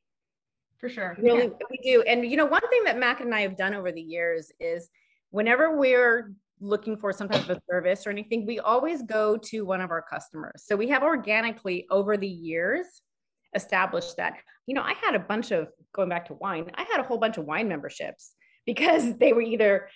For 0.79 0.89
sure. 0.89 1.17
Really, 1.19 1.49
we 1.71 1.79
do. 1.83 2.03
And 2.03 2.25
you 2.31 2.37
know, 2.37 2.47
one 2.47 2.67
thing 2.69 2.85
that 2.85 2.99
Mac 2.99 3.21
and 3.21 3.35
I 3.35 3.41
have 3.41 3.57
done 3.57 3.75
over 3.75 3.93
the 3.93 4.03
years 4.03 4.53
is 4.61 4.91
whenever 5.31 5.77
we're 5.77 6.33
looking 6.61 6.97
for 6.97 7.13
some 7.13 7.29
type 7.29 7.49
of 7.49 7.61
service 7.71 8.07
or 8.07 8.11
anything, 8.11 8.47
we 8.47 8.59
always 8.61 9.03
go 9.03 9.37
to 9.37 9.63
one 9.63 9.81
of 9.81 9.91
our 9.91 10.03
customers. 10.03 10.65
So 10.65 10.77
we 10.77 10.89
have 10.89 11.03
organically 11.03 11.87
over 11.91 12.17
the 12.17 12.29
years 12.29 12.87
established 13.55 14.17
that. 14.17 14.35
You 14.67 14.75
know, 14.75 14.83
I 14.83 14.95
had 14.95 15.15
a 15.15 15.19
bunch 15.19 15.51
of 15.51 15.69
going 15.93 16.09
back 16.09 16.27
to 16.27 16.35
wine, 16.35 16.71
I 16.75 16.85
had 16.91 17.01
a 17.01 17.05
whole 17.05 17.19
bunch 17.19 17.39
of 17.39 17.45
wine 17.45 17.69
memberships 17.69 18.33
because 18.67 19.17
they 19.19 19.33
were 19.33 19.43
either 19.43 19.89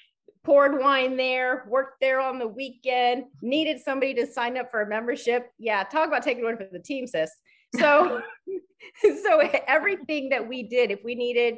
poured 0.44 0.78
wine 0.78 1.16
there, 1.16 1.66
worked 1.68 2.00
there 2.00 2.20
on 2.20 2.38
the 2.38 2.48
weekend, 2.48 3.24
needed 3.42 3.80
somebody 3.80 4.14
to 4.14 4.26
sign 4.26 4.56
up 4.56 4.70
for 4.70 4.82
a 4.82 4.88
membership. 4.88 5.50
Yeah, 5.58 5.84
talk 5.84 6.08
about 6.08 6.22
taking 6.22 6.44
one 6.44 6.56
for 6.56 6.68
the 6.70 6.78
team, 6.78 7.06
sis. 7.06 7.30
So, 7.76 8.20
so 9.22 9.40
everything 9.66 10.30
that 10.30 10.46
we 10.46 10.62
did, 10.64 10.90
if 10.90 11.04
we 11.04 11.14
needed 11.14 11.56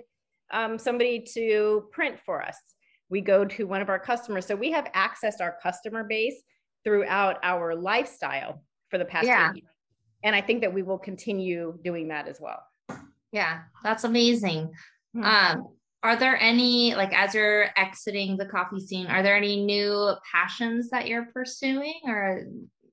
um, 0.52 0.78
somebody 0.78 1.24
to 1.34 1.84
print 1.92 2.18
for 2.24 2.42
us, 2.42 2.56
we 3.08 3.20
go 3.20 3.44
to 3.44 3.66
one 3.66 3.82
of 3.82 3.88
our 3.88 3.98
customers. 3.98 4.46
So 4.46 4.54
we 4.54 4.70
have 4.72 4.86
accessed 4.94 5.40
our 5.40 5.56
customer 5.62 6.04
base 6.04 6.42
throughout 6.84 7.38
our 7.42 7.74
lifestyle 7.74 8.62
for 8.88 8.98
the 8.98 9.04
past 9.04 9.26
Yeah. 9.26 9.52
years. 9.52 9.68
And 10.22 10.36
I 10.36 10.40
think 10.40 10.60
that 10.60 10.72
we 10.72 10.82
will 10.82 10.98
continue 10.98 11.78
doing 11.82 12.08
that 12.08 12.28
as 12.28 12.40
well. 12.40 12.62
Yeah, 13.32 13.60
that's 13.82 14.04
amazing. 14.04 14.70
Hmm. 15.14 15.24
Um, 15.24 15.68
are 16.02 16.16
there 16.16 16.36
any 16.40 16.94
like 16.94 17.12
as 17.12 17.34
you're 17.34 17.68
exiting 17.76 18.36
the 18.36 18.46
coffee 18.46 18.80
scene, 18.80 19.06
are 19.06 19.22
there 19.22 19.36
any 19.36 19.64
new 19.64 20.14
passions 20.30 20.90
that 20.90 21.08
you're 21.08 21.26
pursuing 21.26 22.00
or 22.06 22.44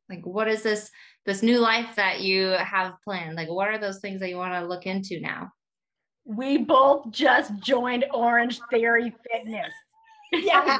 like 0.09 0.25
what 0.25 0.47
is 0.47 0.63
this 0.63 0.89
this 1.25 1.43
new 1.43 1.59
life 1.59 1.95
that 1.95 2.21
you 2.21 2.47
have 2.51 2.93
planned? 3.03 3.35
Like 3.35 3.49
what 3.49 3.67
are 3.67 3.77
those 3.77 3.99
things 3.99 4.19
that 4.21 4.29
you 4.29 4.37
want 4.37 4.53
to 4.53 4.65
look 4.67 4.85
into 4.85 5.19
now? 5.19 5.51
We 6.25 6.57
both 6.57 7.11
just 7.11 7.53
joined 7.61 8.05
Orange 8.13 8.59
Theory 8.71 9.13
Fitness. 9.31 9.73
Yeah. 10.33 10.77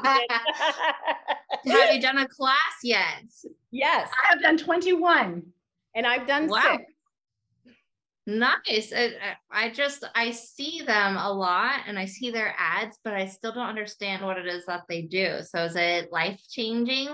Have 1.66 1.94
you 1.94 2.02
done 2.02 2.18
a 2.18 2.28
class 2.28 2.74
yet? 2.82 3.22
yes. 3.70 4.10
I 4.24 4.28
have 4.32 4.42
done 4.42 4.58
21. 4.58 5.42
And 5.94 6.06
I've 6.06 6.26
done 6.26 6.48
Wow. 6.48 6.60
six. 6.76 6.84
Nice. 8.26 8.92
I, 8.94 8.98
I- 8.98 9.06
uh, 9.06 9.34
I 9.50 9.70
just 9.70 10.04
I 10.14 10.32
see 10.32 10.82
them 10.86 11.16
a 11.16 11.32
lot 11.32 11.80
and 11.86 11.98
I 11.98 12.04
see 12.04 12.30
their 12.30 12.54
ads, 12.58 12.98
but 13.02 13.14
I 13.14 13.24
still 13.26 13.52
don't 13.52 13.66
understand 13.68 14.22
what 14.22 14.36
it 14.36 14.46
is 14.46 14.66
that 14.66 14.82
they 14.86 15.02
do. 15.02 15.38
So 15.42 15.64
is 15.64 15.76
it 15.76 16.12
life 16.12 16.40
changing? 16.50 17.08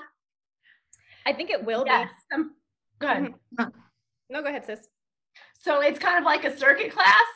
I 1.27 1.33
think 1.33 1.51
it 1.51 1.65
will 1.65 1.85
Yes. 1.87 2.11
Um, 2.33 2.55
go 2.99 3.07
ahead. 3.09 3.35
No, 4.31 4.43
go 4.43 4.49
ahead, 4.49 4.65
sis. 4.65 4.89
So 5.59 5.81
it's 5.81 5.99
kind 5.99 6.19
of 6.19 6.25
like 6.25 6.45
a 6.45 6.57
circuit 6.57 6.93
class, 6.93 7.27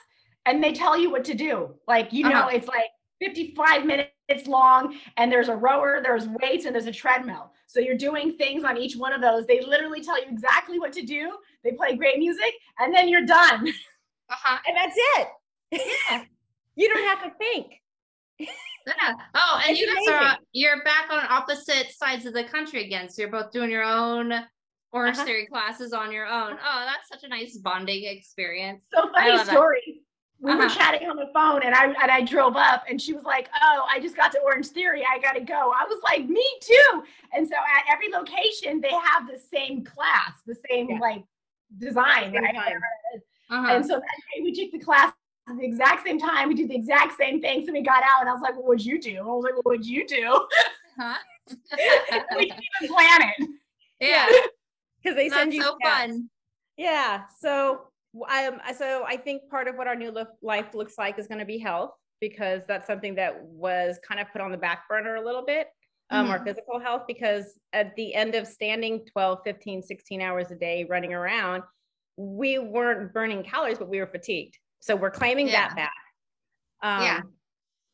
and 0.47 0.63
they 0.63 0.73
tell 0.73 0.99
you 0.99 1.11
what 1.11 1.25
to 1.25 1.35
do. 1.35 1.75
Like, 1.87 2.13
you 2.13 2.25
know, 2.25 2.41
Uh-huh. 2.41 2.51
it's 2.53 2.69
like 2.69 2.91
55 3.21 3.85
minutes 3.85 4.47
long, 4.47 4.99
and 5.17 5.31
there's 5.33 5.49
a 5.49 5.57
rower, 5.57 6.01
there's 6.03 6.29
weights, 6.29 6.65
and 6.65 6.75
there's 6.75 6.87
a 6.87 6.93
treadmill. 6.93 7.53
So 7.67 7.81
you're 7.81 7.97
doing 7.97 8.37
things 8.37 8.65
on 8.65 8.77
each 8.79 8.97
one 8.97 9.13
of 9.13 9.21
those. 9.21 9.47
They 9.47 9.61
literally 9.61 10.03
tell 10.03 10.19
you 10.19 10.27
exactly 10.31 10.79
what 10.79 10.93
to 10.95 11.03
do. 11.03 11.39
They 11.65 11.73
play 11.73 11.97
great 11.97 12.19
music, 12.19 12.53
and 12.79 12.95
then 12.95 13.09
you're 13.09 13.27
done. 13.27 13.69
Uh-huh. 14.31 14.59
and 14.67 14.77
that's 14.77 14.97
it. 15.19 15.29
Yeah. 16.11 16.25
you 16.77 16.89
don't 16.89 17.05
have 17.09 17.23
to 17.25 17.31
think. 17.39 17.83
Yeah. 19.01 19.15
Oh, 19.35 19.61
and 19.63 19.71
It's 19.73 19.81
you 19.81 19.87
guys 19.87 19.97
amazing. 20.07 20.15
are 20.15 20.37
you're 20.53 20.85
back 20.85 21.11
on 21.11 21.25
opposite 21.29 21.91
sides 21.91 22.27
of 22.27 22.33
the 22.35 22.45
country 22.45 22.85
again. 22.85 23.09
So 23.09 23.23
you're 23.23 23.31
both 23.31 23.51
doing 23.53 23.71
your 23.71 23.85
own 23.85 24.33
Orange 24.93 25.17
Uh-huh. 25.19 25.27
Theory 25.27 25.47
classes 25.47 25.93
on 25.93 26.11
your 26.13 26.27
own. 26.27 26.53
Oh, 26.65 26.85
that's 26.87 27.09
such 27.09 27.23
a 27.25 27.29
nice 27.29 27.59
bonding 27.59 28.05
experience. 28.05 28.83
So 28.93 29.11
funny 29.13 29.33
love 29.33 29.47
that. 29.47 29.53
story. 29.53 30.01
We 30.41 30.55
were 30.55 30.63
Uh-huh. 30.63 30.75
chatting 30.75 31.11
on 31.11 31.17
the 31.17 31.29
phone 31.35 31.63
and 31.65 31.75
I 31.75 31.87
and 31.87 32.11
I 32.11 32.23
drove 32.23 32.57
up 32.57 32.85
and 32.89 33.03
she 33.03 33.13
was 33.13 33.25
like, 33.25 33.49
"Oh, 33.61 33.87
I 33.91 33.99
just 34.01 34.17
got 34.17 34.31
to 34.33 34.39
Orange 34.41 34.69
Theory. 34.69 35.05
I 35.05 35.19
got 35.19 35.33
to 35.33 35.41
go." 35.41 35.73
I 35.77 35.85
was 35.85 36.01
like, 36.05 36.27
"Me 36.29 36.47
too." 36.63 37.03
And 37.35 37.47
so 37.47 37.55
at 37.57 37.85
every 37.93 38.09
location 38.11 38.81
they 38.81 38.93
have 38.93 39.27
the 39.29 39.39
same 39.39 39.85
class, 39.85 40.33
the 40.47 40.57
same 40.71 40.91
Yeah. 40.91 40.99
like 41.01 41.25
design, 41.77 42.33
right? 42.33 42.57
Uh-huh. 43.51 43.67
And 43.73 43.85
so 43.85 43.95
that 43.95 44.17
day 44.35 44.43
we 44.43 44.53
took 44.53 44.71
the 44.73 44.79
class 44.85 45.13
at 45.49 45.57
the 45.57 45.65
exact 45.65 46.07
same 46.07 46.19
time. 46.19 46.49
We 46.49 46.55
did 46.55 46.69
the 46.69 46.75
exact 46.77 47.17
same 47.17 47.41
thing. 47.41 47.65
So 47.67 47.73
we 47.73 47.83
got 47.83 48.03
out 48.03 48.21
and 48.21 48.29
I 48.29 48.33
was 48.33 48.43
like, 48.43 48.55
"Well, 48.55 48.65
what'd 48.67 48.85
you 48.85 49.01
do?" 49.01 49.19
I 49.19 49.23
was 49.23 49.45
like, 49.45 49.55
"Well, 49.55 49.63
what'd 49.65 49.87
you 49.87 50.07
do?" 50.07 50.47
Huh? 50.99 51.17
we 52.37 52.47
didn't 52.47 52.63
even 52.83 52.95
plan 52.95 53.21
it. 53.39 53.49
yeah, 54.01 54.29
Because 55.03 55.17
they 55.17 55.29
send 55.29 55.55
you 55.55 55.63
so 55.63 55.77
stats. 55.83 55.91
fun. 55.91 56.31
Yeah. 56.77 57.23
So 57.41 57.83
um 58.31 58.61
so 58.77 59.05
I 59.07 59.17
think 59.17 59.49
part 59.51 59.69
of 59.69 59.77
what 59.77 59.87
our 59.87 59.95
new 59.95 60.11
lo- 60.11 60.27
life 60.43 60.75
looks 60.75 60.99
like 60.99 61.19
is 61.19 61.27
going 61.27 61.39
to 61.39 61.45
be 61.47 61.59
health 61.59 61.93
because 62.21 62.63
that's 62.67 62.87
something 62.87 63.15
that 63.15 63.45
was 63.45 63.99
kind 64.07 64.21
of 64.21 64.27
put 64.33 64.41
on 64.41 64.51
the 64.51 64.57
back 64.59 64.89
burner 64.89 65.17
a 65.17 65.25
little 65.25 65.45
bit. 65.45 65.69
Um, 66.11 66.31
our 66.31 66.43
physical 66.43 66.81
health 66.81 67.03
because 67.07 67.59
at 67.75 67.95
the 67.97 68.15
end 68.15 68.35
of 68.35 68.47
standing 68.47 69.05
12 69.13 69.41
15 69.45 69.83
16 69.83 70.23
hours 70.23 70.51
a 70.51 70.55
day 70.55 70.87
running 70.89 71.13
around 71.13 71.63
we 72.17 72.59
weren't 72.59 73.13
burning 73.13 73.43
calories 73.43 73.77
but 73.77 73.91
we 73.91 74.01
were 74.01 74.07
fatigued 74.07 74.57
so 74.81 74.95
we're 74.97 75.11
claiming 75.11 75.47
Yeah. 75.49 75.69
that 75.69 75.77
back 75.77 75.93
um, 76.83 77.03
Yeah. 77.05 77.21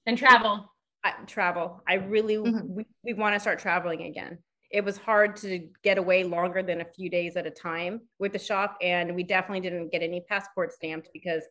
And 0.07 0.19
travel. 0.19 0.71
I, 1.05 1.13
travel 1.27 1.83
i 1.87 1.95
really 1.95 2.37
Mhm. 2.37 2.67
we, 2.69 2.87
we 3.03 3.13
want 3.15 3.35
to 3.35 3.41
start 3.41 3.59
traveling 3.59 4.03
again 4.05 4.39
it 4.71 4.83
was 4.85 4.97
hard 4.97 5.37
to 5.37 5.69
get 5.83 5.99
away 5.99 6.25
longer 6.25 6.63
than 6.63 6.81
a 6.81 6.85
few 6.85 7.09
days 7.11 7.37
at 7.37 7.47
a 7.47 7.51
time 7.51 8.01
with 8.19 8.33
the 8.33 8.39
shop 8.39 8.77
and 8.81 9.15
we 9.15 9.23
definitely 9.23 9.61
didn't 9.61 9.91
get 9.93 10.03
any 10.03 10.21
passport 10.29 10.73
stamped 10.73 11.09
because 11.13 11.43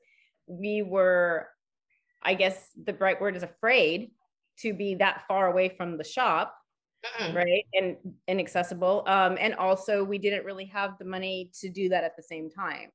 we 0.47 0.81
were 0.81 1.47
i 2.23 2.33
guess 2.33 2.69
the 2.85 2.93
right 2.95 3.19
word 3.21 3.35
is 3.35 3.43
afraid 3.43 4.11
to 4.57 4.73
be 4.73 4.95
that 4.95 5.23
far 5.27 5.47
away 5.51 5.69
from 5.69 5.97
the 5.97 6.03
shop 6.03 6.55
Mm. 7.19 7.35
right 7.35 7.65
and 7.73 7.97
inaccessible 8.29 9.03
um 9.07 9.37
and 9.39 9.53
also 9.55 10.05
we 10.05 10.17
didn't 10.17 10.45
really 10.45 10.63
have 10.65 10.97
the 10.99 11.05
money 11.05 11.51
to 11.59 11.69
do 11.69 11.89
that 11.89 12.03
at 12.05 12.15
the 12.15 12.23
same 12.23 12.49
time 12.49 12.89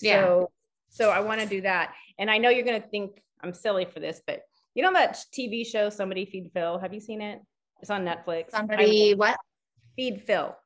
Yeah. 0.00 0.22
so 0.22 0.50
so 0.96 1.10
i 1.10 1.20
want 1.28 1.40
to 1.40 1.46
do 1.46 1.60
that 1.62 1.86
and 2.18 2.30
i 2.30 2.36
know 2.38 2.50
you're 2.50 2.64
going 2.70 2.80
to 2.80 2.88
think 2.88 3.20
i'm 3.42 3.52
silly 3.52 3.84
for 3.92 3.98
this 4.00 4.20
but 4.26 4.42
you 4.74 4.82
know 4.82 4.92
that 4.92 5.16
tv 5.36 5.66
show 5.66 5.88
somebody 5.90 6.24
feed 6.26 6.50
phil 6.54 6.78
have 6.78 6.92
you 6.94 7.00
seen 7.00 7.20
it 7.20 7.40
it's 7.80 7.90
on 7.90 8.04
netflix 8.04 8.44
I- 8.52 8.58
Somebody 8.58 9.14
what? 9.14 9.36
feed 9.96 10.22
phil 10.26 10.56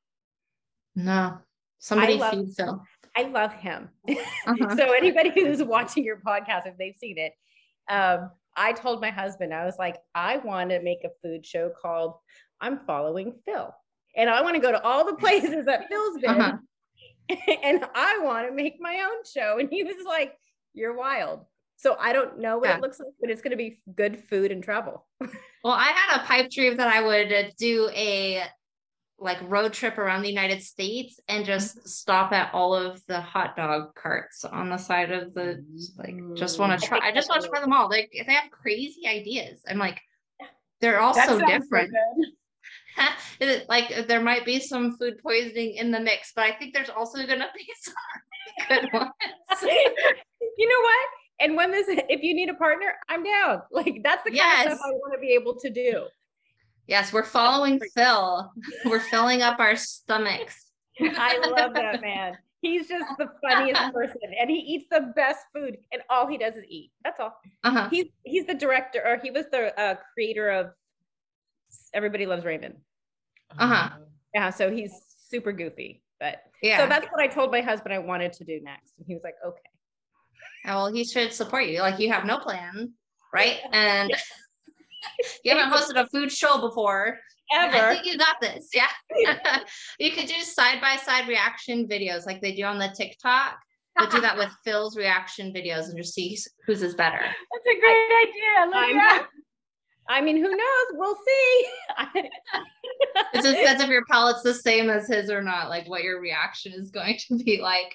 No. 0.94 1.38
Somebody 1.78 2.14
love- 2.16 2.32
feed 2.34 2.54
Phil. 2.56 2.82
i 3.16 3.22
love 3.22 3.52
him 3.52 3.88
Uh-huh. 4.08 4.76
so 4.80 4.92
anybody 4.92 5.30
who's 5.34 5.62
watching 5.62 6.04
your 6.04 6.20
podcast 6.26 6.66
if 6.66 6.76
they've 6.78 6.96
seen 6.96 7.18
it 7.18 7.32
um 7.90 8.30
i 8.56 8.72
told 8.72 9.00
my 9.00 9.10
husband 9.10 9.52
i 9.54 9.64
was 9.64 9.76
like 9.78 9.96
i 10.14 10.38
want 10.38 10.70
to 10.70 10.80
make 10.82 11.02
a 11.04 11.10
food 11.22 11.44
show 11.44 11.70
called 11.82 12.14
i'm 12.60 12.80
following 12.86 13.32
phil 13.44 13.72
and 14.16 14.28
i 14.30 14.40
want 14.42 14.54
to 14.56 14.60
go 14.60 14.72
to 14.72 14.82
all 14.82 15.04
the 15.04 15.16
places 15.24 15.64
that 15.66 15.86
phil's 15.88 16.18
been 16.18 16.30
Uh-huh. 16.40 16.56
and 17.62 17.84
I 17.94 18.20
want 18.22 18.48
to 18.48 18.54
make 18.54 18.76
my 18.80 19.06
own 19.08 19.24
show. 19.24 19.58
And 19.58 19.68
he 19.70 19.84
was 19.84 20.04
like, 20.06 20.34
You're 20.74 20.96
wild. 20.96 21.44
So 21.76 21.96
I 21.98 22.12
don't 22.12 22.38
know 22.38 22.58
what 22.58 22.68
Yeah. 22.68 22.76
it 22.76 22.82
looks 22.82 22.98
like, 22.98 23.12
but 23.20 23.30
it's 23.30 23.42
going 23.42 23.50
to 23.50 23.56
be 23.56 23.80
good 23.94 24.22
food 24.24 24.50
and 24.52 24.62
travel. 24.62 25.06
Well, 25.64 25.74
I 25.74 25.86
had 25.86 26.20
a 26.20 26.24
pipe 26.24 26.48
dream 26.48 26.76
that 26.76 26.86
I 26.86 27.02
would 27.02 27.52
do 27.58 27.90
a 27.92 28.44
like 29.18 29.38
road 29.42 29.72
trip 29.72 29.98
around 29.98 30.22
the 30.22 30.28
United 30.28 30.62
States 30.62 31.18
and 31.26 31.44
just 31.44 31.78
mm-hmm. 31.78 31.88
stop 31.88 32.30
at 32.30 32.54
all 32.54 32.72
of 32.72 33.04
the 33.06 33.20
hot 33.20 33.56
dog 33.56 33.92
carts 33.96 34.44
on 34.44 34.68
the 34.68 34.76
side 34.76 35.10
of 35.10 35.34
the 35.34 35.64
like 35.98 36.14
just 36.36 36.60
want 36.60 36.78
to 36.78 36.86
mm. 36.86 36.88
try 36.88 37.00
I 37.00 37.10
just 37.10 37.28
want 37.28 37.42
to 37.42 37.48
try 37.48 37.60
them 37.60 37.72
all. 37.72 37.88
Like 37.88 38.12
they 38.12 38.32
have 38.32 38.52
crazy 38.52 39.08
ideas. 39.08 39.64
I'm 39.68 39.78
like 39.78 40.00
they're 40.80 41.00
all 41.00 41.14
That 41.14 41.28
so 41.28 41.40
different. 41.40 41.90
good. 41.90 42.28
Like 43.68 44.06
there 44.08 44.20
might 44.20 44.44
be 44.44 44.60
some 44.60 44.96
food 44.96 45.18
poisoning 45.22 45.74
in 45.74 45.90
the 45.90 46.00
mix, 46.00 46.32
but 46.34 46.44
I 46.44 46.52
think 46.52 46.72
there's 46.72 46.88
also 46.88 47.18
gonna 47.26 47.48
be 47.54 47.66
some 47.80 47.94
good 48.68 48.88
ones. 48.92 49.10
you 49.62 50.68
know 50.68 50.80
what? 50.80 51.08
And 51.38 51.54
when 51.54 51.70
this, 51.70 51.86
if 51.88 52.22
you 52.22 52.34
need 52.34 52.48
a 52.48 52.54
partner, 52.54 52.94
I'm 53.08 53.22
down. 53.22 53.62
Like 53.70 54.00
that's 54.02 54.24
the 54.24 54.30
kind 54.30 54.68
of 54.68 54.72
stuff 54.72 54.86
I 54.86 54.92
want 54.92 55.14
to 55.14 55.20
be 55.20 55.34
able 55.34 55.54
to 55.60 55.70
do. 55.70 56.06
Yes, 56.86 57.12
we're 57.12 57.24
following 57.24 57.80
Phil. 57.94 58.50
We're 58.84 59.00
filling 59.00 59.42
up 59.42 59.58
our 59.58 59.76
stomachs. 59.76 60.66
I 61.00 61.38
love 61.38 61.74
that 61.74 62.00
man. 62.00 62.38
He's 62.62 62.88
just 62.88 63.06
the 63.18 63.28
funniest 63.42 63.92
person, 63.92 64.20
and 64.40 64.48
he 64.48 64.56
eats 64.56 64.86
the 64.90 65.12
best 65.14 65.44
food, 65.54 65.76
and 65.92 66.02
all 66.08 66.26
he 66.26 66.38
does 66.38 66.54
is 66.54 66.64
eat. 66.68 66.90
That's 67.04 67.20
all. 67.20 67.38
Uh-huh. 67.64 67.88
He's 67.90 68.06
he's 68.24 68.46
the 68.46 68.54
director, 68.54 69.02
or 69.04 69.18
he 69.22 69.30
was 69.30 69.46
the 69.52 69.78
uh, 69.78 69.96
creator 70.14 70.48
of 70.48 70.70
Everybody 71.94 72.26
Loves 72.26 72.44
Raymond. 72.44 72.74
Uh-huh. 73.58 73.90
Yeah, 74.34 74.50
so 74.50 74.70
he's 74.70 74.92
super 75.28 75.52
goofy, 75.52 76.02
but 76.20 76.36
Yeah. 76.62 76.78
So 76.78 76.88
that's 76.88 77.06
what 77.06 77.20
I 77.22 77.26
told 77.26 77.50
my 77.50 77.60
husband 77.60 77.94
I 77.94 77.98
wanted 77.98 78.32
to 78.34 78.44
do 78.44 78.60
next. 78.62 78.94
And 78.98 79.06
he 79.06 79.14
was 79.14 79.22
like, 79.24 79.34
okay. 79.46 79.58
well, 80.64 80.92
he 80.92 81.04
should 81.04 81.32
support 81.32 81.66
you. 81.66 81.80
Like 81.80 81.98
you 81.98 82.10
have 82.12 82.24
no 82.24 82.38
plan, 82.38 82.92
right? 83.32 83.58
And 83.72 84.10
you 85.44 85.56
haven't 85.56 85.72
hosted 85.72 86.00
a 86.00 86.06
food 86.08 86.30
show 86.32 86.60
before. 86.60 87.18
I 87.56 87.66
Ever. 87.68 87.94
think 87.94 88.06
you 88.06 88.18
got 88.18 88.40
this. 88.40 88.70
Yeah. 88.74 88.88
you 90.00 90.10
could 90.10 90.26
do 90.26 90.40
side 90.42 90.80
by 90.80 90.96
side 90.96 91.28
reaction 91.28 91.86
videos 91.86 92.26
like 92.26 92.40
they 92.40 92.52
do 92.54 92.64
on 92.64 92.78
the 92.78 92.92
TikTok. 92.96 93.58
But 93.98 94.10
do 94.10 94.20
that 94.20 94.36
with 94.36 94.50
Phil's 94.64 94.96
reaction 94.96 95.54
videos 95.54 95.88
and 95.88 95.96
just 95.96 96.12
see 96.12 96.36
whose 96.66 96.82
is 96.82 96.94
better. 96.94 97.18
That's 97.20 97.66
a 97.66 97.80
great 97.80 98.10
idea. 98.22 98.66
Look 98.66 98.74
I'm- 98.74 98.98
at 98.98 99.08
that. 99.20 99.26
I 100.08 100.20
mean, 100.20 100.36
who 100.36 100.50
knows? 100.50 100.86
We'll 100.92 101.16
see. 101.16 101.66
It 103.34 103.42
just 103.42 103.56
depends 103.56 103.82
if 103.82 103.88
your 103.88 104.04
palate's 104.06 104.42
the 104.42 104.54
same 104.54 104.88
as 104.88 105.08
his 105.08 105.30
or 105.30 105.42
not, 105.42 105.68
like 105.68 105.88
what 105.88 106.02
your 106.02 106.20
reaction 106.20 106.72
is 106.72 106.90
going 106.90 107.18
to 107.28 107.36
be 107.36 107.60
like. 107.60 107.94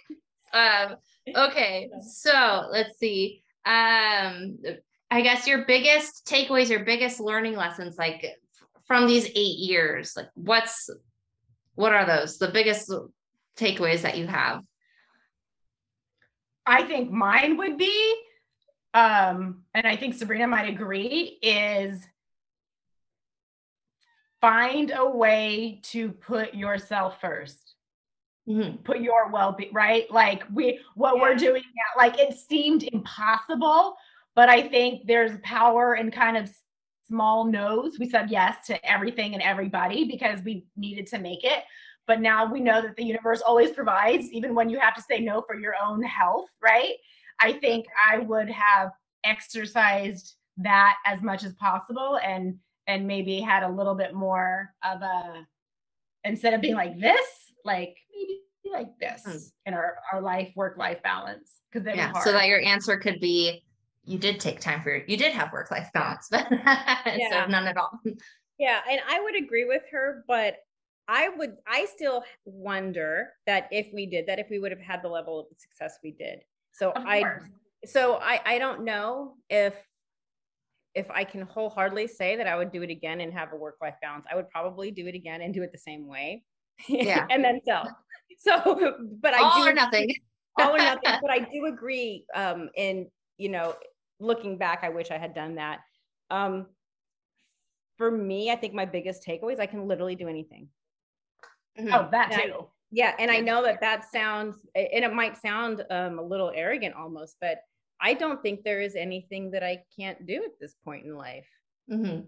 Um, 0.53 0.97
okay, 1.35 1.89
so 2.01 2.67
let's 2.71 2.99
see. 2.99 3.43
Um, 3.65 4.59
I 5.09 5.21
guess 5.21 5.47
your 5.47 5.65
biggest 5.65 6.27
takeaways, 6.27 6.69
your 6.69 6.85
biggest 6.85 7.19
learning 7.19 7.55
lessons, 7.55 7.97
like 7.97 8.25
from 8.85 9.07
these 9.07 9.27
eight 9.27 9.57
years, 9.57 10.13
like 10.15 10.29
what's 10.35 10.89
what 11.75 11.93
are 11.93 12.05
those? 12.05 12.37
The 12.37 12.49
biggest 12.49 12.91
takeaways 13.57 14.01
that 14.01 14.17
you 14.17 14.27
have? 14.27 14.61
I 16.65 16.83
think 16.83 17.11
mine 17.11 17.57
would 17.57 17.77
be, 17.77 18.15
um, 18.93 19.63
and 19.73 19.87
I 19.87 19.95
think 19.95 20.15
Sabrina 20.15 20.47
might 20.47 20.69
agree, 20.69 21.39
is 21.41 22.01
find 24.41 24.91
a 24.95 25.09
way 25.09 25.79
to 25.83 26.11
put 26.11 26.53
yourself 26.53 27.21
first. 27.21 27.75
Mhm. 28.47 28.83
Put 28.83 28.99
your 28.99 29.29
well-being, 29.29 29.71
right? 29.71 30.09
Like 30.11 30.43
we 30.51 30.79
what 30.95 31.19
we're 31.19 31.35
doing 31.35 31.61
now, 31.63 32.01
like 32.03 32.19
it 32.19 32.33
seemed 32.33 32.83
impossible, 32.83 33.95
but 34.35 34.49
I 34.49 34.67
think 34.67 35.05
there's 35.05 35.39
power 35.43 35.95
in 35.95 36.09
kind 36.09 36.37
of 36.37 36.51
small 37.07 37.45
no's. 37.45 37.99
We 37.99 38.09
said 38.09 38.31
yes 38.31 38.65
to 38.67 38.89
everything 38.89 39.35
and 39.35 39.43
everybody 39.43 40.05
because 40.05 40.41
we 40.41 40.65
needed 40.75 41.05
to 41.07 41.19
make 41.19 41.43
it. 41.43 41.63
But 42.07 42.19
now 42.19 42.51
we 42.51 42.59
know 42.61 42.81
that 42.81 42.95
the 42.95 43.03
universe 43.05 43.41
always 43.41 43.71
provides, 43.71 44.31
even 44.31 44.55
when 44.55 44.69
you 44.69 44.79
have 44.79 44.95
to 44.95 45.01
say 45.03 45.19
no 45.19 45.43
for 45.43 45.55
your 45.55 45.75
own 45.81 46.01
health, 46.01 46.49
right? 46.61 46.95
I 47.41 47.53
think 47.53 47.87
I 48.09 48.19
would 48.19 48.49
have 48.49 48.91
exercised 49.23 50.35
that 50.57 50.95
as 51.05 51.21
much 51.21 51.43
as 51.43 51.53
possible 51.53 52.19
and 52.23 52.55
and 52.87 53.07
maybe 53.07 53.39
had 53.39 53.63
a 53.63 53.69
little 53.69 53.95
bit 53.95 54.13
more 54.13 54.73
of 54.83 55.01
a 55.01 55.45
instead 56.23 56.53
of 56.53 56.61
being 56.61 56.75
like 56.75 56.99
this, 56.99 57.25
like 57.63 57.95
maybe 58.15 58.41
like 58.71 58.97
this 58.99 59.23
Hmm. 59.25 59.37
in 59.65 59.73
our, 59.73 59.97
our 60.11 60.21
life 60.21 60.51
work 60.55 60.77
life 60.77 61.01
balance. 61.03 61.61
Because 61.71 61.87
Yeah, 61.87 62.11
so 62.13 62.31
that 62.31 62.47
your 62.47 62.61
answer 62.61 62.97
could 62.97 63.19
be 63.19 63.63
you 64.03 64.17
did 64.17 64.39
take 64.39 64.59
time 64.59 64.81
for 64.81 64.89
your, 64.89 65.05
you 65.07 65.15
did 65.15 65.31
have 65.31 65.51
work 65.53 65.69
life 65.69 65.89
balance, 65.93 66.27
but 66.29 66.47
Yeah. 66.51 67.45
none 67.47 67.67
at 67.67 67.77
all. 67.77 67.99
Yeah, 68.57 68.79
and 68.89 68.99
I 69.07 69.19
would 69.21 69.35
agree 69.35 69.65
with 69.65 69.83
her, 69.91 70.23
but 70.27 70.57
I 71.07 71.29
would 71.29 71.57
I 71.67 71.85
still 71.85 72.23
wonder 72.45 73.29
that 73.45 73.67
if 73.71 73.87
we 73.93 74.05
did 74.05 74.25
that, 74.27 74.39
if 74.39 74.47
we 74.49 74.59
would 74.59 74.71
have 74.71 74.81
had 74.81 75.01
the 75.01 75.07
level 75.09 75.39
of 75.39 75.45
success 75.57 75.97
we 76.03 76.11
did. 76.11 76.43
So 76.71 76.93
I 76.95 77.23
so 77.85 78.15
I 78.15 78.39
I 78.45 78.59
don't 78.59 78.83
know 78.83 79.35
if 79.49 79.73
if 80.93 81.09
I 81.09 81.23
can 81.23 81.41
wholeheartedly 81.41 82.07
say 82.07 82.35
that 82.35 82.47
I 82.47 82.55
would 82.55 82.71
do 82.71 82.81
it 82.81 82.89
again 82.89 83.21
and 83.21 83.33
have 83.33 83.53
a 83.53 83.55
work 83.55 83.77
life 83.81 83.95
balance. 84.01 84.25
I 84.29 84.35
would 84.35 84.49
probably 84.49 84.91
do 84.91 85.07
it 85.07 85.15
again 85.15 85.41
and 85.41 85.53
do 85.53 85.63
it 85.63 85.71
the 85.71 85.77
same 85.77 86.07
way. 86.07 86.43
Yeah. 86.87 87.27
and 87.29 87.43
then 87.43 87.61
sell. 87.65 87.87
So 88.39 88.95
but 89.21 89.33
I 89.33 89.41
all 89.41 89.63
do 89.63 89.69
or 89.69 89.73
nothing. 89.73 90.09
all 90.57 90.75
or 90.75 90.77
nothing. 90.83 91.11
but 91.21 91.31
I 91.31 91.39
do 91.39 91.65
agree. 91.65 92.25
Um, 92.33 92.69
and 92.77 93.07
you 93.37 93.49
know, 93.49 93.75
looking 94.19 94.57
back, 94.57 94.81
I 94.83 94.89
wish 94.89 95.11
I 95.11 95.17
had 95.17 95.33
done 95.33 95.55
that. 95.55 95.79
Um, 96.29 96.67
for 97.97 98.09
me, 98.11 98.51
I 98.51 98.55
think 98.55 98.73
my 98.73 98.85
biggest 98.85 99.25
takeaway 99.25 99.53
is 99.53 99.59
I 99.59 99.65
can 99.65 99.87
literally 99.87 100.15
do 100.15 100.27
anything. 100.27 100.69
Mhm. 101.77 101.93
Oh, 101.93 102.09
that 102.11 102.31
Yeah. 102.31 102.45
too. 102.45 102.69
Yeah, 102.91 103.15
and 103.19 103.31
I 103.31 103.39
know 103.39 103.63
that 103.63 103.79
that 103.81 104.11
sounds, 104.11 104.57
and 104.75 105.05
it 105.05 105.13
might 105.13 105.37
sound 105.37 105.85
um, 105.89 106.19
a 106.19 106.21
little 106.21 106.51
arrogant 106.53 106.93
almost, 106.95 107.37
but 107.39 107.61
I 108.01 108.13
don't 108.13 108.41
think 108.41 108.63
there 108.63 108.81
is 108.81 108.95
anything 108.95 109.51
that 109.51 109.63
I 109.63 109.83
can't 109.97 110.25
do 110.25 110.43
at 110.43 110.59
this 110.59 110.75
point 110.83 111.05
in 111.05 111.15
life. 111.15 111.47
Mhm. 111.89 112.25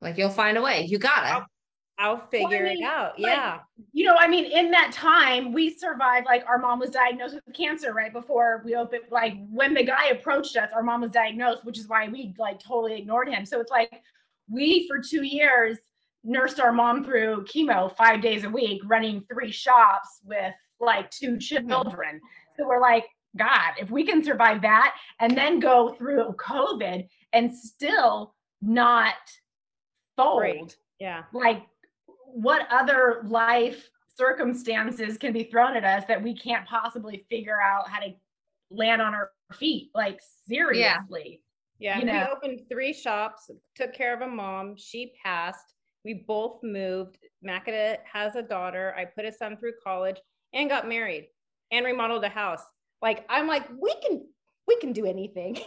Like 0.00 0.16
you'll 0.16 0.30
find 0.30 0.56
a 0.56 0.62
way. 0.62 0.82
You 0.82 0.98
gotta. 0.98 1.46
I'll 1.98 2.18
figure 2.18 2.64
mean, 2.64 2.82
it 2.82 2.84
out. 2.84 3.18
like, 3.18 3.32
yeah. 3.32 3.60
You 3.92 4.04
know, 4.04 4.16
I 4.18 4.28
mean, 4.28 4.44
in 4.44 4.70
that 4.70 4.92
time, 4.92 5.52
we 5.52 5.70
survived. 5.70 6.26
Like, 6.26 6.44
our 6.46 6.58
mom 6.58 6.78
was 6.78 6.90
diagnosed 6.90 7.34
with 7.34 7.54
cancer 7.54 7.94
right 7.94 8.12
before 8.12 8.60
we 8.66 8.74
opened. 8.74 9.04
Like, 9.10 9.34
when 9.50 9.72
the 9.72 9.82
guy 9.82 10.08
approached 10.08 10.56
us, 10.56 10.70
our 10.74 10.82
mom 10.82 11.00
was 11.00 11.10
diagnosed, 11.10 11.64
which 11.64 11.78
is 11.78 11.88
why 11.88 12.06
we 12.08 12.34
like 12.38 12.60
totally 12.60 12.98
ignored 12.98 13.30
him. 13.30 13.46
So 13.46 13.60
it's 13.60 13.70
like 13.70 14.02
we, 14.50 14.86
for 14.86 14.98
two 14.98 15.22
years, 15.22 15.78
nursed 16.26 16.60
our 16.60 16.72
mom 16.72 17.04
through 17.04 17.44
chemo 17.44 17.94
five 17.96 18.20
days 18.20 18.44
a 18.44 18.50
week, 18.50 18.82
running 18.84 19.24
three 19.32 19.52
shops 19.52 20.20
with 20.24 20.52
like 20.80 21.10
two 21.10 21.36
mm-hmm. 21.36 21.68
children. 21.68 22.20
So 22.56 22.66
we're 22.66 22.80
like, 22.80 23.04
God, 23.36 23.74
if 23.78 23.90
we 23.90 24.04
can 24.04 24.24
survive 24.24 24.62
that 24.62 24.96
and 25.20 25.36
then 25.36 25.60
go 25.60 25.94
through 25.94 26.34
COVID 26.38 27.06
and 27.32 27.54
still 27.54 28.34
not 28.62 29.14
fold, 30.16 30.42
Right. 30.42 30.76
Yeah. 30.98 31.24
like 31.32 31.62
what 32.26 32.66
other 32.70 33.22
life 33.26 33.88
circumstances 34.16 35.18
can 35.18 35.32
be 35.32 35.44
thrown 35.44 35.76
at 35.76 35.84
us 35.84 36.04
that 36.08 36.22
we 36.22 36.34
can't 36.34 36.66
possibly 36.66 37.26
figure 37.28 37.60
out 37.60 37.88
how 37.88 38.00
to 38.00 38.14
land 38.70 39.02
on 39.02 39.14
our 39.14 39.30
feet? 39.54 39.90
Like, 39.94 40.20
seriously. 40.48 41.42
Yeah. 41.78 41.98
You 41.98 42.06
we 42.06 42.12
know. 42.12 42.28
opened 42.34 42.62
three 42.70 42.94
shops, 42.94 43.50
took 43.74 43.92
care 43.92 44.14
of 44.14 44.22
a 44.22 44.26
mom. 44.26 44.76
She 44.76 45.12
passed. 45.22 45.74
We 46.06 46.14
both 46.14 46.62
moved. 46.62 47.18
Makeda 47.44 47.96
has 48.10 48.36
a 48.36 48.42
daughter. 48.42 48.94
I 48.96 49.04
put 49.04 49.24
a 49.24 49.32
son 49.32 49.56
through 49.56 49.72
college 49.84 50.18
and 50.54 50.70
got 50.70 50.88
married 50.88 51.26
and 51.72 51.84
remodeled 51.84 52.22
a 52.22 52.28
house. 52.28 52.62
Like, 53.02 53.26
I'm 53.28 53.48
like, 53.48 53.68
we 53.78 53.92
can, 54.06 54.24
we 54.68 54.76
can 54.76 54.92
do 54.92 55.04
anything. 55.04 55.58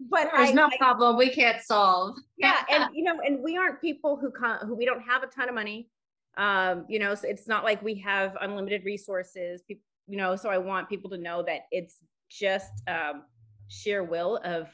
but 0.00 0.28
There's 0.32 0.50
I, 0.50 0.52
no 0.52 0.66
I- 0.66 0.76
problem 0.78 1.16
we 1.16 1.28
can't 1.30 1.60
solve. 1.62 2.16
yeah 2.38 2.62
and 2.70 2.84
you 2.94 3.04
know 3.04 3.18
and 3.24 3.42
we 3.42 3.56
aren't 3.56 3.80
people 3.80 4.16
who 4.16 4.30
come 4.30 4.58
who 4.58 4.74
we 4.74 4.84
don't 4.84 5.00
have 5.02 5.22
a 5.22 5.26
ton 5.28 5.48
of 5.48 5.54
money 5.54 5.88
um 6.36 6.84
you 6.88 6.98
know 6.98 7.14
so 7.14 7.28
it's 7.28 7.46
not 7.46 7.62
like 7.62 7.80
we 7.82 7.94
have 7.94 8.36
unlimited 8.40 8.84
resources 8.84 9.62
people 9.68 9.84
you 10.08 10.16
know 10.16 10.34
so 10.34 10.48
i 10.50 10.58
want 10.58 10.88
people 10.88 11.08
to 11.08 11.16
know 11.16 11.44
that 11.44 11.60
it's 11.70 11.98
just 12.28 12.72
um 12.88 13.22
sheer 13.68 14.02
will 14.02 14.40
of 14.44 14.66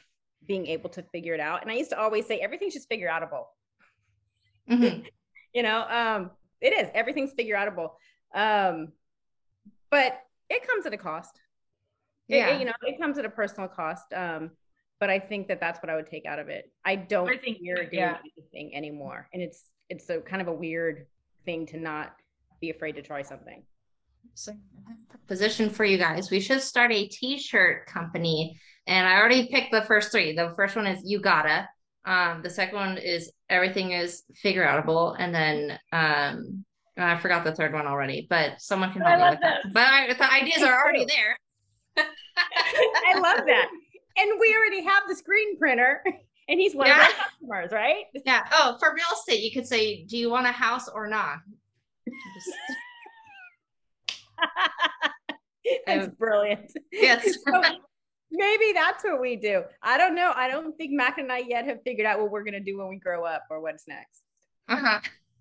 being 0.47 0.65
able 0.65 0.89
to 0.89 1.03
figure 1.11 1.35
it 1.35 1.39
out 1.39 1.61
and 1.61 1.69
i 1.69 1.75
used 1.75 1.91
to 1.91 1.99
always 1.99 2.25
say 2.25 2.39
everything's 2.39 2.73
just 2.73 2.89
figure 2.89 3.07
outable 3.07 3.43
Mhm. 4.71 5.05
you 5.53 5.63
know 5.63 5.81
um 5.89 6.31
it 6.61 6.73
is 6.73 6.89
everything's 6.93 7.33
figure 7.33 7.55
outable 7.55 7.91
um 8.33 8.89
but 9.89 10.19
it 10.49 10.65
comes 10.67 10.85
at 10.85 10.93
a 10.93 10.97
cost 10.97 11.39
It- 12.29 12.35
it, 12.35 12.37
Yeah. 12.37 12.59
you 12.59 12.65
know 12.65 12.73
it 12.83 12.97
comes 12.99 13.17
at 13.17 13.25
a 13.25 13.29
personal 13.29 13.67
cost 13.67 14.13
um 14.13 14.51
but 14.99 15.09
i 15.09 15.19
think 15.19 15.47
that 15.49 15.59
that's 15.59 15.81
what 15.83 15.89
i 15.89 15.95
would 15.95 16.07
take 16.07 16.25
out 16.25 16.39
of 16.39 16.47
it 16.49 16.71
i 16.85 16.95
don't 16.95 17.29
I 17.29 17.37
think- 17.37 17.57
fear 17.59 17.75
doing 17.75 17.89
yeah. 17.93 18.17
anything 18.37 18.75
anymore 18.75 19.27
and 19.33 19.41
it's 19.41 19.65
it's 19.89 20.09
a 20.09 20.21
kind 20.21 20.41
of 20.41 20.47
a 20.47 20.53
weird 20.53 21.05
thing 21.43 21.65
to 21.67 21.77
not 21.77 22.15
be 22.61 22.69
afraid 22.69 22.95
to 22.95 23.01
try 23.01 23.21
something 23.23 23.63
So, 24.35 24.53
position 25.27 25.69
for 25.69 25.83
you 25.83 25.97
guys. 25.97 26.31
We 26.31 26.39
should 26.39 26.61
start 26.61 26.91
a 26.93 27.07
t-shirt 27.07 27.87
company. 27.87 28.55
And 28.87 29.05
I 29.07 29.17
already 29.19 29.47
picked 29.47 29.71
the 29.73 29.81
first 29.81 30.11
three. 30.11 30.33
The 30.35 30.53
first 30.55 30.75
one 30.75 30.87
is 30.87 31.01
you 31.03 31.19
gotta. 31.19 31.67
Um, 32.05 32.41
the 32.41 32.49
second 32.49 32.75
one 32.75 32.97
is 32.97 33.31
everything 33.49 33.91
is 33.91 34.23
figure 34.35 34.65
outable. 34.65 35.15
And 35.19 35.33
then 35.33 35.79
um 35.91 36.65
I 36.97 37.17
forgot 37.17 37.43
the 37.43 37.55
third 37.55 37.73
one 37.73 37.87
already, 37.87 38.27
but 38.29 38.61
someone 38.61 38.91
can 38.91 39.01
help 39.01 39.19
me 39.19 39.29
with 39.29 39.39
that. 39.41 39.61
But 39.73 39.87
I, 39.87 40.13
the 40.13 40.31
ideas 40.31 40.61
are 40.61 40.83
already 40.83 41.05
there. 41.15 41.37
i 41.97 43.19
love 43.19 43.45
that 43.45 43.69
and 44.17 44.39
we 44.39 44.55
already 44.55 44.83
have 44.83 45.03
the 45.07 45.15
screen 45.15 45.57
printer 45.57 46.03
and 46.47 46.59
he's 46.59 46.75
one 46.75 46.89
of 46.89 46.97
our 46.97 47.03
customers 47.03 47.71
right 47.71 48.05
Yeah. 48.25 48.43
Oh, 48.53 48.77
for 48.79 48.93
real 48.93 49.05
estate, 49.13 49.41
you 49.41 49.51
could 49.51 49.67
say, 49.67 50.03
do 50.05 50.17
you 50.17 50.29
want 50.29 50.47
a 50.47 50.51
house 50.51 50.87
or 50.87 51.07
not? 51.07 51.37
That's 55.85 56.07
brilliant 56.15 56.71
yes. 56.91 57.37
So 57.45 57.61
maybe 58.31 58.71
that's 58.73 59.03
what 59.03 59.19
we 59.19 59.35
do 59.35 59.63
i 59.81 59.97
don't 59.97 60.15
know 60.15 60.31
i 60.35 60.47
don't 60.47 60.75
think 60.77 60.91
mac 60.91 61.17
and 61.17 61.31
i 61.31 61.37
yet 61.39 61.65
have 61.65 61.81
figured 61.83 62.05
out 62.07 62.19
what 62.19 62.31
we're 62.31 62.43
going 62.43 62.53
to 62.53 62.59
do 62.59 62.77
when 62.77 62.87
we 62.87 62.97
grow 62.97 63.25
up 63.25 63.43
or 63.49 63.59
what's 63.61 63.87
next 63.87 64.21
Uh-huh. 64.69 64.99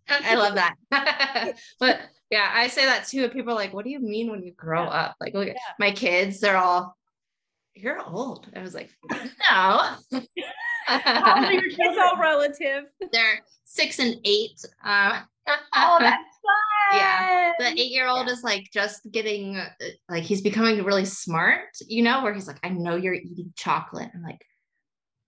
I 0.09 0.35
love 0.35 0.57
that. 0.57 0.75
but 1.79 2.01
yeah, 2.31 2.51
I 2.53 2.67
say 2.67 2.85
that 2.85 3.07
too. 3.07 3.23
And 3.23 3.33
people 3.33 3.53
are 3.53 3.55
like, 3.55 3.73
what 3.73 3.85
do 3.85 3.93
you 3.93 4.01
mean 4.01 4.29
when 4.29 4.43
you 4.43 4.51
grow 4.55 4.83
Yeah. 4.83 4.89
up? 5.03 5.15
Like, 5.21 5.35
look 5.35 5.47
Yeah. 5.47 5.55
my 5.79 5.93
kids, 5.93 6.41
they're 6.41 6.57
all, 6.57 6.97
you're 7.77 8.01
old. 8.05 8.49
I 8.57 8.61
was 8.61 8.75
like, 8.75 8.91
no. 9.09 9.21
How 9.49 11.35
old 11.37 11.45
are 11.45 11.53
your 11.53 11.71
kids? 11.77 11.97
all 12.03 12.17
relative 12.21 12.87
they're 13.13 13.39
six 13.65 14.01
and 14.01 14.17
eight. 14.25 14.65
Um, 14.83 15.23
Oh, 15.77 15.97
that's 16.01 16.35
fun. 16.43 16.70
Yeah. 16.93 17.53
the 17.59 17.67
eight 17.81 17.93
year 17.93 18.09
old 18.09 18.27
Yeah. 18.27 18.33
is 18.33 18.43
like 18.43 18.69
just 18.73 19.01
getting, 19.11 19.57
uh, 19.57 19.71
like, 20.09 20.25
he's 20.25 20.43
becoming 20.43 20.83
really 20.85 21.05
smart, 21.05 21.69
you 21.87 22.03
know, 22.03 22.23
where 22.23 22.35
he's 22.35 22.47
like, 22.47 22.59
I 22.63 22.71
know 22.71 22.97
you're 22.97 23.15
eating 23.15 23.53
chocolate. 23.57 24.11
I'm 24.15 24.23
like, 24.23 24.45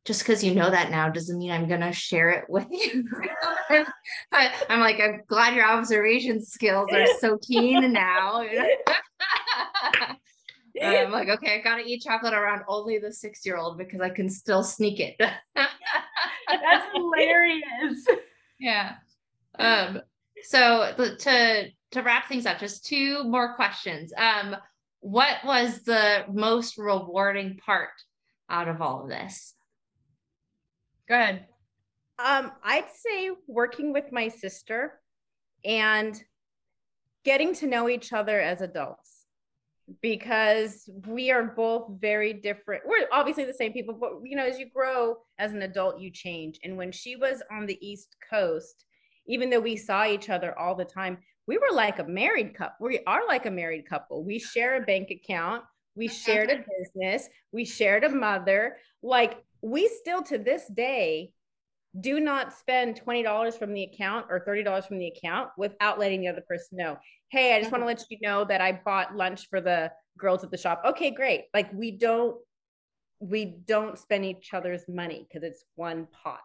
just 0.04 0.22
because 0.22 0.42
you 0.42 0.54
know 0.54 0.68
that 0.70 0.90
now 0.90 1.08
doesn't 1.10 1.38
mean 1.38 1.52
I'm 1.52 1.68
gonna 1.68 1.92
share 1.92 2.30
it 2.30 2.46
with 2.48 2.66
you. 2.70 3.08
but 4.30 4.52
I'm 4.68 4.80
like, 4.80 4.98
I'm 4.98 5.22
glad 5.28 5.54
your 5.54 5.64
observation 5.66 6.44
skills 6.44 6.92
are 6.92 7.06
so 7.20 7.38
keen 7.38 7.92
now. 7.92 8.40
you 8.42 8.56
know? 8.56 8.66
And 10.80 10.96
I'm 10.96 11.12
like, 11.12 11.28
okay, 11.28 11.54
I 11.54 11.62
gotta 11.62 11.84
eat 11.86 12.02
chocolate 12.02 12.34
around 12.34 12.62
only 12.66 12.98
the 12.98 13.12
six 13.12 13.46
year 13.46 13.56
old 13.56 13.78
because 13.78 14.00
I 14.00 14.10
can 14.10 14.28
still 14.28 14.64
sneak 14.64 14.98
it. 14.98 15.14
That's 15.54 16.86
hilarious. 16.94 18.04
yeah. 18.58 18.96
Um, 19.58 20.00
so 20.42 20.94
to 20.96 21.68
to 21.92 22.02
wrap 22.02 22.28
things 22.28 22.46
up, 22.46 22.58
just 22.58 22.86
two 22.86 23.24
more 23.24 23.54
questions. 23.54 24.12
Um, 24.16 24.56
what 25.00 25.36
was 25.44 25.82
the 25.82 26.24
most 26.32 26.78
rewarding 26.78 27.58
part 27.64 27.90
out 28.48 28.68
of 28.68 28.80
all 28.80 29.02
of 29.02 29.08
this? 29.08 29.54
Good. 31.08 31.44
Um, 32.18 32.52
I'd 32.62 32.88
say 32.94 33.30
working 33.46 33.92
with 33.92 34.12
my 34.12 34.28
sister 34.28 35.00
and 35.64 36.20
getting 37.24 37.54
to 37.54 37.66
know 37.66 37.88
each 37.88 38.12
other 38.12 38.40
as 38.40 38.60
adults 38.60 39.24
because 40.00 40.88
we 41.06 41.30
are 41.30 41.42
both 41.42 41.90
very 42.00 42.32
different. 42.32 42.84
We're 42.86 43.08
obviously 43.12 43.44
the 43.44 43.52
same 43.52 43.72
people, 43.72 43.94
but 43.94 44.12
you 44.24 44.36
know, 44.36 44.44
as 44.44 44.58
you 44.58 44.70
grow 44.70 45.16
as 45.38 45.52
an 45.52 45.62
adult, 45.62 46.00
you 46.00 46.10
change. 46.10 46.60
And 46.62 46.76
when 46.76 46.92
she 46.92 47.16
was 47.16 47.42
on 47.50 47.66
the 47.66 47.78
East 47.86 48.16
Coast, 48.30 48.84
even 49.26 49.50
though 49.50 49.60
we 49.60 49.76
saw 49.76 50.06
each 50.06 50.28
other 50.28 50.58
all 50.58 50.74
the 50.74 50.84
time, 50.84 51.18
we 51.46 51.58
were 51.58 51.72
like 51.72 51.98
a 51.98 52.04
married 52.04 52.54
couple. 52.54 52.86
We 52.86 53.00
are 53.06 53.26
like 53.26 53.46
a 53.46 53.50
married 53.50 53.88
couple. 53.88 54.24
We 54.24 54.38
share 54.38 54.76
a 54.76 54.84
bank 54.84 55.10
account, 55.10 55.64
we 55.94 56.08
shared 56.08 56.50
a 56.50 56.64
business, 56.78 57.28
we 57.52 57.64
shared 57.64 58.04
a 58.04 58.08
mother. 58.08 58.76
Like, 59.02 59.42
we 59.60 59.88
still 59.88 60.22
to 60.24 60.38
this 60.38 60.66
day 60.68 61.32
do 62.00 62.20
not 62.20 62.52
spend 62.52 63.00
$20 63.04 63.58
from 63.58 63.74
the 63.74 63.84
account 63.84 64.26
or 64.30 64.44
$30 64.46 64.86
from 64.86 64.98
the 64.98 65.08
account 65.08 65.50
without 65.58 65.98
letting 65.98 66.22
the 66.22 66.28
other 66.28 66.42
person 66.48 66.78
know. 66.78 66.96
Hey, 67.30 67.54
I 67.54 67.60
just 67.60 67.70
want 67.70 67.82
to 67.82 67.86
let 67.86 68.02
you 68.08 68.16
know 68.22 68.44
that 68.44 68.60
I 68.62 68.72
bought 68.72 69.14
lunch 69.14 69.48
for 69.50 69.60
the 69.60 69.92
girls 70.18 70.42
at 70.42 70.50
the 70.50 70.56
shop. 70.56 70.82
Okay, 70.86 71.10
great. 71.10 71.44
Like 71.52 71.72
we 71.72 71.90
don't 71.90 72.36
we 73.20 73.44
don't 73.44 73.98
spend 73.98 74.24
each 74.24 74.52
other's 74.52 74.82
money 74.88 75.26
because 75.28 75.46
it's 75.46 75.64
one 75.76 76.08
pot. 76.24 76.40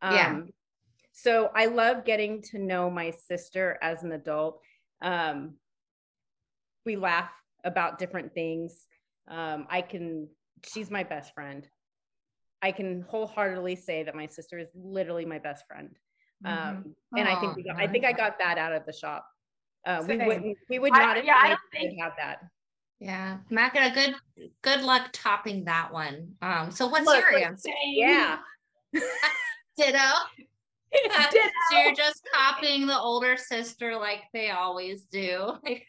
Um, 0.00 0.14
Yeah. 0.14 0.40
So 1.20 1.50
I 1.52 1.66
love 1.66 2.04
getting 2.04 2.42
to 2.42 2.60
know 2.60 2.88
my 2.88 3.10
sister 3.10 3.76
as 3.82 4.04
an 4.04 4.12
adult. 4.12 4.60
Um, 5.02 5.54
we 6.86 6.94
laugh 6.94 7.30
about 7.64 7.98
different 7.98 8.32
things. 8.34 8.86
Um, 9.26 9.66
I 9.68 9.82
can, 9.82 10.28
she's 10.64 10.92
my 10.92 11.02
best 11.02 11.34
friend. 11.34 11.66
I 12.62 12.70
can 12.70 13.02
wholeheartedly 13.02 13.74
say 13.74 14.04
that 14.04 14.14
my 14.14 14.26
sister 14.26 14.60
is 14.60 14.68
literally 14.76 15.24
my 15.24 15.40
best 15.40 15.64
friend. 15.66 15.90
Um, 16.44 16.94
and 17.16 17.28
I 17.28 17.40
think 17.40 17.56
we 17.56 17.64
got, 17.64 17.74
I 17.76 17.88
think 17.88 18.04
I 18.04 18.12
got 18.12 18.38
that 18.38 18.56
out 18.56 18.72
of 18.72 18.86
the 18.86 18.92
shop. 18.92 19.26
Uh, 19.84 20.04
we 20.06 20.18
wouldn't, 20.18 20.56
we 20.70 20.78
would 20.78 20.92
not 20.92 21.16
have 21.16 21.24
yeah, 21.24 21.40
I 21.42 21.48
don't 21.48 21.60
think- 21.72 22.00
have 22.00 22.12
that. 22.16 22.38
Yeah, 23.00 23.38
Macca, 23.50 23.94
good 23.94 24.14
good 24.62 24.82
luck 24.82 25.10
topping 25.12 25.64
that 25.66 25.92
one. 25.92 26.32
Um, 26.42 26.72
so 26.72 26.88
what's 26.88 27.06
Look, 27.06 27.20
your 27.20 27.38
answer? 27.38 27.70
Yeah. 27.84 28.38
Ditto. 29.76 29.98
So 31.70 31.78
you're 31.84 31.94
just 31.94 32.26
copying 32.32 32.86
the 32.86 32.98
older 32.98 33.36
sister 33.36 33.96
like 33.96 34.22
they 34.32 34.50
always 34.50 35.04
do. 35.04 35.52
Like, 35.64 35.86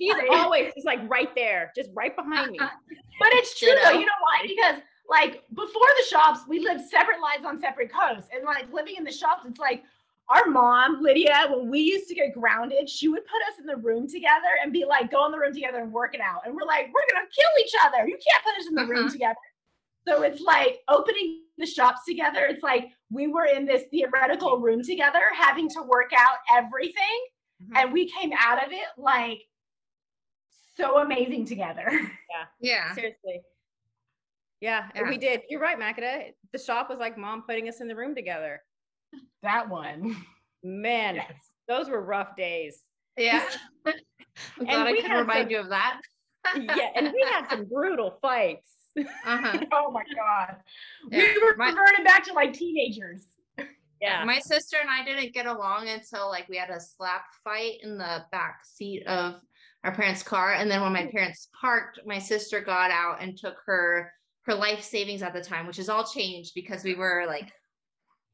she's 0.00 0.14
always 0.30 0.72
just 0.74 0.86
like 0.86 1.00
right 1.08 1.34
there, 1.34 1.72
just 1.76 1.90
right 1.94 2.14
behind 2.16 2.50
me. 2.50 2.58
But 2.58 3.28
it's 3.32 3.58
true 3.58 3.68
though. 3.84 3.90
You 3.92 4.06
know 4.06 4.12
why? 4.22 4.46
Because 4.46 4.82
like 5.08 5.42
before 5.54 5.86
the 5.98 6.04
shops, 6.08 6.40
we 6.48 6.60
lived 6.60 6.80
separate 6.88 7.20
lives 7.20 7.44
on 7.44 7.60
separate 7.60 7.92
coasts. 7.92 8.28
And 8.34 8.44
like 8.44 8.72
living 8.72 8.96
in 8.96 9.04
the 9.04 9.12
shops, 9.12 9.44
it's 9.46 9.58
like 9.60 9.84
our 10.28 10.46
mom, 10.46 11.02
Lydia, 11.02 11.48
when 11.50 11.68
we 11.68 11.80
used 11.80 12.08
to 12.08 12.14
get 12.14 12.32
grounded, 12.32 12.88
she 12.88 13.08
would 13.08 13.24
put 13.26 13.42
us 13.52 13.58
in 13.60 13.66
the 13.66 13.76
room 13.76 14.08
together 14.08 14.48
and 14.62 14.72
be 14.72 14.84
like, 14.84 15.10
go 15.10 15.26
in 15.26 15.32
the 15.32 15.38
room 15.38 15.52
together 15.52 15.78
and 15.78 15.92
work 15.92 16.14
it 16.14 16.20
out. 16.20 16.40
And 16.46 16.54
we're 16.54 16.66
like, 16.66 16.86
we're 16.86 17.04
gonna 17.12 17.26
kill 17.26 17.64
each 17.64 17.74
other. 17.84 18.08
You 18.08 18.16
can't 18.16 18.44
put 18.44 18.58
us 18.58 18.66
in 18.68 18.74
the 18.74 18.86
room 18.86 19.00
Uh-huh. 19.04 19.10
together. 19.12 19.36
So 20.08 20.22
it's 20.22 20.40
like 20.40 20.80
opening 20.88 21.43
the 21.58 21.66
shops 21.66 22.00
together. 22.06 22.44
It's 22.46 22.62
like 22.62 22.88
we 23.10 23.28
were 23.28 23.44
in 23.46 23.64
this 23.66 23.84
theoretical 23.90 24.58
room 24.58 24.82
together, 24.82 25.20
having 25.38 25.68
to 25.70 25.82
work 25.82 26.10
out 26.16 26.38
everything. 26.52 27.26
Mhm. 27.62 27.76
And 27.76 27.92
we 27.92 28.08
came 28.10 28.32
out 28.38 28.64
of 28.64 28.72
it 28.72 28.86
like 28.98 29.40
so 30.76 30.98
amazing 30.98 31.46
together. 31.46 31.88
yeah. 32.60 32.92
Seriously. 32.94 33.40
Yeah, 34.60 34.88
and 34.94 35.06
Yeah. 35.06 35.10
we 35.10 35.18
did. 35.18 35.42
You're 35.48 35.60
right, 35.60 35.78
Makeda. 35.78 36.32
The 36.52 36.58
shop 36.58 36.88
was 36.88 36.98
like 36.98 37.16
mom 37.18 37.42
putting 37.42 37.68
us 37.68 37.80
in 37.80 37.88
the 37.88 37.94
room 37.96 38.14
together. 38.14 38.60
That 39.42 39.68
one. 39.68 40.16
Man, 40.62 41.16
Yes. 41.16 41.32
those 41.68 41.88
were 41.88 42.00
rough 42.02 42.34
days. 42.36 42.82
Yeah. 43.16 43.46
I'm 43.86 43.94
And 44.58 44.66
glad 44.68 44.86
I 44.88 44.92
we 44.92 45.02
could 45.02 45.12
remind 45.12 45.42
some- 45.44 45.50
you 45.50 45.58
of 45.60 45.68
that. 45.68 46.00
Yeah, 46.56 46.90
and 46.96 47.12
we 47.12 47.20
had 47.30 47.48
some 47.48 47.64
brutal 47.72 48.18
fights. 48.20 48.72
Uh-huh. 48.96 49.58
Oh 49.72 49.90
my 49.90 50.02
god. 50.14 50.56
Yeah, 51.10 51.32
We 51.34 51.42
were 51.42 51.56
my- 51.56 51.68
reverted 51.70 52.04
back 52.04 52.24
to 52.24 52.32
like 52.32 52.52
teenagers. 52.52 53.26
Yeah. 54.00 54.24
My 54.24 54.38
sister 54.38 54.76
and 54.80 54.90
I 54.90 55.04
didn't 55.04 55.32
get 55.32 55.46
along 55.46 55.88
until 55.88 56.28
like 56.28 56.48
we 56.48 56.56
had 56.58 56.68
a 56.70 56.78
slap 56.80 57.24
fight 57.42 57.78
in 57.82 57.96
the 57.96 58.24
back 58.32 58.60
seat 58.64 59.06
of 59.06 59.36
our 59.82 59.94
parents' 59.94 60.22
car. 60.22 60.52
And 60.52 60.70
then 60.70 60.82
when 60.82 60.92
my 60.92 61.06
parents 61.06 61.48
parked, 61.58 62.00
my 62.04 62.18
sister 62.18 62.60
got 62.60 62.90
out 62.90 63.22
and 63.22 63.36
took 63.38 63.56
her 63.66 64.12
her 64.42 64.54
life 64.54 64.82
savings 64.82 65.22
at 65.22 65.32
the 65.32 65.40
time, 65.40 65.66
which 65.66 65.78
has 65.78 65.88
all 65.88 66.04
changed 66.04 66.52
because 66.54 66.84
we 66.84 66.94
were 66.94 67.24
like 67.26 67.50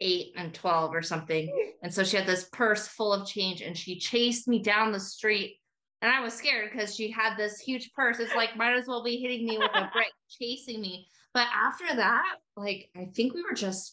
eight 0.00 0.32
and 0.36 0.52
12 0.52 0.92
or 0.92 1.02
something. 1.02 1.48
And 1.84 1.94
so 1.94 2.02
she 2.02 2.16
had 2.16 2.26
this 2.26 2.48
purse 2.52 2.88
full 2.88 3.12
of 3.12 3.28
change 3.28 3.60
and 3.60 3.76
she 3.78 3.98
chased 4.00 4.48
me 4.48 4.60
down 4.60 4.90
the 4.90 4.98
street. 4.98 5.59
And 6.02 6.10
I 6.10 6.20
was 6.20 6.32
scared 6.34 6.70
because 6.72 6.94
she 6.94 7.10
had 7.10 7.36
this 7.36 7.60
huge 7.60 7.92
purse. 7.92 8.20
It's 8.20 8.34
like, 8.34 8.56
might 8.56 8.74
as 8.74 8.86
well 8.86 9.04
be 9.04 9.16
hitting 9.18 9.44
me 9.46 9.58
with 9.58 9.70
a 9.74 9.90
brick, 9.92 10.08
chasing 10.30 10.80
me. 10.80 11.06
But 11.34 11.46
after 11.54 11.84
that, 11.94 12.36
like, 12.56 12.88
I 12.96 13.04
think 13.14 13.34
we 13.34 13.42
were 13.42 13.52
just 13.54 13.92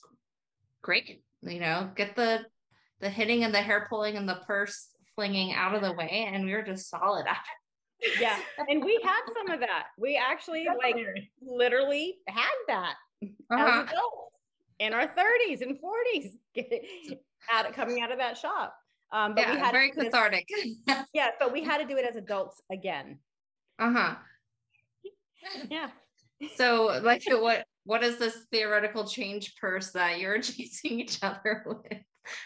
great. 0.81 1.21
You 1.41 1.59
know, 1.59 1.89
get 1.95 2.15
the 2.15 2.45
the 2.99 3.09
hitting 3.09 3.43
and 3.43 3.53
the 3.53 3.61
hair 3.61 3.85
pulling 3.89 4.15
and 4.17 4.27
the 4.27 4.41
purse 4.47 4.87
flinging 5.15 5.53
out 5.53 5.75
of 5.75 5.81
the 5.81 5.93
way, 5.93 6.27
and 6.33 6.45
we 6.45 6.53
were 6.53 6.63
just 6.63 6.89
solid 6.89 7.27
after. 7.27 7.51
yeah. 8.19 8.39
And 8.69 8.83
we 8.83 8.99
had 9.03 9.21
some 9.35 9.49
of 9.51 9.59
that. 9.59 9.87
We 9.99 10.17
actually 10.17 10.65
like 10.65 10.95
literally 11.41 12.15
had 12.27 12.45
that 12.67 12.95
Uh-huh. 13.21 13.81
as 13.83 13.89
adults 13.89 14.33
in 14.79 14.93
our 14.93 15.07
30s 15.07 15.61
and 15.61 15.77
40s 15.79 16.37
out 17.51 17.67
of, 17.67 17.73
coming 17.73 18.01
out 18.01 18.11
of 18.11 18.17
that 18.19 18.37
shop. 18.37 18.75
Um, 19.11 19.35
but 19.35 19.45
we 19.47 19.53
Yeah, 19.53 19.59
had 19.65 19.71
very 19.71 19.89
to 19.91 19.95
do 19.95 20.01
this- 20.03 20.13
cathartic. 20.13 20.47
yeah, 21.13 21.29
but 21.39 21.53
we 21.53 21.63
had 21.63 21.77
to 21.79 21.85
do 21.85 21.97
it 21.97 22.05
as 22.05 22.15
adults 22.15 22.61
again. 22.71 23.19
uh 23.79 23.91
huh. 23.91 24.15
Yeah. 25.69 25.89
So, 26.55 26.99
like, 27.03 27.23
what 27.29 27.65
what 27.85 28.03
is 28.03 28.17
this 28.17 28.35
theoretical 28.51 29.07
change 29.07 29.55
purse 29.55 29.91
that 29.91 30.19
you're 30.19 30.41
chasing 30.41 30.99
each 30.99 31.19
other 31.23 31.63
with? 31.65 31.99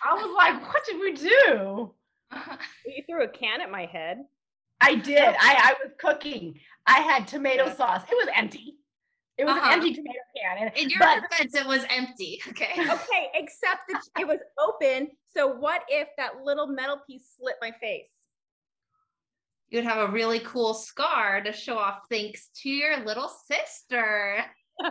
I 0.05 0.13
was 0.13 0.35
like, 0.37 0.61
what 0.71 0.85
did 0.85 0.99
we 0.99 1.13
do? 1.13 1.93
You 2.85 3.03
threw 3.09 3.23
a 3.23 3.27
can 3.27 3.61
at 3.61 3.71
my 3.71 3.85
head. 3.87 4.19
I 4.79 4.95
did. 4.95 5.17
I, 5.19 5.33
I 5.39 5.73
was 5.83 5.91
cooking. 5.99 6.59
I 6.85 6.99
had 6.99 7.27
tomato 7.27 7.65
Yeah. 7.65 7.75
sauce. 7.75 8.03
It 8.09 8.15
was 8.15 8.27
empty. 8.35 8.75
It 9.41 9.45
was 9.45 9.55
Uh-huh. 9.55 9.67
an 9.69 9.73
empty 9.73 9.93
tomato 9.95 10.19
can. 10.37 10.57
And, 10.67 10.77
In 10.77 10.89
your 10.91 10.99
but 10.99 11.23
defense, 11.27 11.55
it 11.55 11.65
was 11.65 11.83
empty. 11.89 12.39
Okay. 12.49 12.73
Okay, 12.79 13.29
except 13.33 13.81
that 13.89 14.01
it 14.19 14.27
was 14.27 14.37
open. 14.59 15.09
So 15.35 15.47
what 15.47 15.81
if 15.89 16.09
that 16.17 16.43
little 16.43 16.67
metal 16.67 16.99
piece 17.07 17.33
slit 17.39 17.55
my 17.59 17.71
face? 17.81 18.09
You'd 19.69 19.83
have 19.85 20.09
a 20.09 20.11
really 20.11 20.41
cool 20.41 20.75
scar 20.75 21.41
to 21.41 21.51
show 21.51 21.75
off 21.79 22.01
thanks 22.07 22.49
to 22.61 22.69
your 22.69 23.03
little 23.03 23.29
sister. 23.29 24.45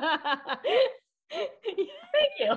thank 1.30 1.50
you. 2.40 2.56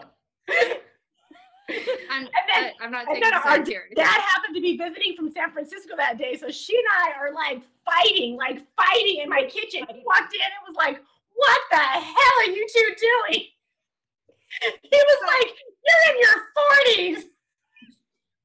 I'm, 2.10 2.22
And 2.22 2.30
then- 2.50 2.72
I, 2.82 2.86
am 2.86 2.92
not 2.92 3.06
taking 3.06 3.22
then 3.22 3.34
our 3.36 3.64
here. 3.64 3.84
Dad 3.96 4.08
happened 4.08 4.56
to 4.56 4.62
be 4.62 4.78
visiting 4.78 5.16
from 5.16 5.30
San 5.30 5.52
Francisco 5.52 5.96
that 5.98 6.18
day. 6.18 6.36
So 6.38 6.50
she 6.50 6.76
and 6.76 6.86
I 7.04 7.20
are 7.20 7.32
like 7.34 7.62
fighting, 7.86 8.36
like 8.36 8.62
fighting 8.76 9.20
in 9.22 9.30
my 9.30 9.44
kitchen. 9.44 9.86
He 9.94 10.02
walked 10.06 10.34
in 10.34 10.42
and 10.42 10.68
was 10.68 10.76
like, 10.76 11.02
What 11.36 11.62
the 11.72 11.78
hell 11.78 12.34
are 12.42 12.52
you 12.52 12.68
two 12.74 12.96
doing? 13.00 13.46
He 14.82 14.90
was 14.92 15.20
like, 15.28 15.54
You're 15.86 16.16
in 16.16 16.22
your 16.22 17.18
40s. 17.20 17.30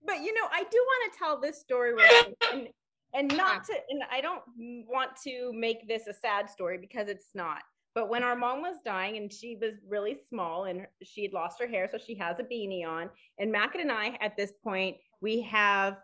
but 0.06 0.22
you 0.22 0.32
know, 0.34 0.48
I 0.52 0.64
do 0.70 0.78
want 0.78 1.12
to 1.12 1.18
tell 1.18 1.40
this 1.40 1.60
story 1.60 1.92
quick, 1.94 2.34
and, 2.52 2.68
and 3.14 3.36
not 3.36 3.64
to, 3.64 3.74
and 3.90 4.02
I 4.10 4.20
don't 4.20 4.42
want 4.56 5.10
to 5.24 5.52
make 5.54 5.86
this 5.86 6.06
a 6.06 6.14
sad 6.14 6.48
story 6.48 6.78
because 6.78 7.08
it's 7.08 7.28
not. 7.34 7.62
But 7.94 8.08
when 8.08 8.22
our 8.22 8.36
mom 8.36 8.62
was 8.62 8.76
dying 8.84 9.16
and 9.16 9.32
she 9.32 9.58
was 9.60 9.74
really 9.86 10.16
small 10.28 10.64
and 10.64 10.86
she 11.02 11.22
had 11.22 11.32
lost 11.32 11.58
her 11.60 11.66
hair, 11.66 11.88
so 11.90 11.98
she 11.98 12.14
has 12.14 12.38
a 12.38 12.44
beanie 12.44 12.86
on. 12.86 13.10
And 13.38 13.52
Makeda 13.52 13.80
and 13.80 13.90
I, 13.90 14.16
at 14.20 14.36
this 14.36 14.52
point, 14.62 14.96
we 15.20 15.40
have 15.42 15.96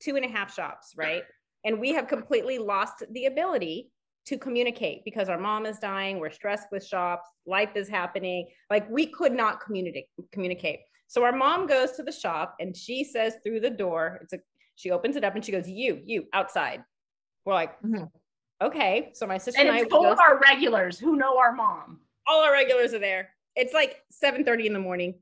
two 0.00 0.16
and 0.16 0.24
a 0.24 0.28
half 0.28 0.52
shops, 0.52 0.94
right? 0.96 1.22
And 1.64 1.78
we 1.78 1.92
have 1.92 2.08
completely 2.08 2.58
lost 2.58 3.04
the 3.10 3.26
ability 3.26 3.92
to 4.26 4.36
communicate 4.36 5.04
because 5.04 5.28
our 5.28 5.38
mom 5.38 5.66
is 5.66 5.78
dying. 5.78 6.18
We're 6.18 6.30
stressed 6.30 6.66
with 6.72 6.84
shops. 6.84 7.28
Life 7.46 7.70
is 7.76 7.88
happening. 7.88 8.48
Like 8.70 8.88
we 8.90 9.06
could 9.06 9.32
not 9.32 9.60
communicate. 9.60 10.06
Communicate. 10.32 10.80
So 11.06 11.22
our 11.22 11.32
mom 11.32 11.66
goes 11.66 11.92
to 11.92 12.02
the 12.02 12.10
shop 12.12 12.56
and 12.58 12.76
she 12.76 13.04
says 13.04 13.34
through 13.44 13.60
the 13.60 13.70
door, 13.70 14.18
it's 14.22 14.32
a 14.32 14.38
she 14.74 14.90
opens 14.90 15.16
it 15.16 15.24
up 15.24 15.34
and 15.34 15.42
she 15.44 15.52
goes, 15.52 15.66
"You, 15.68 16.02
you 16.04 16.26
outside." 16.34 16.82
We're 17.46 17.54
like, 17.54 17.80
Mhm. 17.82 18.10
"Okay." 18.60 19.10
So 19.14 19.26
my 19.26 19.38
sister 19.38 19.58
And 19.60 19.68
and, 19.68 19.78
I 19.78 19.80
it's 19.82 19.90
full 19.90 20.02
go- 20.02 20.12
of 20.12 20.18
our 20.20 20.38
regulars 20.40 20.98
who 20.98 21.16
know 21.16 21.38
our 21.38 21.52
mom. 21.52 22.00
all 22.26 22.42
our 22.42 22.52
regulars 22.52 22.92
are 22.92 22.98
there. 22.98 23.32
It's 23.54 23.72
like 23.72 24.02
7:30 24.10 24.66
in 24.66 24.72
the 24.72 24.80
morning. 24.80 25.14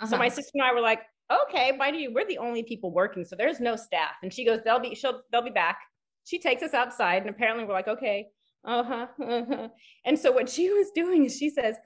So 0.00 0.04
Uh-huh. 0.04 0.16
my 0.18 0.28
sister 0.28 0.52
and 0.54 0.62
I 0.62 0.72
were 0.72 0.80
like, 0.80 1.02
"Okay, 1.30 1.72
why 1.76 1.90
do 1.90 1.98
you? 1.98 2.12
We're 2.14 2.24
the 2.24 2.38
only 2.38 2.62
people 2.62 2.90
working, 2.92 3.24
so 3.24 3.34
there's 3.36 3.58
no 3.60 3.74
staff." 3.76 4.14
And 4.22 4.32
she 4.32 4.44
goes, 4.44 4.62
"They'll 4.62 4.78
be 4.78 4.94
she'll 4.94 5.22
they'll 5.32 5.42
be 5.42 5.50
back." 5.50 5.80
She 6.24 6.38
takes 6.38 6.62
us 6.62 6.72
outside, 6.72 7.22
and 7.22 7.28
apparently 7.30 7.64
we're 7.64 7.74
like, 7.74 7.88
"Okay, 7.88 8.30
uh 8.64 8.82
huh." 8.82 9.06
Uh-huh. 9.22 9.68
And 10.04 10.18
so 10.18 10.32
what 10.32 10.48
she 10.48 10.70
was 10.70 10.90
doing 10.94 11.24
is 11.24 11.36
she 11.36 11.50
says, 11.50 11.76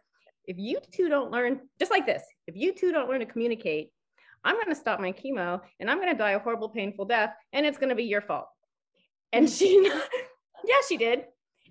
"If 0.47 0.57
you 0.59 0.79
two 0.93 1.09
don't 1.09 1.31
learn, 1.31 1.61
just 1.79 1.91
like 1.91 2.07
this, 2.07 2.22
if 2.47 2.57
you 2.57 2.74
two 2.74 2.93
don't 2.93 3.09
learn 3.09 3.20
to 3.20 3.27
communicate, 3.27 3.91
I'm 4.45 4.55
going 4.57 4.68
to 4.68 4.74
stop 4.74 5.01
my 5.01 5.12
chemo, 5.12 5.61
and 5.81 5.91
I'm 5.91 5.99
going 5.99 6.12
to 6.12 6.18
die 6.18 6.33
a 6.33 6.39
horrible, 6.39 6.68
painful 6.68 7.05
death, 7.07 7.35
and 7.53 7.64
it's 7.66 7.79
going 7.79 7.91
to 7.91 7.95
be 7.97 8.05
your 8.05 8.20
fault." 8.22 8.49
And 9.33 9.49
she, 9.51 9.83
yeah, 10.64 10.74
she 10.89 10.97
did. 10.97 11.24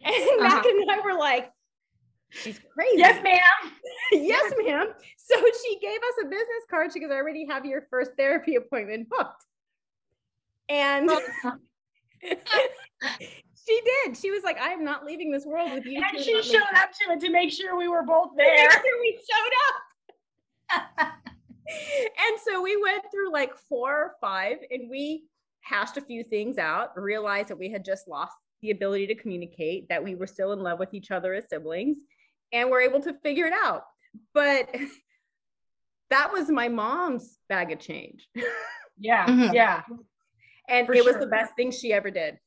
And 0.04 0.14
Uh-huh. 0.14 0.44
Mac 0.44 0.66
and 0.66 0.92
I 0.92 1.00
were 1.04 1.18
like, 1.18 1.52
"She's 2.30 2.60
crazy." 2.74 2.98
Yes, 2.98 3.24
ma'am. 3.24 3.72
yes, 4.12 4.54
ma'am. 4.64 4.88
So 5.18 5.36
she 5.64 5.80
gave 5.80 5.98
us 5.98 6.24
a 6.24 6.26
business 6.26 6.66
card. 6.70 6.92
She 6.94 7.00
goes, 7.00 7.10
I 7.12 7.16
already 7.16 7.46
have 7.50 7.66
your 7.66 7.88
first 7.90 8.12
therapy 8.18 8.56
appointment 8.56 9.10
booked. 9.10 9.44
And 10.70 11.10
she 13.68 13.82
did. 14.06 14.18
She 14.18 14.32
was 14.32 14.44
like, 14.44 14.60
I 14.60 14.70
am 14.72 14.84
not 14.84 15.06
leaving 15.06 15.32
this 15.32 15.46
world 15.46 15.72
with 15.72 15.86
you. 15.86 16.02
And 16.02 16.24
she 16.24 16.42
showed 16.44 16.62
up 16.76 16.92
to 16.92 17.14
it 17.14 17.20
to 17.22 17.30
make 17.32 17.52
sure 17.52 17.78
we 17.78 17.88
were 17.88 18.04
both 18.04 18.32
to 18.32 18.36
make 18.38 18.48
there. 18.58 18.72
sure 18.72 19.00
we 19.02 19.20
showed 19.20 19.54
up. 21.04 21.14
and 21.68 22.40
so 22.48 22.62
we 22.62 22.82
went 22.82 23.04
through 23.12 23.32
like 23.32 23.56
four 23.58 23.92
or 23.92 24.12
five 24.22 24.58
and 24.72 24.90
we 24.90 25.24
hashed 25.62 25.98
a 25.98 26.02
few 26.02 26.24
things 26.24 26.58
out, 26.58 26.90
realized 27.00 27.48
that 27.50 27.58
we 27.58 27.72
had 27.72 27.84
just 27.84 28.08
lost 28.08 28.34
the 28.62 28.72
ability 28.72 29.08
to 29.08 29.16
communicate, 29.16 29.90
that 29.90 30.04
we 30.04 30.16
were 30.16 30.28
still 30.28 30.54
in 30.54 30.60
love 30.60 30.80
with 30.80 30.94
each 30.94 31.12
other 31.12 31.34
as 31.34 31.50
siblings, 31.50 31.98
and 32.54 32.70
we're 32.70 32.82
able 32.82 33.00
to 33.02 33.14
figure 33.24 33.46
it 33.46 33.54
out. 33.54 33.84
But 34.34 34.70
that 36.12 36.32
was 36.32 36.50
my 36.50 36.68
mom's 36.70 37.38
bag 37.50 37.72
of 37.72 37.80
change. 37.80 38.28
Yeah, 38.98 39.26
Mhm. 39.28 39.54
yeah. 39.54 39.82
And 40.70 40.88
For 40.88 40.94
it 40.94 41.04
was 41.04 41.16
sure. 41.16 41.20
the 41.20 41.28
best 41.28 41.54
thing 41.58 41.70
she 41.70 41.92
ever 41.92 42.10
did. 42.10 42.40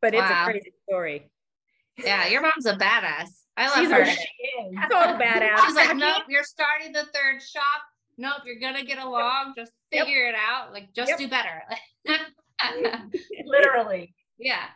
But 0.00 0.14
it's 0.14 0.22
Wow. 0.30 0.42
a 0.42 0.50
crazy 0.50 0.72
story. 0.88 1.30
yeah, 1.98 2.26
your 2.28 2.40
mom's 2.42 2.66
a 2.66 2.74
badass. 2.76 3.28
I 3.56 3.66
love 3.68 3.78
She's 3.78 3.90
her. 3.90 4.04
She 4.04 4.12
is. 4.20 4.78
Total 4.90 5.14
badass. 5.18 5.64
She's 5.66 5.74
like, 5.74 5.96
nope, 5.96 6.22
you're 6.28 6.44
starting 6.44 6.92
the 6.92 7.04
third 7.06 7.42
shop. 7.42 7.62
Nope, 8.16 8.42
you're 8.44 8.60
gonna 8.60 8.84
get 8.84 8.98
along. 8.98 9.54
Just 9.56 9.72
Yep. 9.90 10.06
figure 10.06 10.28
it 10.28 10.34
out. 10.36 10.72
Like, 10.72 10.92
just 10.92 11.08
Yep. 11.10 11.18
do 11.18 11.28
better. 11.28 11.62
Literally. 13.44 14.14
yeah. 14.38 14.66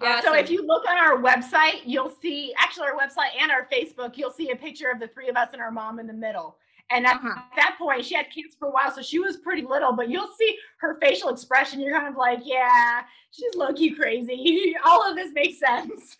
Yeah, 0.00 0.20
so 0.20 0.34
if 0.34 0.50
you 0.50 0.66
look 0.66 0.84
on 0.88 0.96
our 0.98 1.16
website, 1.22 1.82
you'll 1.84 2.10
see 2.10 2.52
actually 2.58 2.88
our 2.88 2.96
website 2.98 3.40
and 3.40 3.52
our 3.52 3.68
Facebook, 3.72 4.16
you'll 4.16 4.32
see 4.32 4.50
a 4.50 4.56
picture 4.56 4.90
of 4.90 4.98
the 4.98 5.06
three 5.06 5.28
of 5.28 5.36
us 5.36 5.50
and 5.52 5.62
our 5.62 5.70
mom 5.70 6.00
in 6.00 6.08
the 6.08 6.12
middle. 6.12 6.58
And 6.92 7.06
at, 7.06 7.16
Uh-huh. 7.16 7.40
that 7.56 7.76
point, 7.78 8.04
she 8.04 8.14
had 8.14 8.26
cancer 8.34 8.56
for 8.58 8.68
a 8.68 8.70
while, 8.70 8.90
so 8.90 9.00
she 9.02 9.18
was 9.18 9.38
pretty 9.38 9.62
little. 9.62 9.92
But 9.94 10.08
you'll 10.10 10.32
see 10.38 10.56
her 10.78 10.98
facial 11.00 11.30
expression. 11.30 11.80
You're 11.80 11.98
kind 11.98 12.08
of 12.08 12.16
like, 12.16 12.40
yeah, 12.44 13.02
she's 13.30 13.54
low 13.54 13.72
key 13.72 13.90
crazy. 13.94 14.74
All 14.84 15.08
of 15.08 15.16
this 15.16 15.32
makes 15.32 15.58
sense. 15.58 16.16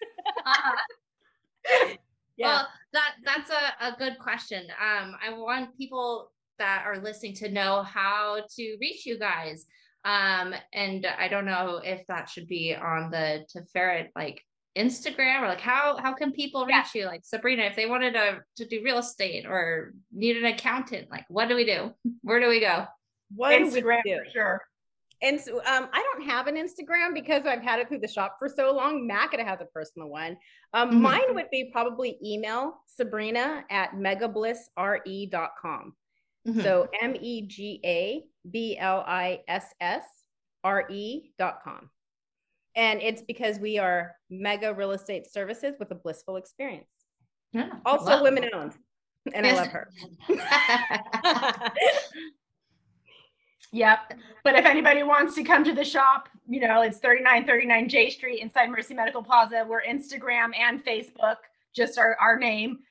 Uh-huh. 0.47 0.77
Yeah. 2.39 2.47
Well, 2.47 2.68
that 2.95 3.12
that's 3.27 3.51
a, 3.51 3.89
a 3.89 3.97
good 3.99 4.18
question. 4.18 4.64
Um, 4.81 5.16
I 5.23 5.35
want 5.35 5.77
people 5.77 6.33
that 6.59 6.83
are 6.87 6.97
listening 6.99 7.35
to 7.35 7.51
know 7.51 7.83
how 7.83 8.41
to 8.57 8.77
reach 8.81 9.05
you 9.05 9.18
guys. 9.18 9.66
Um, 10.07 10.55
and 10.73 11.07
I 11.07 11.29
don't 11.29 11.45
know 11.45 11.81
if 11.85 12.07
that 12.07 12.31
should 12.31 12.49
be 12.49 12.75
on 12.75 13.11
the 13.11 13.45
Tiferet 13.55 14.09
like 14.16 14.43
Instagram 14.77 15.43
or 15.43 15.49
like 15.49 15.61
how 15.61 15.97
how 15.99 16.14
can 16.14 16.33
people 16.33 16.64
reach 16.64 16.95
Yeah. 16.95 17.03
you? 17.03 17.07
Like 17.07 17.25
Sabrina, 17.25 17.64
if 17.64 17.77
they 17.77 17.87
wanted 17.87 18.14
to 18.14 18.41
to 18.57 18.64
do 18.66 18.83
real 18.83 18.99
estate 18.99 19.45
or 19.47 19.93
need 20.12 20.37
an 20.37 20.45
accountant, 20.47 21.11
like 21.11 21.25
what 21.29 21.49
do 21.49 21.55
we 21.57 21.64
do? 21.64 21.93
Where 22.23 22.41
do 22.41 22.49
we 22.49 22.61
go? 22.61 22.87
what 23.35 23.57
do 23.57 23.64
we 23.66 23.81
do? 23.81 24.18
for 24.25 24.31
sure. 24.31 24.62
And 25.23 25.41
so, 25.41 25.59
um, 25.59 25.89
I 25.93 26.03
don't 26.12 26.25
have 26.29 26.49
an 26.49 26.57
Instagram 26.57 27.14
because 27.14 27.47
I've 27.47 27.62
had 27.62 27.79
it 27.79 27.89
through 27.89 28.01
the 28.01 28.09
shop 28.09 28.37
for 28.41 28.49
so 28.49 28.75
long. 28.75 29.09
Makeda 29.09 29.47
has 29.47 29.61
a 29.61 29.66
personal 29.66 30.09
one. 30.09 30.37
Um, 30.75 30.91
Mhm. 30.91 31.01
Mine 31.01 31.35
would 31.37 31.49
be 31.51 31.70
probably 31.73 32.18
email 32.25 32.83
Sabrina 32.89 33.64
at 33.70 33.93
megablissre.com. 33.93 35.97
Mhm. 36.47 36.62
So 36.62 36.89
M 37.01 37.14
E 37.20 37.43
G 37.47 37.81
A 37.85 38.25
B 38.51 38.77
L 38.79 39.05
I 39.07 39.43
S 39.47 39.73
S 39.81 40.05
R 40.64 40.87
E 40.91 41.31
dot 41.39 41.62
com. 41.62 41.89
And 42.75 43.03
it's 43.03 43.23
because 43.23 43.59
we 43.59 43.79
are 43.79 44.14
mega 44.31 44.73
real 44.73 44.93
estate 44.93 45.31
services 45.31 45.75
with 45.79 45.91
a 45.91 45.95
blissful 45.95 46.37
experience. 46.37 46.93
Yeah, 47.53 47.70
Also 47.85 48.23
women 48.23 48.49
owned. 48.55 48.75
And 49.35 49.47
I 49.47 49.53
love 49.53 49.68
her. 49.68 49.89
Yep. 53.73 54.14
But 54.45 54.55
if 54.55 54.66
anybody 54.66 55.03
wants 55.03 55.35
to 55.35 55.43
come 55.43 55.64
to 55.64 55.75
the 55.75 55.85
shop, 55.85 56.29
you 56.47 56.61
know, 56.61 56.83
it's 56.83 56.99
3939 56.99 57.89
J 57.89 58.11
Street 58.11 58.41
inside 58.41 58.68
Mercy 58.70 58.93
Medical 58.95 59.23
Plaza. 59.23 59.64
We're 59.66 59.83
Instagram 59.83 60.51
and 60.57 60.85
Facebook, 60.85 61.37
just 61.75 61.99
our, 61.99 62.16
our 62.20 62.39
name. 62.39 62.81